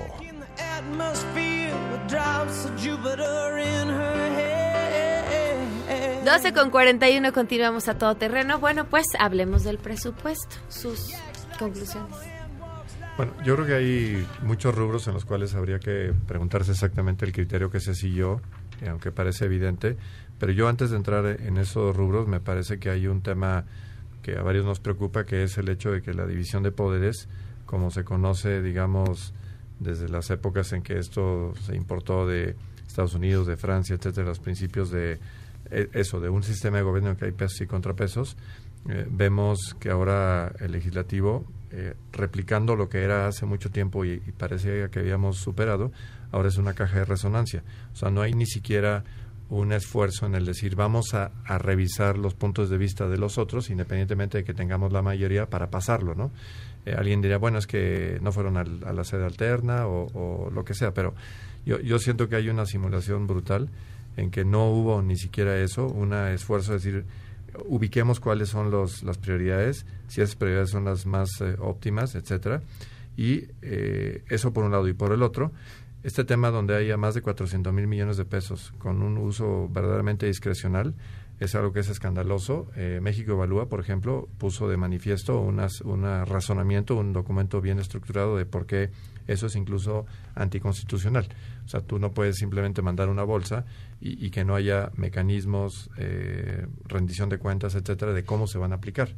12 6.29 6.53
con 6.53 6.69
41 6.69 7.33
continuamos 7.33 7.89
a 7.89 7.97
todo 7.97 8.15
terreno. 8.17 8.59
Bueno, 8.59 8.85
pues 8.85 9.07
hablemos 9.19 9.65
del 9.65 9.79
presupuesto, 9.79 10.57
sus 10.69 11.15
conclusiones. 11.59 12.15
Bueno, 13.17 13.33
yo 13.47 13.55
creo 13.55 13.67
que 13.67 13.75
hay 13.75 14.27
muchos 14.43 14.75
rubros 14.75 15.09
en 15.09 15.15
los 15.15 15.25
cuales 15.25 15.55
habría 15.55 15.79
que 15.79 16.13
preguntarse 16.27 16.73
exactamente 16.73 17.25
el 17.25 17.33
criterio 17.33 17.71
que 17.71 17.81
se 17.81 17.95
siguió, 17.95 18.43
eh, 18.83 18.91
aunque 18.91 19.11
parece 19.11 19.47
evidente, 19.47 19.97
pero 20.39 20.53
yo 20.53 20.69
antes 20.69 20.91
de 20.91 20.99
entrar 20.99 21.25
en 21.25 21.57
esos 21.57 21.97
rubros 21.97 22.29
me 22.29 22.41
parece 22.41 22.79
que 22.79 22.91
hay 22.91 23.07
un 23.07 23.23
tema 23.23 23.65
que 24.23 24.37
a 24.37 24.43
varios 24.43 24.67
nos 24.67 24.81
preocupa, 24.81 25.25
que 25.25 25.45
es 25.45 25.57
el 25.57 25.71
hecho 25.71 25.93
de 25.93 26.03
que 26.03 26.13
la 26.13 26.27
división 26.27 26.63
de 26.63 26.73
poderes, 26.73 27.27
como 27.65 27.91
se 27.91 28.05
conoce, 28.05 28.61
digamos, 28.61 29.33
desde 29.81 30.11
las 30.11 30.29
épocas 30.29 30.75
en 30.75 30.83
que 30.83 30.99
esto 30.99 31.55
se 31.65 31.75
importó 31.75 32.27
de 32.27 32.55
Estados 32.87 33.15
Unidos, 33.15 33.47
de 33.47 33.57
Francia, 33.57 33.97
etcétera, 33.97 34.27
los 34.27 34.41
principios 34.41 34.91
de 34.91 35.19
eso, 35.71 36.21
de 36.21 36.29
un 36.29 36.43
sistema 36.43 36.79
de 36.79 36.83
gobierno 36.83 37.17
que 37.17 37.27
hay 37.27 37.33
pesos 37.33 37.61
y 37.61 37.67
contrapesos, 37.67 38.37
eh, 38.89 39.07
vemos 39.11 39.77
que 39.79 39.91
ahora 39.91 40.53
el 40.61 40.73
legislativo 40.73 41.45
eh, 41.71 41.95
replicando 42.13 42.77
lo 42.77 42.89
que 42.89 43.03
era 43.03 43.27
hace 43.27 43.45
mucho 43.45 43.71
tiempo 43.71 44.05
y, 44.05 44.19
parecía 44.39 44.89
que 44.89 45.01
habíamos 45.01 45.37
superado, 45.37 45.93
ahora 46.33 46.49
es 46.49 46.57
una 46.57 46.73
caja 46.73 47.01
de 47.01 47.05
resonancia. 47.05 47.63
O 47.93 47.97
sea, 47.97 48.11
no 48.11 48.23
hay 48.23 48.33
ni 48.33 48.47
siquiera 48.47 49.05
un 49.51 49.73
esfuerzo 49.73 50.27
en 50.27 50.35
el 50.35 50.45
decir 50.45 50.77
vamos 50.77 51.15
a, 51.15 51.31
revisar 51.59 52.17
los 52.19 52.35
puntos 52.35 52.71
de 52.71 52.79
vista 52.79 53.09
de 53.09 53.19
los 53.19 53.37
otros, 53.37 53.69
independientemente 53.71 54.39
de 54.39 54.45
que 54.45 54.55
tengamos 54.55 54.93
la 54.93 55.03
mayoría 55.03 55.47
para 55.47 55.71
pasarlo, 55.71 56.15
¿no? 56.15 56.31
Eh, 56.87 56.95
alguien 56.97 57.21
diría, 57.21 57.37
bueno, 57.37 57.59
es 57.59 57.67
que 57.67 58.19
no 58.23 58.33
fueron 58.33 58.57
a 58.57 58.65
la 58.65 59.05
sede 59.05 59.27
alterna 59.27 59.87
o, 59.87 60.51
lo 60.51 60.65
que 60.65 60.73
sea, 60.73 60.95
pero 60.95 61.15
yo, 61.67 61.79
yo 61.81 61.99
siento 61.99 62.29
que 62.29 62.37
hay 62.37 62.49
una 62.49 62.65
simulación 62.65 63.27
brutal 63.27 63.69
en 64.17 64.31
que 64.31 64.45
no 64.45 64.71
hubo 64.71 65.03
ni 65.03 65.17
siquiera 65.17 65.59
eso, 65.59 65.87
un 65.87 66.13
esfuerzo 66.13 66.73
de 66.73 66.79
decir, 66.79 67.05
ubiquemos 67.67 68.21
cuáles 68.21 68.49
son 68.49 68.71
los, 68.71 69.03
las 69.03 69.19
prioridades, 69.19 69.87
si 70.09 70.21
esas 70.21 70.37
prioridades 70.37 70.71
son 70.71 70.85
las 70.85 71.07
más 71.07 71.41
eh, 71.41 71.57
óptimas, 71.59 72.15
etcétera. 72.15 72.63
Y 73.17 73.47
eh, 73.63 74.23
eso 74.29 74.53
por 74.53 74.65
un 74.65 74.73
lado. 74.73 74.87
Y 74.89 74.93
por 74.93 75.13
el 75.13 75.23
otro, 75.23 75.53
este 76.03 76.25
tema 76.25 76.51
donde 76.51 76.77
haya 76.77 76.97
más 76.97 77.15
de 77.15 77.23
400 77.23 77.73
mil 77.73 77.87
millones 77.87 78.17
de 78.17 78.25
pesos 78.25 78.73
con 78.79 79.03
un 79.03 79.19
uso 79.19 79.69
verdaderamente 79.69 80.27
discrecional 80.27 80.95
es 81.41 81.55
algo 81.55 81.73
que 81.73 81.81
es 81.81 81.89
escandaloso. 81.89 82.69
Eh, 82.77 83.01
México 83.03 83.33
Evalúa, 83.33 83.69
por 83.69 83.81
ejemplo, 83.81 84.29
puso 84.39 84.69
de 84.69 84.77
manifiesto 84.77 85.41
un 85.41 85.59
razonamiento, 86.27 86.97
un 86.97 87.13
documento 87.13 87.61
bien 87.61 87.79
estructurado 87.79 88.37
de 88.37 88.47
por 88.47 88.67
qué 88.67 88.91
eso 89.29 89.47
es 89.47 89.55
incluso 89.55 90.07
anticonstitucional. 90.35 91.29
O 91.65 91.69
sea, 91.69 91.81
tú 91.81 91.99
no 91.99 92.13
puedes 92.13 92.37
simplemente 92.37 92.83
mandar 92.83 93.09
una 93.09 93.23
bolsa 93.23 93.65
y, 94.01 94.31
que 94.31 94.45
no 94.45 94.57
haya 94.57 94.91
mecanismos, 94.97 95.91
eh, 95.99 96.67
rendición 96.87 97.29
de 97.29 97.39
cuentas, 97.39 97.75
etcétera, 97.75 98.13
de 98.13 98.25
cómo 98.25 98.47
se 98.47 98.59
van 98.59 98.73
a 98.73 98.77
aplicar. 98.77 99.15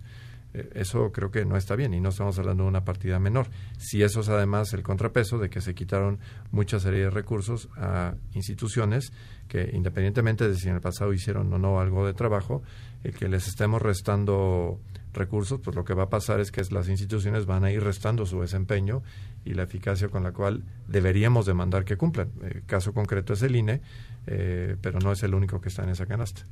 Eh, 0.53 0.69
eso 0.75 1.13
creo 1.13 1.31
que 1.31 1.45
no 1.45 1.57
está 1.57 1.77
bien 1.77 1.95
y 1.95 2.01
no 2.01 2.09
estamos 2.09 2.39
hablando 2.39 2.65
de 2.65 2.69
una 2.69 2.85
partida 2.85 3.19
menor. 3.19 3.49
Si 3.79 4.03
eso 4.03 4.21
es 4.21 4.29
además 4.29 4.73
el 4.73 4.83
contrapeso 4.83 5.39
de 5.39 5.49
que 5.49 5.61
se 5.61 5.75
quitaron 5.75 6.19
mucha 6.51 6.81
serie 6.81 7.05
de 7.05 7.11
recursos 7.11 7.69
a 7.77 8.15
instituciones 8.35 9.13
que 9.49 9.71
independientemente 9.73 10.49
de 10.49 10.57
si 10.57 10.69
en 10.69 10.77
el 10.77 10.81
pasado 10.81 11.13
hicieron 11.13 11.53
o 11.53 11.59
no 11.59 11.81
algo 11.81 12.07
de 12.07 12.15
trabajo, 12.15 12.63
el 13.05 13.15
que 13.15 13.29
les 13.29 13.49
estemos 13.49 13.81
restando 13.83 14.81
recursos, 15.13 15.61
pues 15.61 15.75
lo 15.75 15.85
que 15.85 15.95
va 15.95 16.05
a 16.05 16.09
pasar 16.09 16.41
es 16.41 16.53
que 16.53 16.63
las 16.71 16.89
instituciones 16.89 17.47
van 17.47 17.65
a 17.65 17.73
ir 17.73 17.83
restando 17.83 18.27
su 18.27 18.41
desempeño 18.41 19.03
y 19.45 19.55
la 19.55 19.63
eficacia 19.63 20.09
con 20.09 20.23
la 20.23 20.33
cual 20.33 20.63
deberíamos 20.87 21.47
demandar 21.47 21.85
que 21.85 21.97
cumplan. 21.97 22.31
El 22.43 22.63
caso 22.65 22.93
concreto 22.93 23.33
es 23.33 23.43
el 23.43 23.57
INE, 23.57 23.81
eh, 24.27 24.77
pero 24.81 24.99
no 25.01 25.13
es 25.13 25.23
el 25.23 25.35
único 25.35 25.61
que 25.61 25.69
está 25.69 25.83
en 25.83 25.91
esa 25.91 26.07
canasta. 26.07 26.47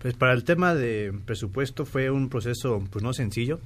Pues 0.00 0.14
para 0.14 0.32
el 0.32 0.42
tema 0.42 0.74
de 0.74 1.12
presupuesto 1.24 1.86
fue 1.86 2.10
un 2.10 2.28
proceso 2.28 2.82
pues 2.90 3.04
no 3.04 3.12
sencillo. 3.12 3.60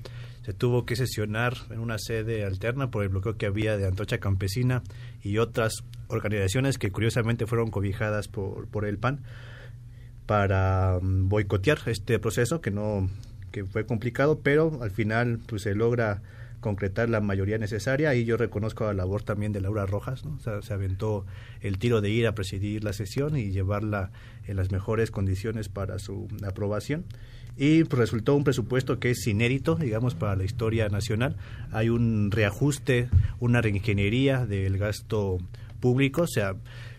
Se 0.44 0.52
tuvo 0.52 0.84
que 0.84 0.94
sesionar 0.94 1.54
en 1.70 1.80
una 1.80 1.98
sede 1.98 2.44
alterna 2.44 2.90
por 2.90 3.02
el 3.02 3.08
bloqueo 3.08 3.36
que 3.36 3.46
había 3.46 3.78
de 3.78 3.86
Antocha 3.86 4.18
Campesina 4.18 4.82
y 5.22 5.38
otras 5.38 5.82
organizaciones 6.08 6.78
que 6.78 6.90
curiosamente 6.90 7.46
fueron 7.46 7.70
cobijadas 7.70 8.28
por, 8.28 8.68
por 8.68 8.84
el 8.84 8.98
PAN 8.98 9.20
para 10.26 10.98
mm, 11.00 11.28
boicotear 11.28 11.78
este 11.86 12.18
proceso 12.18 12.60
que 12.60 12.70
no 12.70 13.08
que 13.50 13.64
fue 13.64 13.86
complicado, 13.86 14.40
pero 14.42 14.82
al 14.82 14.90
final 14.90 15.40
pues 15.46 15.62
se 15.62 15.74
logra 15.74 16.20
concretar 16.66 17.08
la 17.08 17.20
mayoría 17.20 17.58
necesaria 17.58 18.12
y 18.16 18.24
yo 18.24 18.36
reconozco 18.36 18.82
la 18.86 18.92
labor 18.92 19.22
también 19.22 19.52
de 19.52 19.60
Laura 19.60 19.86
Rojas, 19.86 20.24
¿no? 20.24 20.40
se 20.40 20.74
aventó 20.74 21.24
el 21.60 21.78
tiro 21.78 22.00
de 22.00 22.10
ir 22.10 22.26
a 22.26 22.34
presidir 22.34 22.82
la 22.82 22.92
sesión 22.92 23.36
y 23.36 23.52
llevarla 23.52 24.10
en 24.48 24.56
las 24.56 24.72
mejores 24.72 25.12
condiciones 25.12 25.68
para 25.68 26.00
su 26.00 26.26
aprobación 26.44 27.04
y 27.56 27.84
pues, 27.84 28.00
resultó 28.00 28.34
un 28.34 28.42
presupuesto 28.42 28.98
que 28.98 29.10
es 29.10 29.24
inédito, 29.28 29.76
digamos, 29.76 30.16
para 30.16 30.34
la 30.34 30.42
historia 30.42 30.88
nacional. 30.88 31.36
Hay 31.70 31.88
un 31.88 32.32
reajuste, 32.32 33.10
una 33.38 33.62
reingeniería 33.62 34.44
del 34.44 34.76
gasto 34.76 35.38
público, 35.78 36.22
o 36.22 36.26
sea, 36.26 36.56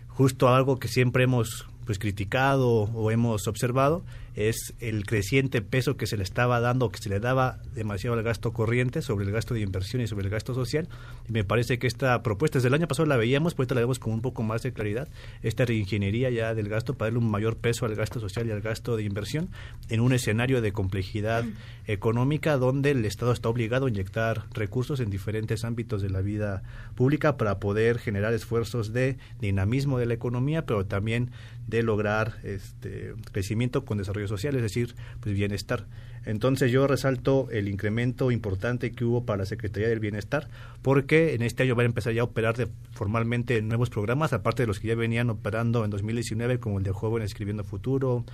justo 0.08 0.48
algo 0.48 0.80
que 0.80 0.88
siempre 0.88 1.26
hemos 1.26 1.68
pues 1.86 2.00
criticado 2.00 2.70
o 2.70 3.12
hemos 3.12 3.50
observado 3.50 4.06
es 4.38 4.76
el 4.80 5.04
creciente 5.08 5.64
peso 5.64 5.98
que 5.98 6.06
se 6.06 6.16
le 6.16 6.22
estaba 6.22 6.60
dando, 6.60 6.90
que 6.90 7.00
se 7.00 7.10
le 7.10 7.20
daba 7.20 7.58
demasiado 7.74 8.16
al 8.16 8.22
gasto 8.22 8.54
corriente 8.54 9.02
sobre 9.02 9.26
el 9.26 9.32
gasto 9.32 9.56
de 9.56 9.62
inversión 9.62 10.00
y 10.04 10.08
sobre 10.08 10.26
el 10.26 10.30
gasto 10.30 10.54
social. 10.54 10.88
Y 11.28 11.32
me 11.32 11.44
parece 11.44 11.80
que 11.80 11.88
esta 11.88 12.22
propuesta, 12.22 12.60
desde 12.60 12.68
el 12.68 12.76
año 12.76 12.88
pasado 12.88 13.08
la 13.08 13.18
veíamos, 13.18 13.56
pues 13.56 13.68
la 13.72 13.82
vemos 13.82 13.98
con 13.98 14.14
un 14.14 14.22
poco 14.22 14.44
más 14.44 14.62
de 14.62 14.74
claridad, 14.74 15.10
esta 15.42 15.66
reingeniería 15.66 16.30
ya 16.30 16.54
del 16.54 16.70
gasto 16.70 16.94
para 16.94 17.08
darle 17.08 17.26
un 17.26 17.32
mayor 17.32 17.58
peso 17.58 17.88
al 17.88 17.96
gasto 17.96 18.20
social 18.20 18.48
y 18.48 18.52
al 18.52 18.62
gasto 18.62 18.96
de 18.96 19.04
inversión 19.04 19.50
en 19.90 20.02
un 20.02 20.14
escenario 20.14 20.62
de 20.62 20.72
complejidad 20.72 21.44
económica 21.88 22.58
donde 22.58 22.92
el 22.92 23.06
Estado 23.06 23.32
está 23.32 23.50
obligado 23.50 23.88
a 23.88 23.90
inyectar 23.90 24.44
recursos 24.54 25.00
en 25.00 25.10
diferentes 25.10 25.66
ámbitos 25.66 26.04
de 26.04 26.12
la 26.12 26.22
vida 26.22 26.62
pública 26.94 27.38
para 27.38 27.60
poder 27.60 27.98
generar 27.98 28.36
esfuerzos 28.36 28.94
de 28.94 29.18
dinamismo 29.40 29.98
de 29.98 30.06
la 30.06 30.14
economía, 30.14 30.68
pero 30.68 30.86
también 30.86 31.32
de 31.66 31.84
lograr 31.84 32.38
este 32.44 33.14
crecimiento 33.32 33.84
con 33.84 33.98
desarrollo 33.98 34.27
social, 34.28 34.56
es 34.56 34.62
decir, 34.62 34.96
pues 35.20 35.36
bienestar. 35.36 35.86
Entonces 36.28 36.72
yo 36.74 36.88
resalto 36.88 37.48
el 37.52 37.70
incremento 37.70 38.32
importante 38.32 38.92
que 38.92 39.06
hubo 39.06 39.26
para 39.26 39.38
la 39.38 39.46
Secretaría 39.46 39.88
del 39.88 40.02
Bienestar, 40.02 40.50
porque 40.82 41.34
en 41.34 41.42
este 41.42 41.64
año 41.64 41.74
van 41.74 41.86
a 41.86 41.88
empezar 41.88 42.12
ya 42.12 42.22
a 42.22 42.26
operar 42.26 42.68
formalmente 42.92 43.62
nuevos 43.62 43.90
programas, 43.90 44.34
aparte 44.34 44.64
de 44.64 44.68
los 44.68 44.82
que 44.82 44.90
ya 44.90 44.96
venían 44.96 45.30
operando 45.30 45.86
en 45.86 45.90
2019, 45.90 46.60
como 46.60 46.80
el 46.80 46.84
de 46.84 46.92
Jóvenes 46.92 47.32
Escribiendo 47.32 47.64
Futuro, 47.64 48.26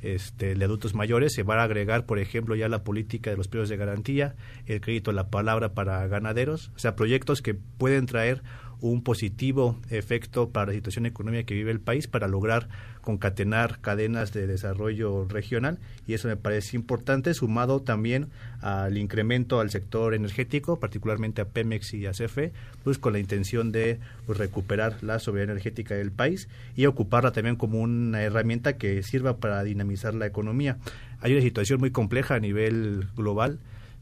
este, 0.00 0.52
el 0.52 0.60
de 0.60 0.64
adultos 0.64 0.94
mayores, 0.94 1.34
se 1.34 1.42
va 1.42 1.60
a 1.60 1.64
agregar, 1.64 2.06
por 2.06 2.20
ejemplo, 2.20 2.54
ya 2.54 2.68
la 2.68 2.84
política 2.84 3.30
de 3.30 3.36
los 3.36 3.48
periodos 3.48 3.68
de 3.68 3.76
garantía, 3.76 4.36
el 4.66 4.80
crédito 4.80 5.10
a 5.10 5.14
la 5.14 5.28
palabra 5.28 5.74
para 5.74 6.06
ganaderos, 6.06 6.70
o 6.76 6.78
sea, 6.78 6.94
proyectos 6.94 7.42
que 7.42 7.54
pueden 7.54 8.06
traer 8.06 8.42
un 8.80 9.02
positivo 9.02 9.76
efecto 9.90 10.50
para 10.50 10.66
la 10.66 10.72
situación 10.72 11.06
económica 11.06 11.44
que 11.44 11.54
vive 11.54 11.70
el 11.70 11.80
país 11.80 12.06
para 12.06 12.28
lograr 12.28 12.68
concatenar 13.00 13.80
cadenas 13.80 14.32
de 14.32 14.46
desarrollo 14.46 15.26
regional 15.26 15.78
y 16.06 16.14
eso 16.14 16.28
me 16.28 16.36
parece 16.36 16.76
importante 16.76 17.32
sumado 17.34 17.80
también 17.80 18.28
al 18.60 18.98
incremento 18.98 19.60
al 19.60 19.70
sector 19.70 20.14
energético 20.14 20.78
particularmente 20.78 21.40
a 21.40 21.46
Pemex 21.46 21.94
y 21.94 22.06
a 22.06 22.12
CFE 22.12 22.52
pues 22.84 22.98
con 22.98 23.12
la 23.12 23.18
intención 23.18 23.72
de 23.72 23.98
pues, 24.26 24.38
recuperar 24.38 25.02
la 25.02 25.18
soberanía 25.18 25.52
energética 25.52 25.94
del 25.94 26.12
país 26.12 26.48
y 26.76 26.86
ocuparla 26.86 27.32
también 27.32 27.56
como 27.56 27.80
una 27.80 28.22
herramienta 28.22 28.76
que 28.76 29.02
sirva 29.02 29.38
para 29.38 29.62
dinamizar 29.64 30.14
la 30.14 30.26
economía. 30.26 30.78
Hay 31.20 31.32
una 31.32 31.42
situación 31.42 31.80
muy 31.80 31.90
compleja 31.90 32.34
a 32.34 32.40
nivel 32.40 33.08
global 33.16 33.58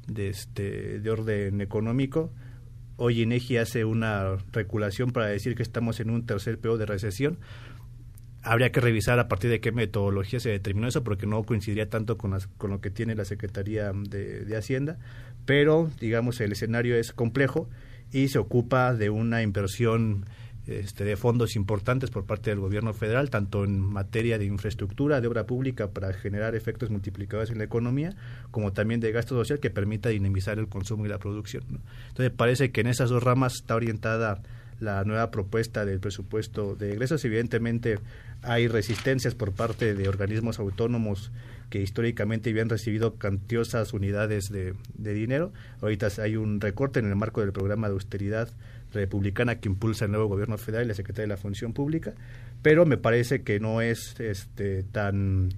de 0.07 0.29
este 0.29 1.01
de 1.01 1.11
orden 1.11 1.61
económico 1.61 2.31
Hoy 3.01 3.22
INEGI 3.22 3.59
hace 3.59 3.84
una 3.84 4.38
reculación 4.51 5.12
para 5.12 5.26
decir 5.26 5.55
que 5.55 5.62
estamos 5.62 6.01
en 6.01 6.11
un 6.11 6.26
tercer 6.26 6.59
periodo 6.59 6.78
de 6.78 6.86
recesión. 6.86 7.38
Habría 8.42 8.72
que 8.72 8.80
revisar 8.80 9.20
a 9.20 9.28
partir 9.28 9.51
de 9.51 9.61
qué 9.61 9.70
metodología 9.70 10.40
se 10.40 10.51
determinó 10.51 10.88
eso, 10.88 11.05
porque 11.05 11.24
no 11.24 11.44
coincidiría 11.44 11.88
tanto 11.88 12.18
con, 12.18 12.36
con 12.57 12.70
lo 12.70 12.80
que 12.80 12.90
tiene 12.90 13.14
la 13.14 13.24
Secretaría 13.24 13.92
de, 13.92 14.44
de 14.44 14.57
Hacienda. 14.57 14.99
Pero, 15.44 15.92
digamos, 16.01 16.40
el 16.40 16.51
escenario 16.51 16.96
es 16.96 17.12
complejo 17.12 17.70
y 18.11 18.28
se 18.28 18.40
ocupa 18.40 18.92
de 18.94 19.11
una 19.11 19.42
inversión 19.42 20.26
este, 20.68 21.04
de 21.04 21.16
fondos 21.16 21.56
importantes 21.56 22.10
por 22.10 22.26
parte 22.26 22.50
del 22.50 22.60
gobierno 22.60 22.92
federal, 22.92 23.30
tanto 23.30 23.64
en 23.64 23.80
materia 23.80 24.38
de 24.38 24.44
infraestructura, 24.44 25.22
de 25.22 25.26
obra 25.26 25.46
pública 25.46 25.88
para 25.88 26.12
generar 26.12 26.54
efectos 26.54 26.90
multiplicadores 26.90 27.50
en 27.50 27.56
la 27.56 27.64
economía, 27.64 28.14
como 28.50 28.74
también 28.74 29.00
de 29.00 29.10
gasto 29.10 29.34
social 29.34 29.60
que 29.60 29.70
permita 29.70 30.10
dinamizar 30.10 30.58
el 30.58 30.68
consumo 30.68 31.06
y 31.06 31.08
la 31.08 31.18
producción. 31.18 31.64
Entonces 32.08 32.30
parece 32.36 32.70
que 32.70 32.82
en 32.82 32.88
esas 32.88 33.08
dos 33.08 33.22
ramas 33.22 33.54
está 33.54 33.76
orientada 33.76 34.42
la 34.78 35.04
nueva 35.04 35.30
propuesta 35.30 35.86
del 35.86 36.00
presupuesto 36.00 36.74
de 36.74 36.92
egresos. 36.92 37.24
Evidentemente 37.24 37.98
hay 38.42 38.68
resistencias 38.68 39.34
por 39.34 39.52
parte 39.52 39.94
de 39.94 40.06
organismos 40.06 40.58
autónomos 40.58 41.32
que 41.70 41.80
históricamente 41.80 42.50
habían 42.50 42.68
recibido 42.68 43.14
cantiosas 43.14 43.94
unidades 43.94 44.50
de, 44.50 44.74
de 44.94 45.14
dinero. 45.14 45.50
Ahorita 45.80 46.08
hay 46.22 46.36
un 46.36 46.60
recorte 46.60 47.00
en 47.00 47.06
el 47.06 47.16
marco 47.16 47.40
del 47.40 47.52
programa 47.52 47.88
de 47.88 47.94
austeridad 47.94 48.50
republicana 48.93 49.61
que 49.61 49.68
impulsa 49.68 50.05
el 50.07 50.12
nuevo 50.12 50.26
gobierno 50.26 50.59
federal 50.59 50.84
y 50.84 50.89
la 50.89 50.95
Secretaría 50.95 51.24
de 51.24 51.34
la 51.34 51.36
Función 51.36 51.72
Pública, 51.72 52.14
pero 52.62 52.86
me 52.86 52.97
parece 52.97 53.43
que 53.43 53.61
no 53.61 53.80
es 53.80 54.18
este, 54.18 54.82
tan 54.82 55.51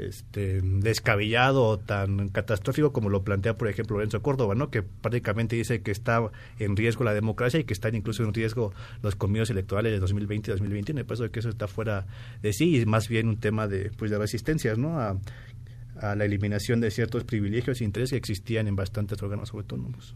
este, 0.00 0.60
descabellado 0.62 1.64
o 1.64 1.78
tan 1.78 2.28
catastrófico 2.28 2.92
como 2.92 3.08
lo 3.08 3.22
plantea, 3.22 3.56
por 3.56 3.68
ejemplo, 3.68 3.96
Lorenzo 3.96 4.22
Córdoba, 4.22 4.54
¿no? 4.54 4.70
que 4.70 4.82
prácticamente 4.82 5.56
dice 5.56 5.82
que 5.82 5.90
está 5.90 6.30
en 6.58 6.76
riesgo 6.76 7.04
la 7.04 7.14
democracia 7.14 7.60
y 7.60 7.64
que 7.64 7.72
están 7.74 7.94
incluso 7.94 8.22
en 8.22 8.32
riesgo 8.32 8.72
los 9.02 9.14
comicios 9.14 9.50
electorales 9.50 9.92
de 9.92 9.98
2020 9.98 10.50
y 10.50 10.52
2021. 10.52 10.98
Me 10.98 11.04
parece 11.04 11.30
que 11.30 11.40
eso 11.40 11.50
está 11.50 11.68
fuera 11.68 12.06
de 12.42 12.52
sí 12.52 12.80
y 12.80 12.86
más 12.86 13.08
bien 13.08 13.28
un 13.28 13.38
tema 13.38 13.68
de, 13.68 13.90
pues, 13.96 14.10
de 14.10 14.18
resistencias 14.18 14.78
¿no? 14.78 14.98
a, 14.98 15.18
a 16.00 16.14
la 16.14 16.24
eliminación 16.24 16.80
de 16.80 16.90
ciertos 16.90 17.24
privilegios 17.24 17.80
e 17.80 17.84
intereses 17.84 18.12
que 18.12 18.16
existían 18.16 18.68
en 18.68 18.76
bastantes 18.76 19.22
órganos 19.22 19.52
autónomos. 19.52 20.14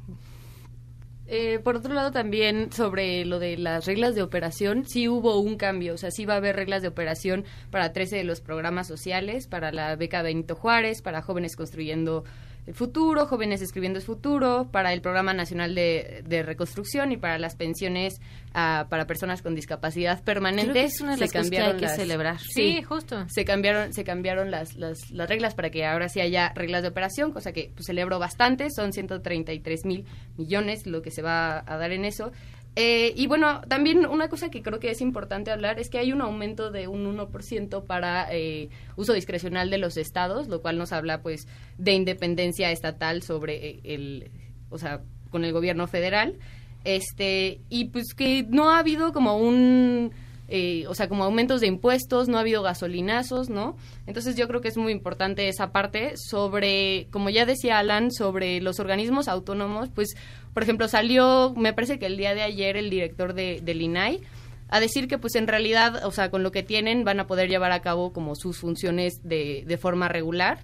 Eh, 1.36 1.58
por 1.58 1.74
otro 1.74 1.92
lado, 1.94 2.12
también 2.12 2.70
sobre 2.70 3.24
lo 3.24 3.40
de 3.40 3.56
las 3.56 3.86
reglas 3.86 4.14
de 4.14 4.22
operación, 4.22 4.86
sí 4.86 5.08
hubo 5.08 5.40
un 5.40 5.56
cambio, 5.56 5.94
o 5.94 5.96
sea, 5.96 6.12
sí 6.12 6.24
va 6.24 6.34
a 6.34 6.36
haber 6.36 6.54
reglas 6.54 6.80
de 6.80 6.86
operación 6.86 7.44
para 7.72 7.92
13 7.92 8.18
de 8.18 8.22
los 8.22 8.40
programas 8.40 8.86
sociales, 8.86 9.48
para 9.48 9.72
la 9.72 9.96
beca 9.96 10.22
Benito 10.22 10.54
Juárez, 10.54 11.02
para 11.02 11.22
jóvenes 11.22 11.56
construyendo 11.56 12.22
el 12.66 12.74
futuro, 12.74 13.26
Jóvenes 13.26 13.60
Escribiendo 13.60 13.98
el 13.98 14.04
Futuro, 14.04 14.68
para 14.72 14.92
el 14.94 15.02
Programa 15.02 15.34
Nacional 15.34 15.74
de, 15.74 16.42
Reconstrucción 16.44 17.12
y 17.12 17.18
para 17.18 17.38
las 17.38 17.56
pensiones 17.56 18.20
ah, 18.54 18.86
para 18.88 19.06
personas 19.06 19.42
con 19.42 19.54
discapacidad 19.54 20.22
permanente. 20.22 20.72
Creo 20.72 20.82
que 20.82 20.88
es 20.88 21.00
una 21.00 21.14
de 21.14 21.20
las 21.20 21.32
cosas 21.32 21.50
que 21.50 21.58
hay 21.58 21.76
que 21.76 21.88
celebrar. 21.88 22.38
Sí, 22.40 22.82
justo. 22.82 23.26
Se 23.28 23.44
cambiaron, 23.44 23.92
se 23.92 24.02
cambiaron 24.04 24.50
las, 24.50 24.76
las, 24.76 25.10
las, 25.10 25.28
reglas 25.28 25.54
para 25.54 25.70
que 25.70 25.84
ahora 25.84 26.08
sí 26.08 26.20
haya 26.20 26.52
reglas 26.54 26.82
de 26.82 26.88
operación, 26.88 27.32
cosa 27.32 27.52
que 27.52 27.70
pues, 27.74 27.86
celebro 27.86 28.18
bastante. 28.18 28.68
Son 28.70 28.92
133 28.92 29.84
mil 29.84 30.06
millones 30.38 30.86
lo 30.86 31.02
que 31.02 31.10
se 31.10 31.20
va 31.20 31.62
a 31.66 31.76
dar 31.76 31.92
en 31.92 32.06
eso. 32.06 32.32
Eh, 32.76 33.12
y 33.16 33.28
bueno, 33.28 33.60
también 33.68 34.04
una 34.06 34.28
cosa 34.28 34.50
que 34.50 34.62
creo 34.62 34.80
que 34.80 34.90
es 34.90 35.00
importante 35.00 35.52
hablar 35.52 35.78
es 35.78 35.88
que 35.88 35.98
hay 35.98 36.12
un 36.12 36.20
aumento 36.20 36.72
de 36.72 36.88
un 36.88 37.06
1% 37.16 37.84
para 37.84 38.26
eh, 38.32 38.68
uso 38.96 39.12
discrecional 39.12 39.70
de 39.70 39.78
los 39.78 39.96
estados, 39.96 40.48
lo 40.48 40.60
cual 40.60 40.76
nos 40.76 40.92
habla 40.92 41.22
pues 41.22 41.46
de 41.78 41.92
independencia 41.92 42.72
estatal 42.72 43.22
sobre 43.22 43.68
eh, 43.68 43.80
el, 43.84 44.30
o 44.70 44.78
sea, 44.78 45.02
con 45.30 45.44
el 45.44 45.52
gobierno 45.52 45.86
federal. 45.86 46.38
Este, 46.82 47.60
y 47.70 47.86
pues 47.86 48.12
que 48.12 48.44
no 48.48 48.70
ha 48.70 48.78
habido 48.78 49.12
como 49.12 49.38
un 49.38 50.10
eh, 50.48 50.84
o 50.88 50.94
sea, 50.94 51.08
como 51.08 51.24
aumentos 51.24 51.60
de 51.60 51.66
impuestos, 51.66 52.28
no 52.28 52.36
ha 52.36 52.40
habido 52.40 52.62
gasolinazos, 52.62 53.48
¿no? 53.48 53.76
Entonces 54.06 54.36
yo 54.36 54.46
creo 54.46 54.60
que 54.60 54.68
es 54.68 54.76
muy 54.76 54.92
importante 54.92 55.48
esa 55.48 55.72
parte 55.72 56.14
sobre, 56.16 57.08
como 57.10 57.30
ya 57.30 57.46
decía 57.46 57.78
Alan, 57.78 58.10
sobre 58.12 58.60
los 58.60 58.78
organismos 58.78 59.28
autónomos, 59.28 59.88
pues, 59.94 60.14
por 60.52 60.62
ejemplo, 60.62 60.86
salió, 60.88 61.54
me 61.56 61.72
parece 61.72 61.98
que 61.98 62.06
el 62.06 62.16
día 62.16 62.34
de 62.34 62.42
ayer 62.42 62.76
el 62.76 62.90
director 62.90 63.32
de, 63.32 63.60
del 63.62 63.82
INAI, 63.82 64.20
a 64.68 64.80
decir 64.80 65.08
que 65.08 65.18
pues 65.18 65.34
en 65.36 65.46
realidad, 65.46 66.04
o 66.04 66.10
sea, 66.10 66.30
con 66.30 66.42
lo 66.42 66.50
que 66.50 66.62
tienen 66.62 67.04
van 67.04 67.20
a 67.20 67.26
poder 67.26 67.48
llevar 67.48 67.72
a 67.72 67.80
cabo 67.80 68.12
como 68.12 68.34
sus 68.34 68.58
funciones 68.58 69.20
de, 69.22 69.62
de 69.66 69.78
forma 69.78 70.08
regular 70.08 70.58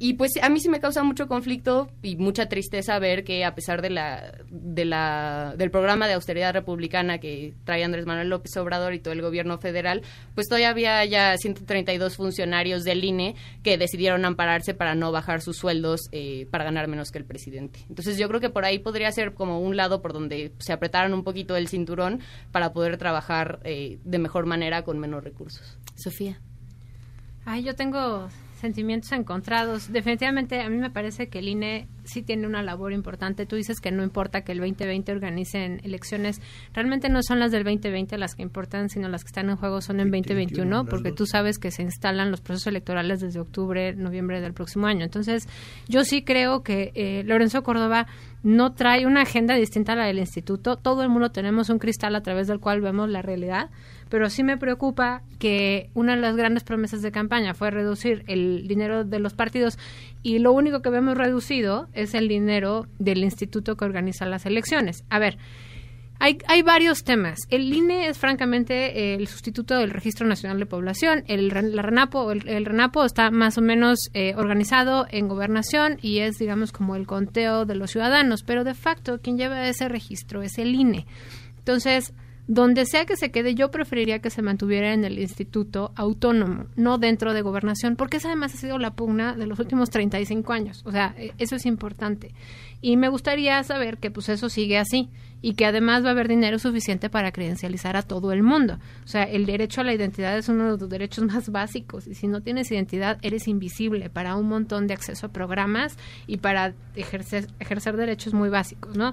y 0.00 0.14
pues 0.14 0.32
a 0.40 0.48
mí 0.48 0.60
sí 0.60 0.68
me 0.68 0.78
causa 0.78 1.02
mucho 1.02 1.26
conflicto 1.26 1.90
y 2.02 2.16
mucha 2.16 2.46
tristeza 2.46 2.98
ver 3.00 3.24
que 3.24 3.44
a 3.44 3.56
pesar 3.56 3.82
de 3.82 3.90
la, 3.90 4.32
de 4.48 4.84
la, 4.84 5.54
del 5.56 5.72
programa 5.72 6.06
de 6.06 6.14
austeridad 6.14 6.54
republicana 6.54 7.18
que 7.18 7.54
trae 7.64 7.82
Andrés 7.82 8.06
Manuel 8.06 8.28
López 8.28 8.56
Obrador 8.58 8.94
y 8.94 9.00
todo 9.00 9.12
el 9.12 9.22
gobierno 9.22 9.58
federal, 9.58 10.02
pues 10.36 10.46
todavía 10.46 10.70
había 10.70 11.04
ya 11.04 11.36
132 11.36 12.14
funcionarios 12.14 12.84
del 12.84 13.02
INE 13.02 13.34
que 13.64 13.76
decidieron 13.76 14.24
ampararse 14.24 14.72
para 14.72 14.94
no 14.94 15.10
bajar 15.10 15.40
sus 15.40 15.56
sueldos 15.56 16.02
eh, 16.12 16.46
para 16.52 16.62
ganar 16.62 16.86
menos 16.86 17.10
que 17.10 17.18
el 17.18 17.24
presidente. 17.24 17.80
Entonces 17.88 18.18
yo 18.18 18.28
creo 18.28 18.40
que 18.40 18.50
por 18.50 18.64
ahí 18.64 18.78
podría 18.78 19.10
ser 19.10 19.34
como 19.34 19.60
un 19.60 19.76
lado 19.76 20.00
por 20.00 20.12
donde 20.12 20.52
se 20.58 20.72
apretaran 20.72 21.12
un 21.12 21.24
poquito 21.24 21.56
el 21.56 21.66
cinturón 21.66 22.20
para 22.52 22.72
poder 22.72 22.98
trabajar 22.98 23.58
eh, 23.64 23.98
de 24.04 24.18
mejor 24.18 24.46
manera 24.46 24.84
con 24.84 25.00
menos 25.00 25.24
recursos. 25.24 25.76
Sofía. 25.96 26.40
Ay, 27.44 27.64
yo 27.64 27.74
tengo 27.74 28.28
sentimientos 28.58 29.12
encontrados. 29.12 29.92
Definitivamente 29.92 30.60
a 30.60 30.68
mí 30.68 30.76
me 30.76 30.90
parece 30.90 31.28
que 31.28 31.38
el 31.38 31.48
INE 31.48 31.88
sí 32.04 32.22
tiene 32.22 32.46
una 32.46 32.62
labor 32.62 32.92
importante. 32.92 33.46
Tú 33.46 33.56
dices 33.56 33.80
que 33.80 33.92
no 33.92 34.02
importa 34.02 34.42
que 34.42 34.52
el 34.52 34.58
2020 34.58 35.12
organicen 35.12 35.80
elecciones. 35.84 36.40
Realmente 36.72 37.08
no 37.08 37.22
son 37.22 37.38
las 37.38 37.52
del 37.52 37.64
2020 37.64 38.18
las 38.18 38.34
que 38.34 38.42
importan, 38.42 38.88
sino 38.88 39.08
las 39.08 39.24
que 39.24 39.28
están 39.28 39.50
en 39.50 39.56
juego 39.56 39.80
son 39.80 40.00
en 40.00 40.10
2021, 40.10 40.86
porque 40.86 41.12
tú 41.12 41.26
sabes 41.26 41.58
que 41.58 41.70
se 41.70 41.82
instalan 41.82 42.30
los 42.30 42.40
procesos 42.40 42.68
electorales 42.68 43.20
desde 43.20 43.40
octubre, 43.40 43.94
noviembre 43.94 44.40
del 44.40 44.54
próximo 44.54 44.86
año. 44.86 45.04
Entonces, 45.04 45.48
yo 45.88 46.04
sí 46.04 46.22
creo 46.22 46.62
que 46.62 46.92
eh, 46.94 47.22
Lorenzo 47.24 47.62
Córdoba 47.62 48.06
no 48.42 48.72
trae 48.72 49.06
una 49.06 49.22
agenda 49.22 49.54
distinta 49.54 49.92
a 49.92 49.96
la 49.96 50.06
del 50.06 50.18
instituto. 50.18 50.76
Todo 50.76 51.02
el 51.02 51.08
mundo 51.08 51.30
tenemos 51.30 51.70
un 51.70 51.78
cristal 51.78 52.14
a 52.14 52.22
través 52.22 52.46
del 52.46 52.60
cual 52.60 52.80
vemos 52.80 53.08
la 53.08 53.22
realidad 53.22 53.70
pero 54.08 54.30
sí 54.30 54.42
me 54.42 54.56
preocupa 54.56 55.22
que 55.38 55.90
una 55.94 56.14
de 56.14 56.20
las 56.20 56.36
grandes 56.36 56.64
promesas 56.64 57.02
de 57.02 57.12
campaña 57.12 57.54
fue 57.54 57.70
reducir 57.70 58.24
el 58.26 58.66
dinero 58.66 59.04
de 59.04 59.18
los 59.18 59.34
partidos 59.34 59.78
y 60.22 60.38
lo 60.38 60.52
único 60.52 60.82
que 60.82 60.90
vemos 60.90 61.16
reducido 61.16 61.88
es 61.92 62.14
el 62.14 62.28
dinero 62.28 62.86
del 62.98 63.24
instituto 63.24 63.76
que 63.76 63.84
organiza 63.84 64.26
las 64.26 64.46
elecciones. 64.46 65.04
A 65.10 65.18
ver, 65.18 65.38
hay, 66.20 66.38
hay 66.48 66.62
varios 66.62 67.04
temas. 67.04 67.38
El 67.48 67.72
INE 67.72 68.08
es 68.08 68.18
francamente 68.18 69.14
el 69.14 69.28
sustituto 69.28 69.78
del 69.78 69.90
Registro 69.90 70.26
Nacional 70.26 70.58
de 70.58 70.66
Población. 70.66 71.22
El, 71.28 71.48
la 71.48 71.82
RENAPO, 71.82 72.32
el, 72.32 72.64
RENAPO 72.64 73.04
está 73.04 73.30
más 73.30 73.56
o 73.56 73.60
menos 73.60 74.10
eh, 74.14 74.34
organizado 74.36 75.06
en 75.10 75.28
gobernación 75.28 75.98
y 76.02 76.18
es, 76.18 76.36
digamos, 76.38 76.72
como 76.72 76.96
el 76.96 77.06
conteo 77.06 77.66
de 77.66 77.76
los 77.76 77.92
ciudadanos, 77.92 78.42
pero 78.42 78.64
de 78.64 78.74
facto 78.74 79.20
quien 79.20 79.38
lleva 79.38 79.68
ese 79.68 79.88
registro 79.88 80.42
es 80.42 80.58
el 80.58 80.74
INE. 80.74 81.06
Entonces, 81.58 82.12
donde 82.48 82.86
sea 82.86 83.04
que 83.04 83.16
se 83.16 83.30
quede, 83.30 83.54
yo 83.54 83.70
preferiría 83.70 84.20
que 84.20 84.30
se 84.30 84.40
mantuviera 84.40 84.94
en 84.94 85.04
el 85.04 85.18
instituto 85.18 85.92
autónomo, 85.94 86.64
no 86.76 86.96
dentro 86.96 87.34
de 87.34 87.42
gobernación, 87.42 87.94
porque 87.94 88.16
esa 88.16 88.28
además 88.28 88.54
ha 88.54 88.56
sido 88.56 88.78
la 88.78 88.94
pugna 88.94 89.34
de 89.34 89.46
los 89.46 89.58
últimos 89.58 89.90
35 89.90 90.52
años. 90.54 90.82
O 90.86 90.90
sea, 90.90 91.14
e, 91.18 91.34
eso 91.36 91.56
es 91.56 91.66
importante. 91.66 92.32
Y 92.80 92.96
me 92.96 93.10
gustaría 93.10 93.62
saber 93.64 93.98
que 93.98 94.10
pues 94.10 94.30
eso 94.30 94.48
sigue 94.48 94.78
así 94.78 95.10
y 95.42 95.54
que 95.54 95.66
además 95.66 96.02
va 96.02 96.08
a 96.08 96.12
haber 96.12 96.26
dinero 96.26 96.58
suficiente 96.58 97.10
para 97.10 97.32
credencializar 97.32 97.96
a 97.96 98.02
todo 98.02 98.32
el 98.32 98.42
mundo. 98.42 98.78
O 99.04 99.08
sea, 99.08 99.24
el 99.24 99.44
derecho 99.44 99.82
a 99.82 99.84
la 99.84 99.92
identidad 99.92 100.36
es 100.38 100.48
uno 100.48 100.72
de 100.72 100.78
los 100.78 100.88
derechos 100.88 101.24
más 101.24 101.48
básicos 101.52 102.06
y 102.06 102.14
si 102.14 102.28
no 102.28 102.40
tienes 102.40 102.70
identidad 102.70 103.18
eres 103.20 103.46
invisible 103.46 104.08
para 104.08 104.36
un 104.36 104.48
montón 104.48 104.86
de 104.86 104.94
acceso 104.94 105.26
a 105.26 105.32
programas 105.32 105.98
y 106.26 106.38
para 106.38 106.72
ejercer, 106.96 107.48
ejercer 107.60 107.98
derechos 107.98 108.32
muy 108.32 108.48
básicos, 108.48 108.96
¿no? 108.96 109.12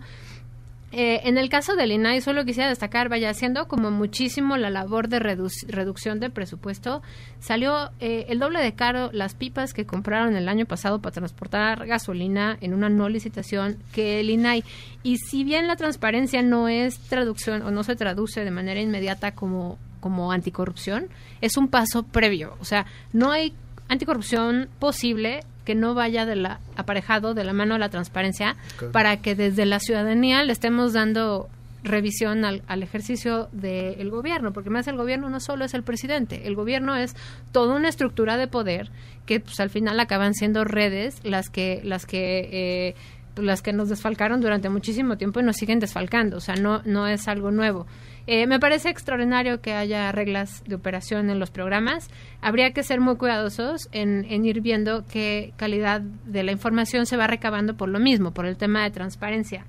Eh, 0.98 1.28
en 1.28 1.38
el 1.38 1.50
caso 1.50 1.76
del 1.76 1.92
INAI, 1.92 2.22
solo 2.22 2.46
quisiera 2.46 2.70
destacar, 2.70 3.10
vaya, 3.10 3.30
haciendo 3.30 3.68
como 3.68 3.92
muchísimo 3.92 4.56
la 4.56 4.70
labor 4.70 5.10
de 5.10 5.20
reducción 5.20 6.22
de 6.22 6.30
presupuesto, 6.30 7.02
salió 7.42 7.92
eh, 8.00 8.28
el 8.30 8.40
doble 8.40 8.62
de 8.62 8.76
caro 8.76 9.10
las 9.12 9.36
pipas 9.36 9.74
que 9.74 9.86
compraron 9.86 10.38
el 10.38 10.48
año 10.48 10.66
pasado 10.66 11.02
para 11.02 11.12
transportar 11.12 11.86
gasolina 11.86 12.58
en 12.62 12.74
una 12.74 12.88
no 12.88 13.10
licitación 13.10 13.76
que 13.92 14.22
el 14.22 14.30
INAI. 14.30 14.64
Y 15.04 15.18
si 15.18 15.44
bien 15.44 15.68
la 15.68 15.76
transparencia 15.76 16.42
no 16.42 16.70
es 16.70 16.98
traducción 16.98 17.64
o 17.64 17.72
no 17.72 17.84
se 17.84 17.98
traduce 17.98 18.46
de 18.46 18.52
manera 18.52 18.80
inmediata 18.80 19.34
como, 19.34 19.78
como 20.00 20.32
anticorrupción, 20.32 21.10
es 21.42 21.58
un 21.58 21.68
paso 21.68 22.04
previo. 22.04 22.56
O 22.62 22.64
sea, 22.64 22.86
no 23.12 23.32
hay 23.32 23.54
anticorrupción 23.90 24.70
posible 24.80 25.42
que 25.66 25.76
no 25.76 25.94
vaya 25.94 26.26
de 26.26 26.36
la, 26.36 26.60
aparejado 26.78 27.34
de 27.34 27.44
la 27.44 27.54
mano 27.54 27.74
de 27.74 27.80
la 27.80 27.90
transparencia 27.90 28.56
para 28.92 29.18
que 29.18 29.36
desde 29.36 29.66
la 29.66 29.80
ciudadanía 29.80 30.44
le 30.44 30.54
estemos 30.54 30.94
dando 30.94 31.50
revisión 31.84 32.46
al, 32.46 32.64
al 32.68 32.84
ejercicio 32.84 33.48
del 33.52 34.10
gobierno, 34.10 34.54
porque 34.54 34.70
más 34.70 34.88
el 34.88 34.98
gobierno 34.98 35.30
no 35.30 35.40
solo 35.40 35.66
es 35.66 35.74
el 35.74 35.84
presidente, 35.84 36.48
el 36.48 36.56
gobierno 36.56 36.96
es 36.96 37.16
toda 37.52 37.76
una 37.76 37.90
estructura 37.90 38.38
de 38.38 38.48
poder 38.48 38.90
que 39.26 39.40
pues, 39.40 39.60
al 39.60 39.70
final 39.70 40.00
acaban 40.00 40.34
siendo 40.34 40.64
redes 40.64 41.20
las 41.24 41.50
que 41.50 41.82
las 41.84 42.06
que 42.06 42.50
eh, 42.52 42.96
las 43.36 43.62
que 43.62 43.74
nos 43.74 43.90
desfalcaron 43.90 44.42
durante 44.42 44.70
muchísimo 44.70 45.18
tiempo 45.18 45.40
y 45.40 45.44
nos 45.44 45.58
siguen 45.58 45.80
desfalcando, 45.80 46.38
o 46.38 46.42
sea, 46.42 46.56
no 46.56 46.82
no 46.86 47.08
es 47.08 47.28
algo 47.28 47.52
nuevo. 47.52 47.86
Eh, 48.28 48.48
me 48.48 48.60
parece 48.60 48.90
extraordinario 48.90 49.62
que 49.62 49.74
haya 49.74 50.12
reglas 50.12 50.64
de 50.66 50.76
operación 50.76 51.30
en 51.30 51.40
los 51.40 51.52
programas. 51.52 52.10
Habría 52.42 52.72
que 52.72 52.84
ser 52.84 53.00
muy 53.00 53.18
cuidadosos 53.18 53.88
en, 53.92 54.26
ir 54.46 54.62
viendo 54.62 55.06
qué 55.06 55.54
calidad 55.58 56.02
de 56.02 56.44
la 56.44 56.52
información 56.52 57.06
se 57.06 57.18
va 57.18 57.28
recabando 57.28 57.76
por 57.76 57.90
lo 57.90 58.00
mismo, 58.00 58.32
por 58.32 58.46
el 58.46 58.58
tema 58.58 58.84
de 58.84 58.92
transparencia. 58.92 59.66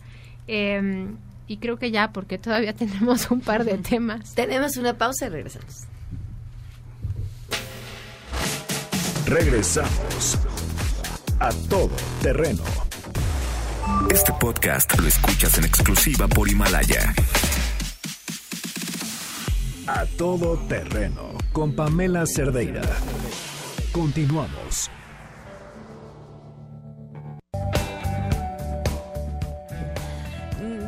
Em, 0.46 1.16
y 1.46 1.58
creo 1.58 1.76
que 1.76 1.90
ya, 1.90 2.12
porque 2.12 2.38
todavía 2.38 2.72
tenemos 2.74 3.30
un 3.30 3.40
par 3.40 3.64
de 3.64 3.76
temas. 3.78 4.34
Tenemos 4.34 4.76
una 4.76 4.94
pausa 4.94 5.26
y 5.26 5.28
regresamos. 5.28 5.86
Regresamos 9.26 10.38
a 11.40 11.50
todo 11.68 11.90
terreno. 12.22 12.62
Este 14.10 14.32
podcast 14.40 14.98
lo 14.98 15.08
escuchas 15.08 15.58
en 15.58 15.64
exclusiva 15.64 16.28
por 16.28 16.48
Himalaya. 16.48 17.12
A 19.88 20.04
todo 20.18 20.56
terreno 20.66 21.38
con 21.52 21.72
Pamela 21.76 22.26
Cerdeira. 22.26 22.82
Continuamos. 23.92 24.90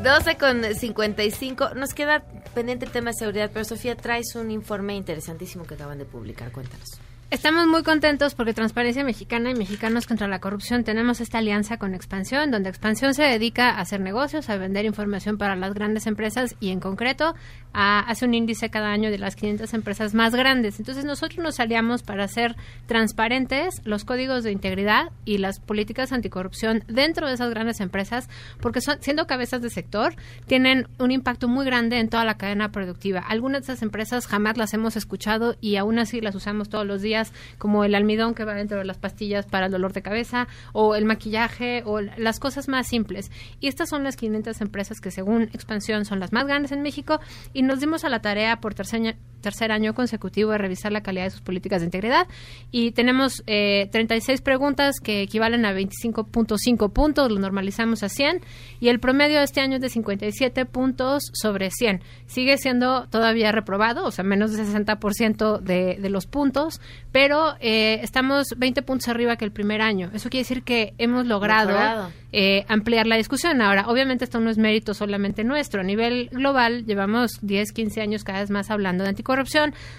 Doce 0.03 0.37
con 0.37 0.65
55. 0.75 1.75
Nos 1.77 1.95
queda 1.95 2.25
pendiente 2.55 2.87
el 2.87 2.91
tema 2.91 3.11
de 3.11 3.15
seguridad, 3.19 3.51
pero 3.53 3.65
Sofía, 3.65 3.95
traes 3.97 4.35
un 4.35 4.51
informe 4.51 4.97
interesantísimo 4.97 5.65
que 5.65 5.75
acaban 5.75 5.99
de 5.99 6.05
publicar. 6.05 6.51
Cuéntanos. 6.51 6.99
Estamos 7.31 7.67
muy 7.67 7.83
contentos 7.83 8.35
porque 8.35 8.55
Transparencia 8.55 9.05
Mexicana 9.05 9.51
y 9.51 9.55
Mexicanos 9.55 10.07
contra 10.07 10.29
la 10.29 10.39
Corrupción 10.39 10.83
tenemos 10.83 11.21
esta 11.21 11.37
alianza 11.37 11.77
con 11.77 11.95
Expansión, 11.95 12.51
donde 12.51 12.71
Expansión 12.71 13.13
se 13.13 13.23
dedica 13.23 13.69
a 13.69 13.83
hacer 13.83 14.01
negocios, 14.01 14.49
a 14.49 14.57
vender 14.57 14.87
información 14.87 15.37
para 15.37 15.55
las 15.55 15.75
grandes 15.75 16.07
empresas 16.07 16.57
y 16.59 16.71
en 16.71 16.81
concreto 16.81 17.35
a, 17.73 18.01
hace 18.01 18.25
un 18.25 18.35
índice 18.35 18.71
cada 18.71 18.93
año 18.93 19.11
de 19.11 19.19
las 19.19 19.37
500 19.37 19.73
empresas 19.75 20.15
más 20.15 20.35
grandes. 20.35 20.79
Entonces 20.79 21.05
nosotros 21.05 21.39
nos 21.39 21.61
aliamos 21.61 22.03
para 22.03 22.25
hacer 22.25 22.57
transparentes 22.87 23.81
los 23.85 24.05
códigos 24.05 24.45
de 24.45 24.53
integridad 24.53 25.11
y 25.25 25.39
las 25.39 25.61
políticas 25.61 26.13
anticorrupción 26.13 26.85
dentro 26.89 27.29
de 27.29 27.35
esas 27.35 27.51
grandes 27.51 27.81
empresas, 27.81 28.29
porque 28.61 28.81
son, 28.81 28.99
siendo 29.01 29.27
cabezas 29.27 29.63
de 29.63 29.71
sector, 29.71 30.15
tienen 30.47 30.89
un 30.99 31.11
impacto 31.11 31.49
muy 31.49 31.65
grande 31.65 31.99
en 31.99 32.09
toda 32.09 32.25
la 32.25 32.37
cadena 32.37 32.71
productiva. 32.71 33.21
Algunas 33.21 33.67
de 33.67 33.73
esas 33.73 33.83
empresas 33.83 34.27
jamás 34.27 34.57
las 34.57 34.75
hemos 34.75 34.97
escuchado 34.97 35.57
y 35.61 35.77
aún 35.77 35.99
así 35.99 36.21
las 36.21 36.35
usamos 36.35 36.69
todos 36.69 36.87
los 36.87 37.03
días 37.03 37.33
como 37.59 37.85
el 37.85 37.95
almidón 37.95 38.35
que 38.35 38.45
va 38.45 38.55
dentro 38.55 38.79
de 38.79 38.85
las 38.85 38.99
pastillas 38.99 39.47
para 39.47 39.67
el 39.67 39.73
dolor 39.73 39.93
de 39.93 40.03
cabeza 40.03 40.49
o 40.73 40.95
el 40.95 41.05
maquillaje 41.05 41.83
o 41.85 42.01
las 42.01 42.41
cosas 42.41 42.69
más 42.69 42.89
simples. 42.89 43.31
Y 43.61 43.69
estas 43.69 43.89
son 43.89 44.05
las 44.05 44.17
500 44.17 44.61
empresas 44.61 45.01
que 45.01 45.11
según 45.11 45.43
Expansión 45.53 46.05
son 46.05 46.21
las 46.21 46.33
más 46.33 46.47
grandes 46.47 46.73
en 46.73 46.83
México 46.83 47.21
y 47.53 47.63
nos 47.69 47.81
dimos 47.81 48.03
a 48.05 48.09
la 48.09 48.21
tarea 48.21 48.61
por 48.61 48.75
tercer 48.75 49.01
año, 49.01 49.13
tercer 49.41 49.73
año 49.73 49.95
consecutivo 49.95 50.53
de 50.53 50.59
revisar 50.59 50.93
la 50.93 51.03
calidad 51.03 51.25
de 51.25 51.31
sus 51.31 51.41
políticas 51.41 51.81
de 51.81 51.87
integridad 51.87 52.27
y 52.71 52.93
tenemos 52.93 53.43
eh, 53.47 53.89
36 53.93 54.41
preguntas 54.41 55.01
que 55.01 55.23
equivalen 55.23 55.65
a 55.65 55.73
25.5 55.73 56.93
puntos, 56.93 57.31
lo 57.31 57.39
normalizamos 57.39 58.03
a 58.03 58.09
100 58.09 58.41
y 58.81 58.89
el 58.89 59.01
promedio 59.01 59.39
de 59.39 59.45
este 59.45 59.61
año 59.61 59.77
es 59.77 59.83
de 59.83 59.89
57 59.89 60.65
puntos 60.67 61.25
sobre 61.33 61.71
100. 61.71 62.03
Sigue 62.27 62.59
siendo 62.59 63.07
todavía 63.09 63.53
reprobado, 63.53 64.05
o 64.05 64.11
sea, 64.11 64.25
menos 64.25 64.53
de 64.53 64.63
60% 64.63 65.61
de, 65.61 65.99
de 66.01 66.11
los 66.11 66.27
puntos, 66.27 66.81
pero 67.13 67.55
eh, 67.61 68.01
estamos 68.03 68.49
20 68.57 68.83
puntos 68.83 69.09
arriba 69.09 69.37
que 69.37 69.45
el 69.45 69.53
primer 69.53 69.81
año. 69.81 70.11
Eso 70.15 70.31
quiere 70.31 70.43
decir 70.43 70.63
que 70.63 70.95
hemos 70.99 71.27
logrado 71.27 72.11
eh, 72.33 72.65
ampliar 72.69 73.07
la 73.07 73.17
discusión. 73.17 73.63
Ahora, 73.63 73.89
obviamente 73.89 74.25
esto 74.25 74.41
no 74.41 74.51
es 74.51 74.59
mérito 74.59 74.95
solamente 74.95 75.45
nuestro. 75.45 75.81
A 75.81 75.85
nivel 75.85 76.29
global 76.31 76.85
llevamos 76.85 77.39
10, 77.43 77.73
15 77.73 78.01
años 78.01 78.25
cada 78.25 78.41
vez 78.41 78.51
más 78.51 78.71
hablando 78.71 79.05
de 79.05 79.11
anticorrupción. 79.11 79.28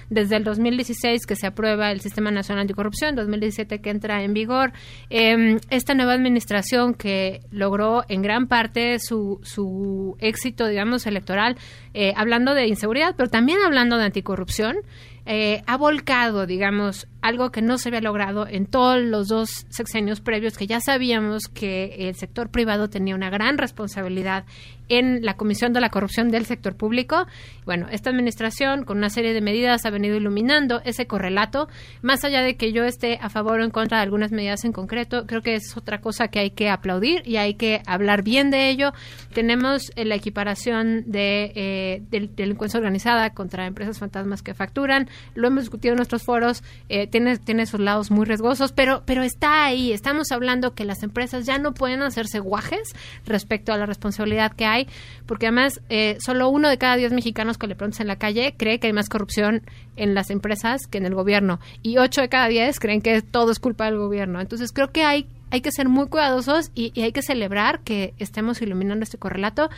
Desde 0.10 0.36
el 0.38 0.44
2016 0.44 1.26
que 1.26 1.36
se 1.36 1.48
aprueba 1.48 1.92
el 1.92 2.02
Sistema 2.02 2.32
Nacional 2.32 2.62
Anticorrupción, 2.62 3.16
2017 3.16 3.80
que 3.80 3.90
entra 3.90 4.24
en 4.24 4.34
vigor. 4.34 4.74
Eh, 5.10 5.58
esta 5.70 5.94
nueva 5.94 6.14
administración 6.14 6.94
que 6.94 7.42
logró 7.52 8.04
en 8.10 8.22
gran 8.22 8.48
parte 8.48 8.98
su, 9.00 9.40
su 9.44 10.18
éxito, 10.20 10.68
digamos, 10.68 11.06
electoral, 11.06 11.58
eh, 11.94 12.14
hablando 12.16 12.54
de 12.54 12.68
inseguridad, 12.68 13.16
pero 13.16 13.30
también 13.30 13.60
hablando 13.66 13.98
de 13.98 14.06
anticorrupción. 14.06 14.78
Eh, 15.26 15.62
ha 15.68 15.78
volcado, 15.78 16.48
digamos, 16.48 17.08
algo 17.22 17.52
que 17.52 17.62
no 17.62 17.78
se 17.78 17.90
había 17.90 18.02
logrado 18.02 18.48
en 18.48 18.66
todos 18.66 19.02
los 19.02 19.28
dos 19.28 19.66
sexenios 19.70 20.22
previos, 20.22 20.58
que 20.58 20.68
ya 20.68 20.80
sabíamos 20.80 21.44
que 21.48 22.10
el 22.10 22.16
sector 22.16 22.50
privado 22.50 22.90
tenía 22.90 23.16
una 23.16 23.30
gran 23.30 23.58
responsabilidad 23.58 24.46
en 24.90 25.24
la 25.24 25.36
Comisión 25.36 25.72
de 25.72 25.80
la 25.80 25.90
Corrupción 25.90 26.30
del 26.30 26.46
Sector 26.46 26.76
Público. 26.76 27.28
Bueno, 27.66 27.88
esta 27.92 28.10
administración, 28.10 28.84
con 28.84 28.98
una 28.98 29.12
serie 29.12 29.34
de 29.34 29.42
medidas, 29.42 29.86
ha 29.86 29.92
venido 29.92 30.18
iluminando 30.18 30.82
ese 30.84 31.06
correlato. 31.06 31.70
Más 32.02 32.24
allá 32.24 32.42
de 32.42 32.58
que 32.58 32.74
yo 32.74 32.84
esté 32.84 33.20
a 33.22 33.30
favor 33.30 33.60
o 33.60 33.64
en 33.64 33.70
contra 33.70 34.00
de 34.00 34.04
algunas 34.04 34.32
medidas 34.32 34.66
en 34.66 34.74
concreto, 34.74 35.26
creo 35.28 35.42
que 35.42 35.54
es 35.54 35.78
otra 35.78 36.02
cosa 36.02 36.30
que 36.30 36.40
hay 36.40 36.50
que 36.50 36.70
aplaudir 36.70 37.22
y 37.26 37.38
hay 37.38 37.54
que 37.54 37.82
hablar 37.86 38.24
bien 38.24 38.50
de 38.50 38.70
ello. 38.70 38.92
Tenemos 39.34 39.92
eh, 39.96 40.06
la 40.06 40.16
equiparación 40.16 41.04
de 41.06 41.52
eh, 41.56 42.02
delincuencia 42.36 42.80
organizada 42.80 43.30
contra 43.32 43.68
empresas 43.68 44.00
fantasmas 44.00 44.42
que 44.42 44.56
facturan. 44.56 45.08
Lo 45.36 45.48
hemos 45.48 45.64
discutido 45.64 45.94
en 45.94 45.98
nuestros 45.98 46.24
foros. 46.24 46.64
Eh, 46.90 47.06
tiene, 47.10 47.38
tiene 47.38 47.66
sus 47.66 47.80
lados 47.80 48.12
muy 48.12 48.26
riesgosos, 48.26 48.72
pero, 48.72 49.04
pero 49.06 49.24
está 49.24 49.66
ahí. 49.66 49.92
Estamos 49.92 50.32
hablando 50.32 50.74
que 50.74 50.86
las 50.86 51.04
empresas 51.04 51.46
ya 51.46 51.58
no 51.58 51.74
pueden 51.74 52.02
hacerse 52.02 52.40
guajes 52.40 52.94
respecto 53.26 53.74
a 53.74 53.78
la 53.78 53.86
responsabilidad 53.86 54.54
que 54.54 54.66
hay, 54.66 54.88
porque 55.26 55.48
además 55.48 55.82
eh, 55.90 56.18
solo 56.20 56.50
uno 56.50 56.70
de 56.70 56.78
cada 56.78 56.96
diez 56.96 57.12
mexicanos 57.12 57.58
que 57.58 57.68
le 57.68 57.76
preguntas 57.76 58.00
en 58.00 58.08
la 58.08 58.18
calle 58.18 58.56
cree 58.58 58.80
que 58.80 58.88
hay 58.88 58.94
más 58.94 59.10
corrupción 59.10 59.64
en 59.96 60.14
las 60.14 60.30
empresas 60.30 60.88
que 60.88 60.98
en 60.98 61.06
el 61.06 61.16
gobierno, 61.16 61.60
y 61.82 61.98
ocho 61.98 62.22
de 62.22 62.30
cada 62.30 62.48
diez 62.48 62.80
creen 62.80 63.02
que 63.02 63.22
todo 63.22 63.52
es 63.52 63.60
culpa 63.60 63.86
del 63.86 63.98
gobierno. 63.98 64.40
Entonces 64.40 64.72
creo 64.72 64.92
que 64.92 65.04
hay 65.04 65.28
hay 65.52 65.62
que 65.62 65.72
ser 65.72 65.90
muy 65.90 66.08
cuidadosos 66.08 66.70
y, 66.76 66.92
y, 66.94 67.02
hay 67.02 67.12
que 67.12 67.24
celebrar 67.24 67.80
que 67.80 68.14
estemos 68.20 68.62
iluminando 68.62 69.04
este 69.04 69.18
correlato 69.18 69.72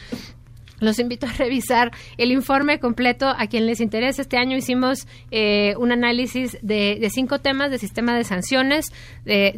los 0.82 1.00
invito 1.00 1.28
a 1.28 1.32
revisar 1.34 1.92
el 2.18 2.32
informe 2.32 2.80
completo 2.80 3.28
a 3.28 3.48
quien 3.48 3.66
les 3.66 3.80
interese. 3.80 4.24
Este 4.24 4.38
año 4.38 4.58
hicimos 4.58 5.08
eh, 5.30 5.76
un 5.78 5.92
análisis 5.92 6.58
de, 6.62 7.08
cinco 7.12 7.40
temas 7.40 7.72
de 7.72 7.78
sistema 7.78 8.16
de 8.16 8.24
sanciones, 8.24 8.88
de, 9.24 9.56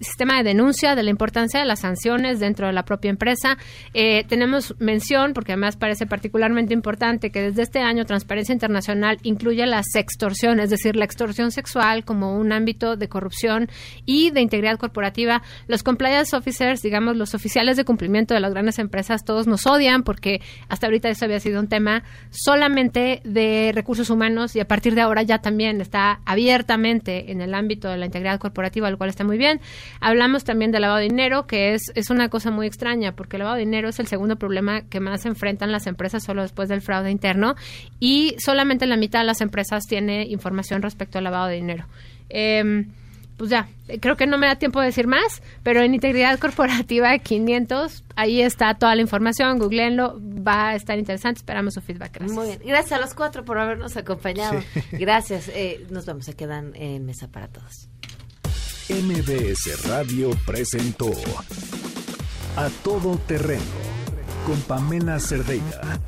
sistema 0.00 0.38
de 0.38 0.44
denuncia, 0.44 0.94
de 0.94 1.02
la 1.02 1.10
importancia 1.10 1.60
de 1.60 1.66
las 1.66 1.80
sanciones 1.80 2.40
dentro 2.40 2.66
de 2.66 2.72
la 2.72 2.84
propia 2.84 3.10
empresa. 3.10 3.56
Eh, 3.94 4.24
tenemos 4.28 4.74
mención, 4.78 5.32
porque 5.32 5.52
además 5.52 5.76
parece 5.76 6.06
particularmente 6.06 6.74
importante, 6.74 7.30
que 7.30 7.40
desde 7.40 7.62
este 7.62 7.80
año 7.80 8.04
Transparencia 8.04 8.52
Internacional 8.52 9.18
incluye 9.22 9.64
la 9.66 9.82
sextorsión, 9.82 10.60
es 10.60 10.70
decir, 10.70 10.96
la 10.96 11.04
extorsión 11.04 11.52
sexual 11.52 12.04
como 12.04 12.36
un 12.36 12.52
ámbito 12.52 12.96
de 12.96 13.08
corrupción 13.08 13.68
y 14.04 14.30
de 14.30 14.40
integridad 14.40 14.76
corporativa. 14.76 15.42
Los 15.68 15.82
compliance 15.82 16.34
officers, 16.36 16.82
digamos, 16.82 17.16
los 17.16 17.34
oficiales 17.34 17.76
de 17.76 17.84
cumplimiento 17.84 18.34
de 18.34 18.40
las 18.40 18.52
grandes 18.52 18.78
empresas, 18.78 19.24
todos 19.24 19.46
nos 19.46 19.66
odian 19.66 20.02
porque 20.02 20.40
hasta 20.68 20.86
ahorita 20.86 21.08
eso 21.08 21.24
había 21.24 21.40
sido 21.40 21.60
un 21.60 21.68
tema 21.68 22.02
solamente 22.30 23.20
de 23.24 23.72
recursos 23.74 24.10
humanos 24.10 24.56
y 24.56 24.60
a 24.60 24.66
partir 24.66 24.94
de 24.94 25.00
ahora 25.00 25.22
ya 25.22 25.38
también 25.38 25.80
está 25.80 26.20
abiertamente 26.24 27.30
en 27.32 27.40
el 27.40 27.54
ámbito 27.54 27.88
de 27.88 27.96
la 27.96 28.06
integridad 28.06 28.38
corporativa, 28.38 28.90
lo 28.90 28.98
cual 28.98 29.10
está 29.10 29.24
muy 29.24 29.38
bien. 29.38 29.60
Hablamos 30.00 30.44
también 30.44 30.70
de 30.70 30.80
lavado 30.80 30.98
de 30.98 31.04
dinero, 31.04 31.46
que 31.46 31.74
es, 31.74 31.82
es 31.94 32.10
una 32.10 32.28
cosa 32.28 32.50
muy 32.50 32.66
extraña, 32.66 33.12
porque 33.12 33.36
el 33.36 33.40
lavado 33.40 33.56
de 33.56 33.64
dinero 33.64 33.88
es 33.88 33.98
el 33.98 34.06
segundo 34.06 34.36
problema 34.36 34.82
que 34.82 35.00
más 35.00 35.26
enfrentan 35.26 35.72
las 35.72 35.86
empresas 35.86 36.22
solo 36.24 36.42
después 36.42 36.68
del 36.68 36.80
fraude 36.80 37.10
interno 37.10 37.54
y 38.00 38.36
solamente 38.38 38.86
la 38.86 38.96
mitad 38.96 39.20
de 39.20 39.26
las 39.26 39.40
empresas 39.40 39.84
tiene 39.84 40.24
información 40.24 40.82
respecto 40.82 41.18
al 41.18 41.24
lavado 41.24 41.48
de 41.48 41.54
dinero. 41.56 41.86
Eh, 42.30 42.86
pues 43.36 43.50
ya, 43.50 43.68
creo 44.00 44.16
que 44.16 44.26
no 44.26 44.38
me 44.38 44.46
da 44.46 44.56
tiempo 44.56 44.80
de 44.80 44.86
decir 44.86 45.06
más, 45.06 45.42
pero 45.62 45.82
en 45.82 45.94
Integridad 45.94 46.38
Corporativa 46.38 47.16
500, 47.18 48.04
ahí 48.16 48.40
está 48.40 48.74
toda 48.74 48.94
la 48.94 49.02
información, 49.02 49.58
googleenlo, 49.58 50.20
va 50.20 50.68
a 50.68 50.74
estar 50.76 50.98
interesante, 50.98 51.38
esperamos 51.38 51.74
su 51.74 51.80
feedback. 51.80 52.14
Gracias. 52.14 52.36
Muy 52.36 52.46
bien, 52.46 52.60
gracias 52.64 52.92
a 52.92 53.00
los 53.00 53.14
cuatro 53.14 53.44
por 53.44 53.58
habernos 53.58 53.96
acompañado. 53.96 54.62
Gracias, 54.92 55.48
eh, 55.48 55.86
nos 55.90 56.06
vemos, 56.06 56.24
se 56.24 56.34
quedan 56.34 56.74
en 56.76 57.04
Mesa 57.04 57.28
para 57.28 57.48
Todos. 57.48 57.88
MBS 58.88 59.88
Radio 59.88 60.30
presentó 60.46 61.10
A 62.56 62.68
Todo 62.82 63.16
Terreno 63.26 63.62
con 64.46 64.60
Pamela 64.62 65.18
Cerdeira, 65.18 65.98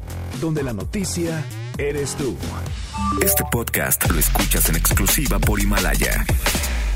donde 0.40 0.62
la 0.62 0.72
noticia 0.72 1.42
eres 1.78 2.14
tú. 2.16 2.36
Este 3.22 3.44
podcast 3.50 4.10
lo 4.10 4.18
escuchas 4.18 4.68
en 4.68 4.76
exclusiva 4.76 5.38
por 5.38 5.58
Himalaya. 5.58 6.24